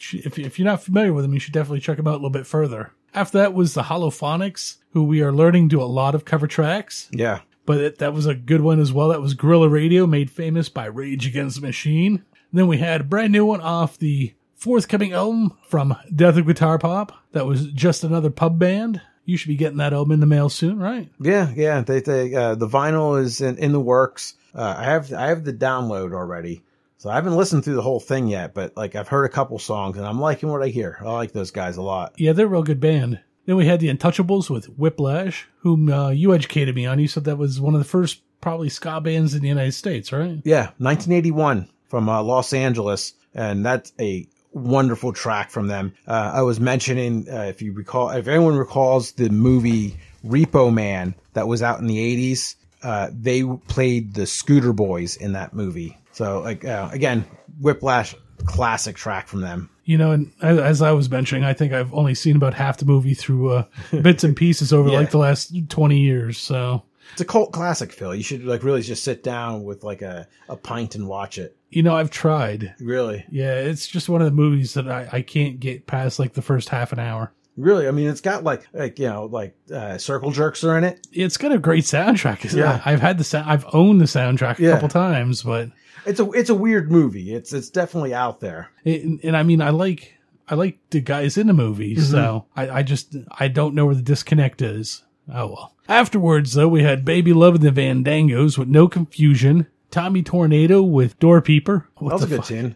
if, 0.10 0.40
if 0.40 0.58
you're 0.58 0.66
not 0.66 0.82
familiar 0.82 1.14
with 1.14 1.24
them, 1.24 1.34
you 1.34 1.40
should 1.40 1.54
definitely 1.54 1.82
check 1.82 1.98
them 1.98 2.08
out 2.08 2.14
a 2.14 2.16
little 2.16 2.30
bit 2.32 2.48
further. 2.48 2.92
After 3.14 3.38
that 3.38 3.54
was 3.54 3.74
the 3.74 3.84
Holophonics, 3.84 4.78
who 4.92 5.04
we 5.04 5.22
are 5.22 5.34
learning 5.34 5.68
do 5.68 5.82
a 5.82 5.84
lot 5.84 6.16
of 6.16 6.26
cover 6.26 6.48
tracks. 6.48 7.10
Yeah. 7.12 7.42
But 7.66 7.78
it, 7.80 7.98
that 8.00 8.14
was 8.14 8.26
a 8.26 8.34
good 8.34 8.62
one 8.62 8.80
as 8.80 8.92
well. 8.92 9.10
That 9.10 9.22
was 9.22 9.34
Guerrilla 9.34 9.70
Radio, 9.70 10.08
made 10.08 10.32
famous 10.32 10.70
by 10.70 10.86
Rage 10.86 11.28
Against 11.28 11.62
the 11.62 11.68
Machine. 11.68 12.26
Then 12.52 12.68
we 12.68 12.78
had 12.78 13.02
a 13.02 13.06
brand 13.06 13.32
new 13.32 13.46
one 13.46 13.62
off 13.62 13.98
the 13.98 14.34
forthcoming 14.62 15.12
album 15.12 15.58
from 15.64 15.96
Death 16.16 16.38
of 16.38 16.46
Guitar 16.46 16.78
Pop. 16.78 17.12
That 17.32 17.48
was 17.48 17.66
just 17.72 18.04
another 18.04 18.30
pub 18.30 18.60
band. 18.60 19.02
You 19.26 19.36
should 19.36 19.48
be 19.48 19.56
getting 19.56 19.80
that 19.80 19.92
album 19.94 20.12
in 20.12 20.20
the 20.20 20.28
mail 20.28 20.50
soon, 20.50 20.78
right? 20.78 21.10
Yeah, 21.20 21.52
yeah. 21.56 21.82
They, 21.82 22.00
they 22.02 22.34
uh, 22.36 22.56
the 22.56 22.68
vinyl 22.68 23.20
is 23.20 23.42
in, 23.42 23.58
in 23.58 23.72
the 23.72 23.80
works. 23.80 24.36
Uh, 24.54 24.76
I 24.78 24.84
have 24.84 25.12
I 25.12 25.28
have 25.28 25.44
the 25.44 25.54
download 25.54 26.14
already, 26.14 26.64
so 26.98 27.10
I 27.10 27.16
haven't 27.16 27.36
listened 27.36 27.64
through 27.64 27.76
the 27.76 27.82
whole 27.82 28.00
thing 28.00 28.28
yet. 28.28 28.54
But 28.54 28.78
like 28.78 28.96
I've 28.96 29.08
heard 29.08 29.26
a 29.26 29.30
couple 29.30 29.58
songs, 29.58 29.98
and 29.98 30.06
I'm 30.06 30.20
liking 30.20 30.50
what 30.50 30.62
I 30.62 30.68
hear. 30.68 30.98
I 31.02 31.12
like 31.12 31.32
those 31.32 31.52
guys 31.52 31.78
a 31.78 31.82
lot. 31.82 32.14
Yeah, 32.18 32.34
they're 32.34 32.46
a 32.46 32.50
real 32.50 32.64
good 32.64 32.80
band. 32.80 33.20
Then 33.46 33.56
we 33.56 33.66
had 33.66 33.80
the 33.80 33.90
Untouchables 33.90 34.50
with 34.50 34.66
Whiplash, 34.78 35.48
whom 35.60 35.92
uh, 35.92 36.10
you 36.10 36.36
educated 36.36 36.76
me 36.76 36.86
on. 36.86 37.00
You 37.00 37.08
said 37.08 37.24
that 37.24 37.38
was 37.38 37.60
one 37.60 37.74
of 37.74 37.80
the 37.80 37.86
first 37.86 38.22
probably 38.42 38.70
ska 38.70 39.02
bands 39.02 39.34
in 39.34 39.42
the 39.42 39.48
United 39.48 39.74
States, 39.74 40.12
right? 40.12 40.42
Yeah, 40.44 40.66
1981 40.78 41.68
from 41.88 42.10
uh, 42.10 42.22
Los 42.22 42.54
Angeles, 42.54 43.14
and 43.34 43.66
that's 43.66 43.94
a 44.00 44.28
wonderful 44.52 45.14
track 45.14 45.50
from 45.50 45.68
them. 45.68 45.94
Uh, 46.08 46.32
I 46.36 46.42
was 46.42 46.60
mentioning, 46.60 47.28
uh, 47.32 47.42
if 47.44 47.62
you 47.62 47.74
recall, 47.74 48.10
if 48.10 48.28
anyone 48.28 48.56
recalls 48.58 49.14
the 49.14 49.30
movie 49.30 49.98
Repo 50.26 50.74
Man 50.74 51.16
that 51.34 51.48
was 51.48 51.62
out 51.64 51.80
in 51.80 51.88
the 51.88 51.98
80s, 52.34 52.56
uh, 52.84 53.10
they 53.14 53.44
played 53.68 54.14
the 54.14 54.26
Scooter 54.26 54.74
Boys 54.74 55.16
in 55.16 55.34
that 55.34 55.54
movie. 55.54 55.98
So, 56.12 56.42
like, 56.42 56.66
uh, 56.66 56.90
again, 56.92 57.26
Whiplash, 57.60 58.16
classic 58.46 58.96
track 58.96 59.28
from 59.28 59.42
them. 59.42 59.70
You 59.86 59.98
know, 59.98 60.12
and 60.12 60.32
as, 60.42 60.82
I 60.82 60.92
was 60.92 61.10
mentioning, 61.10 61.44
I 61.44 61.54
think 61.54 61.74
I've 61.74 61.94
only 61.94 62.14
seen 62.16 62.36
about 62.36 62.54
half 62.54 62.78
the 62.78 62.86
movie 62.86 63.14
through 63.14 63.50
uh, 63.52 63.64
bits 64.02 64.24
and 64.24 64.36
pieces 64.36 64.72
over 64.74 64.90
Yeah. 64.90 65.00
like 65.00 65.12
the 65.12 65.18
last 65.18 65.54
20 65.70 66.00
years. 66.00 66.38
So, 66.38 66.84
It's 67.14 67.22
a 67.22 67.26
cult 67.26 67.52
classic, 67.52 67.92
Phil. 67.92 68.16
You 68.16 68.24
should 68.24 68.44
like 68.46 68.64
really 68.64 68.82
just 68.82 69.04
sit 69.04 69.24
down 69.24 69.64
with 69.64 69.84
like 69.84 70.02
a, 70.02 70.28
a 70.50 70.56
pint 70.56 70.96
and 70.96 71.08
watch 71.08 71.38
it. 71.38 71.56
you 71.70 71.84
know, 71.84 71.96
I've 71.96 72.10
tried. 72.12 72.74
Really? 72.80 73.26
Yeah, 73.30 73.54
it's 73.56 73.88
just 73.88 74.10
one 74.10 74.22
of 74.22 74.26
the 74.26 74.32
movies 74.36 74.74
that 74.76 74.90
I, 74.90 75.08
I 75.12 75.22
can't 75.22 75.60
get 75.60 75.88
past 75.88 76.20
like 76.20 76.34
the 76.34 76.42
first 76.42 76.70
half 76.70 76.92
an 76.94 77.00
hour. 77.00 77.32
Really? 77.58 77.88
I 77.88 77.92
mean, 77.92 78.08
it's 78.10 78.22
got 78.22 78.44
like 78.46 78.66
like 78.74 78.98
you 78.98 79.08
know 79.08 79.26
like 79.26 79.56
uh, 79.74 79.98
circle 79.98 80.32
jerks 80.32 80.64
are 80.64 80.78
in 80.78 80.84
it. 80.86 81.06
It's 81.12 81.36
got 81.38 81.52
a 81.52 81.60
great 81.60 81.84
soundtrack. 81.84 82.44
Yeah. 82.54 82.60
Yeah, 82.60 82.82
I've 82.86 83.02
had 83.02 83.18
the 83.18 83.24
sound. 83.26 83.50
I've 83.50 83.66
owned 83.74 84.00
the 84.00 84.06
soundtrack 84.06 84.60
a 84.60 84.62
Yeah. 84.64 84.72
couple 84.72 84.88
times, 84.90 85.44
but 85.44 85.70
It's 86.06 86.20
a 86.22 86.32
it's 86.32 86.50
a 86.50 86.56
weird 86.56 86.90
movie. 86.92 87.34
It's 87.34 87.52
it's 87.52 87.70
definitely 87.70 88.14
out 88.14 88.40
there. 88.40 88.70
it, 88.86 89.04
and 89.24 89.36
I 89.36 89.44
mean, 89.44 89.62
I 89.62 89.70
like 89.72 90.16
I 90.48 90.56
like 90.56 90.80
the 90.92 91.02
guys 91.02 91.38
in 91.38 91.48
the 91.48 91.54
movie, 91.54 91.96
Mhm. 91.98 92.02
so 92.10 92.46
I, 92.56 92.70
I 92.70 92.84
just 92.84 93.16
I 93.38 93.50
don't 93.50 93.76
know 93.76 93.86
where 93.86 93.96
the 93.96 94.02
disconnect 94.02 94.62
is. 94.62 95.04
Oh 95.34 95.48
well. 95.48 95.76
Afterwards, 95.88 96.54
though, 96.54 96.68
we 96.70 96.84
had 96.84 97.04
Baby 97.06 97.34
Love 97.34 97.56
and 97.56 97.64
the 97.64 97.72
Vandangos 97.72 98.58
with 98.58 98.68
No 98.70 98.88
Confusion, 98.88 99.68
Tommy 99.90 100.24
Tornado 100.24 100.82
with 100.82 101.20
Door 101.20 101.42
Peeper. 101.42 101.88
What 101.96 102.10
that 102.10 102.16
was 102.16 102.24
a 102.24 102.28
good 102.28 102.38
fuck? 102.38 102.46
tune. 102.48 102.76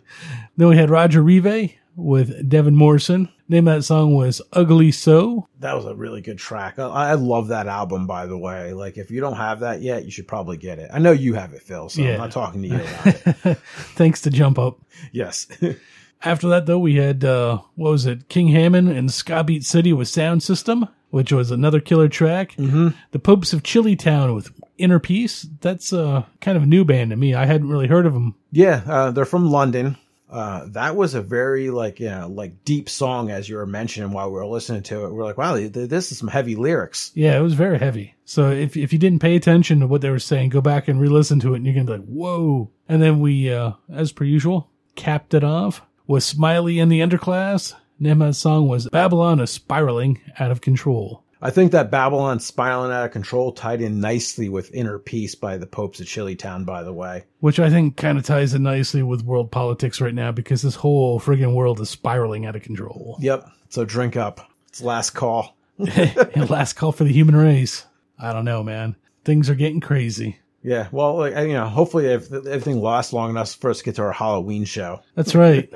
Then 0.58 0.68
we 0.70 0.76
had 0.78 0.90
Roger 0.90 1.22
Rivas 1.24 1.72
with 1.96 2.50
Devin 2.50 2.76
Morrison. 2.76 3.30
Name 3.48 3.68
of 3.68 3.76
that 3.76 3.84
song 3.84 4.16
was 4.16 4.42
Ugly 4.54 4.92
So. 4.92 5.48
That 5.60 5.76
was 5.76 5.86
a 5.86 5.94
really 5.96 6.20
good 6.22 6.40
track. 6.40 6.80
I, 6.80 7.12
I 7.12 7.14
love 7.14 7.50
that 7.50 7.68
album, 7.68 8.08
by 8.08 8.26
the 8.26 8.38
way. 8.38 8.74
Like, 8.74 8.98
if 8.98 9.12
you 9.12 9.22
don't 9.22 9.36
have 9.38 9.60
that 9.60 9.82
yet, 9.82 10.04
you 10.04 10.10
should 10.12 10.28
probably 10.28 10.58
get 10.58 10.80
it. 10.80 10.90
I 10.92 10.98
know 11.00 11.12
you 11.12 11.36
have 11.36 11.54
it, 11.54 11.62
Phil. 11.62 11.88
So 11.90 12.02
Yeah. 12.02 12.14
I'm 12.14 12.18
not 12.20 12.32
talking 12.32 12.64
to 12.64 12.68
you 12.68 12.76
about 12.76 13.08
it. 13.46 13.58
Thanks 13.96 14.22
to 14.22 14.30
Jump 14.32 14.58
Up. 14.58 14.80
Yes. 15.12 15.48
After 16.24 16.48
that, 16.50 16.66
though, 16.66 16.80
we 16.80 16.96
had, 16.96 17.24
uh, 17.24 17.60
what 17.76 17.92
was 17.92 18.06
it? 18.06 18.30
King 18.30 18.48
Hammond 18.48 18.90
and 18.90 19.12
Ska 19.12 19.44
Beat 19.44 19.64
City 19.64 19.94
with 19.94 20.08
Sound 20.08 20.42
System, 20.42 20.88
which 21.12 21.32
was 21.32 21.52
another 21.52 21.80
killer 21.80 22.08
track. 22.10 22.54
Mm-hmm. 22.54 22.90
The 23.12 23.20
Popes 23.20 23.54
of 23.54 23.62
Chillitown 23.64 24.34
with 24.34 24.52
Inner 24.78 25.00
Peace. 25.00 25.48
That's 25.62 25.94
uh, 25.94 26.24
kind 26.42 26.58
of 26.58 26.64
a 26.64 26.68
new 26.68 26.84
band 26.84 27.12
to 27.12 27.16
me. 27.16 27.36
I 27.36 27.46
hadn't 27.46 27.70
really 27.70 27.88
heard 27.88 28.06
of 28.06 28.14
them. 28.14 28.36
yeah, 28.52 28.82
uh, 28.88 29.12
they're 29.12 29.26
from 29.26 29.52
London. 29.52 29.98
Uh, 30.28 30.66
that 30.70 30.96
was 30.96 31.14
a 31.14 31.22
very 31.22 31.70
like 31.70 32.00
you 32.00 32.10
know, 32.10 32.28
like 32.28 32.66
deep 32.66 32.90
song 32.90 33.30
as 33.30 33.48
you 33.48 33.56
were 33.56 33.66
mentioning 33.68 34.12
while 34.12 34.28
we 34.28 34.34
were 34.34 34.46
listening 34.46 34.82
to 34.82 35.06
it. 35.06 35.14
We're 35.14 35.24
like, 35.24 35.38
wow, 35.38 35.56
th- 35.56 35.72
this 35.72 36.12
is 36.12 36.18
some 36.18 36.28
heavy 36.28 36.56
lyrics. 36.56 37.12
Yeah, 37.14 37.38
it 37.38 37.42
was 37.42 37.54
very 37.54 37.78
heavy. 37.78 38.16
So 38.26 38.50
if 38.50 38.76
if 38.76 38.92
you 38.92 39.00
didn't 39.00 39.20
pay 39.20 39.36
attention 39.36 39.80
to 39.82 39.88
what 39.88 40.02
they 40.02 40.10
were 40.10 40.20
saying, 40.20 40.50
go 40.50 40.60
back 40.62 40.88
and 40.88 41.00
re-listen 41.00 41.40
to 41.42 41.54
it, 41.54 41.58
and 41.58 41.66
you're 41.66 41.76
gonna 41.76 41.86
be 41.86 41.94
like, 41.94 42.08
"Whoa!" 42.08 42.72
And 42.90 43.02
then 43.02 43.20
we, 43.20 43.54
uh, 43.54 43.74
as 43.90 44.12
per 44.12 44.26
usual, 44.26 44.70
capped 44.96 45.36
it 45.36 45.44
off 45.44 45.84
with 46.08 46.24
Smiley 46.24 46.80
and 46.80 46.92
the 46.92 47.00
Underclass. 47.00 47.74
Name 48.00 48.34
song 48.34 48.68
was 48.68 48.90
"Babylon 48.90 49.40
is 49.40 49.52
Spiraling 49.52 50.20
Out 50.40 50.52
of 50.52 50.62
Control." 50.62 51.24
I 51.42 51.52
think 51.52 51.72
that 51.74 51.92
Babylon 51.92 52.40
spiraling 52.40 52.92
out 52.92 53.06
of 53.06 53.12
control 53.12 53.52
tied 53.52 53.80
in 53.80 54.00
nicely 54.00 54.50
with 54.50 54.74
Inner 54.74 54.98
Peace 54.98 55.36
by 55.36 55.58
the 55.58 55.68
Popes 55.68 56.00
of 56.00 56.08
Chillitown, 56.08 56.66
by 56.66 56.82
the 56.82 56.94
way. 56.94 57.26
Which 57.40 57.60
I 57.60 57.70
think 57.70 57.98
kind 57.98 58.18
of 58.18 58.26
ties 58.26 58.54
in 58.54 58.64
nicely 58.64 59.04
with 59.04 59.24
world 59.24 59.52
politics 59.52 60.02
right 60.02 60.14
now 60.14 60.32
because 60.32 60.62
this 60.62 60.76
whole 60.76 61.20
friggin' 61.20 61.54
world 61.54 61.80
is 61.82 61.90
spiraling 61.90 62.46
out 62.46 62.56
of 62.56 62.64
control. 62.64 63.18
Yep. 63.20 63.48
So 63.70 63.86
drink 63.86 64.16
up. 64.16 64.50
It's 64.70 64.82
last 64.82 65.12
call. 65.12 65.56
Last 65.78 66.74
call 66.74 66.94
for 66.94 67.04
the 67.04 67.12
human 67.12 67.36
race. 67.36 67.86
I 68.18 68.32
don't 68.32 68.46
know, 68.46 68.64
man. 68.64 68.96
Things 69.26 69.50
are 69.50 69.56
getting 69.56 69.82
crazy. 69.82 70.40
Yeah. 70.66 70.88
Well, 70.92 71.18
like, 71.18 71.36
you 71.36 71.54
know, 71.54 71.68
hopefully 71.68 72.08
if 72.08 72.32
everything 72.34 72.82
lasts 72.82 73.14
long 73.14 73.30
enough 73.30 73.54
for 73.54 73.70
us 73.70 73.80
to 73.80 73.84
get 73.84 73.96
to 73.96 74.02
our 74.02 74.12
Halloween 74.12 74.66
show. 74.66 75.02
That's 75.14 75.36
right. 75.36 75.72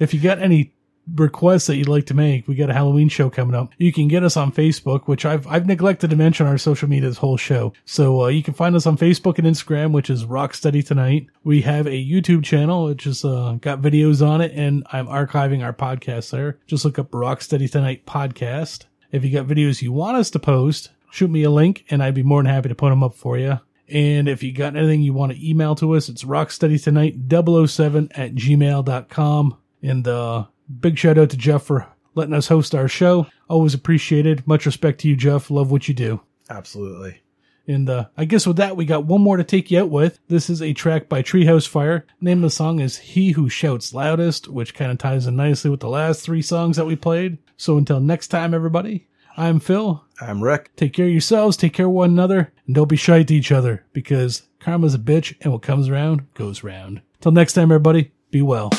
if 0.00 0.12
you 0.12 0.20
got 0.20 0.40
any 0.40 0.72
requests 1.14 1.66
that 1.66 1.76
you'd 1.76 1.88
like 1.88 2.06
to 2.06 2.14
make, 2.14 2.48
we 2.48 2.56
got 2.56 2.68
a 2.68 2.74
Halloween 2.74 3.08
show 3.08 3.30
coming 3.30 3.54
up. 3.54 3.70
You 3.78 3.92
can 3.92 4.08
get 4.08 4.24
us 4.24 4.36
on 4.36 4.50
Facebook, 4.50 5.02
which 5.04 5.24
I've 5.24 5.46
I've 5.46 5.66
neglected 5.66 6.10
to 6.10 6.16
mention 6.16 6.48
our 6.48 6.58
social 6.58 6.88
media 6.88 7.08
this 7.08 7.18
whole 7.18 7.36
show. 7.36 7.74
So 7.84 8.22
uh, 8.24 8.28
you 8.28 8.42
can 8.42 8.54
find 8.54 8.74
us 8.74 8.86
on 8.86 8.96
Facebook 8.96 9.38
and 9.38 9.46
Instagram, 9.46 9.92
which 9.92 10.10
is 10.10 10.24
Rocksteady 10.24 10.84
Tonight. 10.84 11.28
We 11.44 11.62
have 11.62 11.86
a 11.86 11.90
YouTube 11.90 12.42
channel, 12.42 12.86
which 12.86 13.06
is 13.06 13.24
uh, 13.24 13.58
got 13.60 13.82
videos 13.82 14.26
on 14.26 14.40
it, 14.40 14.50
and 14.54 14.84
I'm 14.90 15.06
archiving 15.06 15.62
our 15.62 15.72
podcast 15.72 16.30
there. 16.30 16.58
Just 16.66 16.84
look 16.84 16.98
up 16.98 17.12
Rocksteady 17.12 17.70
Tonight 17.70 18.04
podcast. 18.04 18.86
If 19.12 19.24
you 19.24 19.30
got 19.30 19.46
videos 19.46 19.80
you 19.80 19.92
want 19.92 20.16
us 20.16 20.30
to 20.30 20.40
post, 20.40 20.90
shoot 21.12 21.30
me 21.30 21.44
a 21.44 21.50
link, 21.50 21.84
and 21.88 22.02
I'd 22.02 22.14
be 22.14 22.24
more 22.24 22.42
than 22.42 22.52
happy 22.52 22.68
to 22.68 22.74
put 22.74 22.90
them 22.90 23.04
up 23.04 23.14
for 23.14 23.38
you. 23.38 23.60
And 23.88 24.28
if 24.28 24.42
you 24.42 24.52
got 24.52 24.76
anything 24.76 25.02
you 25.02 25.12
want 25.12 25.32
to 25.32 25.48
email 25.48 25.74
to 25.76 25.94
us, 25.94 26.08
it's 26.08 26.24
rocksteadytonight007 26.24 28.10
at 28.14 28.34
gmail.com. 28.34 29.56
And 29.82 30.08
uh, 30.08 30.46
big 30.80 30.98
shout 30.98 31.18
out 31.18 31.30
to 31.30 31.36
Jeff 31.36 31.64
for 31.64 31.86
letting 32.14 32.34
us 32.34 32.48
host 32.48 32.74
our 32.74 32.88
show. 32.88 33.26
Always 33.48 33.74
appreciated. 33.74 34.46
Much 34.46 34.66
respect 34.66 35.00
to 35.00 35.08
you, 35.08 35.16
Jeff. 35.16 35.50
Love 35.50 35.70
what 35.70 35.88
you 35.88 35.94
do. 35.94 36.20
Absolutely. 36.48 37.20
And 37.66 37.88
uh, 37.88 38.06
I 38.16 38.26
guess 38.26 38.46
with 38.46 38.58
that, 38.58 38.76
we 38.76 38.84
got 38.84 39.06
one 39.06 39.22
more 39.22 39.38
to 39.38 39.44
take 39.44 39.70
you 39.70 39.80
out 39.80 39.88
with. 39.90 40.18
This 40.28 40.50
is 40.50 40.60
a 40.60 40.74
track 40.74 41.08
by 41.08 41.22
Treehouse 41.22 41.66
Fire. 41.66 42.06
Name 42.20 42.38
of 42.38 42.42
the 42.42 42.50
song 42.50 42.80
is 42.80 42.98
He 42.98 43.30
Who 43.32 43.48
Shouts 43.48 43.94
Loudest, 43.94 44.48
which 44.48 44.74
kind 44.74 44.92
of 44.92 44.98
ties 44.98 45.26
in 45.26 45.36
nicely 45.36 45.70
with 45.70 45.80
the 45.80 45.88
last 45.88 46.22
three 46.22 46.42
songs 46.42 46.76
that 46.76 46.84
we 46.84 46.96
played. 46.96 47.38
So 47.56 47.78
until 47.78 48.00
next 48.00 48.28
time, 48.28 48.52
everybody, 48.52 49.08
I'm 49.36 49.60
Phil. 49.60 50.03
I'm 50.20 50.42
Rick. 50.42 50.70
Take 50.76 50.92
care 50.92 51.06
of 51.06 51.12
yourselves, 51.12 51.56
take 51.56 51.72
care 51.72 51.86
of 51.86 51.92
one 51.92 52.10
another, 52.10 52.52
and 52.66 52.74
don't 52.74 52.88
be 52.88 52.96
shy 52.96 53.22
to 53.22 53.34
each 53.34 53.52
other 53.52 53.84
because 53.92 54.42
karma's 54.60 54.94
a 54.94 54.98
bitch 54.98 55.34
and 55.40 55.52
what 55.52 55.62
comes 55.62 55.88
around 55.88 56.32
goes 56.34 56.62
round. 56.62 57.02
Till 57.20 57.32
next 57.32 57.54
time, 57.54 57.64
everybody, 57.64 58.12
be 58.30 58.42
well. 58.42 58.70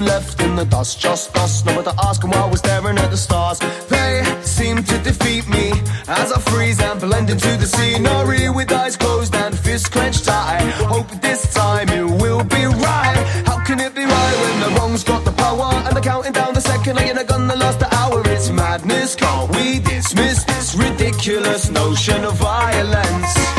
left 0.00 0.40
in 0.40 0.56
the 0.56 0.64
dust, 0.64 1.00
just 1.00 1.36
us. 1.36 1.64
No 1.64 1.74
matter 1.74 1.92
asking 2.02 2.30
why, 2.30 2.48
we're 2.48 2.56
staring 2.56 2.98
at 2.98 3.10
the 3.10 3.16
stars. 3.16 3.58
They 3.88 4.22
seem 4.42 4.82
to 4.82 4.98
defeat 4.98 5.48
me 5.48 5.72
as 6.08 6.32
I 6.32 6.40
freeze 6.50 6.80
and 6.80 7.00
blend 7.00 7.30
into 7.30 7.56
the 7.56 7.66
scenery 7.66 8.48
with 8.50 8.72
eyes 8.72 8.96
closed 8.96 9.34
and 9.34 9.58
fists 9.58 9.88
clenched 9.88 10.24
tight. 10.24 10.70
Hope 10.94 11.10
this 11.20 11.54
time 11.54 11.88
it 11.88 12.04
will 12.04 12.44
be 12.44 12.64
right. 12.66 13.22
How 13.46 13.62
can 13.64 13.80
it 13.80 13.94
be 13.94 14.04
right 14.04 14.36
when 14.42 14.60
the 14.60 14.80
wrong's 14.80 15.04
got 15.04 15.24
the 15.24 15.32
power 15.32 15.70
and 15.84 15.94
they're 15.94 16.02
counting 16.02 16.32
down 16.32 16.54
the 16.54 16.60
second 16.60 16.98
and 16.98 17.16
they're 17.16 17.24
gonna 17.24 17.56
last 17.56 17.78
the 17.78 17.92
hour? 17.94 18.22
It's 18.26 18.50
madness. 18.50 19.14
Can't 19.14 19.50
we 19.56 19.80
dismiss 19.80 20.44
this 20.44 20.74
ridiculous 20.74 21.70
notion 21.70 22.24
of 22.24 22.34
violence? 22.34 23.57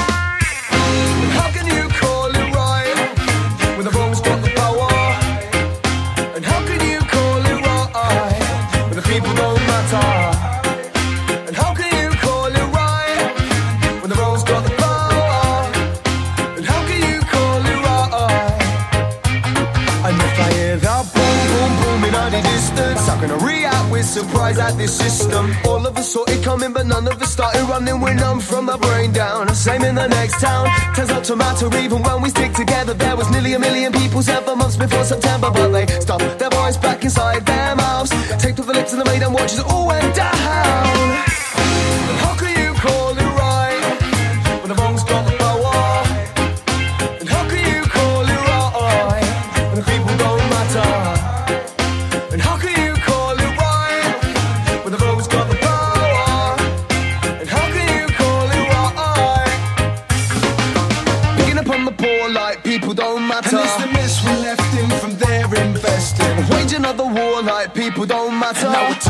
eyes 24.50 24.60
at 24.60 24.78
this 24.78 24.98
system. 24.98 25.52
All 25.66 25.86
of 25.86 25.98
us 25.98 26.12
saw 26.14 26.24
it 26.28 26.44
coming, 26.44 26.74
but 26.74 26.86
none 26.86 27.08
of 27.08 27.22
us 27.22 27.32
started 27.32 27.64
running. 27.64 28.00
We're 28.02 28.14
numb 28.14 28.40
from 28.40 28.66
the 28.66 28.78
brain 28.78 29.12
down. 29.12 29.54
Same 29.54 29.84
in 29.84 29.96
the 29.96 30.08
next 30.08 30.40
town. 30.42 30.68
Turns 30.96 31.12
out 31.12 31.24
to 31.26 31.36
matter 31.36 31.68
even 31.78 32.02
when 32.02 32.22
we 32.22 32.30
stick 32.30 32.54
together. 32.54 32.94
There 32.94 33.16
was 33.16 33.30
nearly 33.32 33.54
a 33.54 33.60
million 33.60 33.92
people 33.92 34.22
seven 34.22 34.58
months 34.58 34.78
before 34.78 35.04
September, 35.04 35.52
but 35.52 35.70
they 35.70 35.86
stuffed 36.00 36.40
their 36.40 36.50
voice 36.50 36.78
back 36.78 37.04
inside 37.04 37.46
their 37.46 37.76
mouths. 37.76 38.12
Taped 38.42 38.58
with 38.58 38.68
the 38.68 38.74
lips 38.74 38.92
and 38.94 39.02
the 39.02 39.06
made 39.06 39.22
and 39.22 39.34
watch 39.34 39.54
as 39.54 39.60
all 39.62 39.88
went 39.88 40.16
down. 40.16 41.29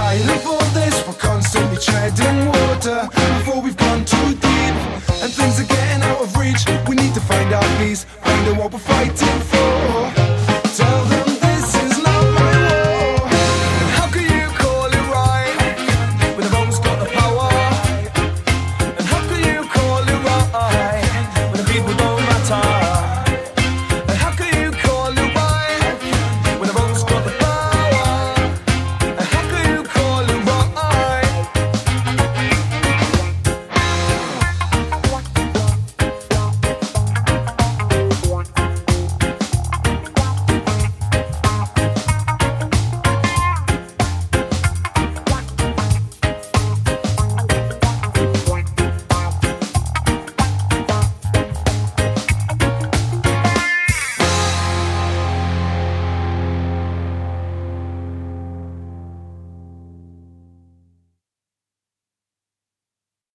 Ay, 0.10 0.59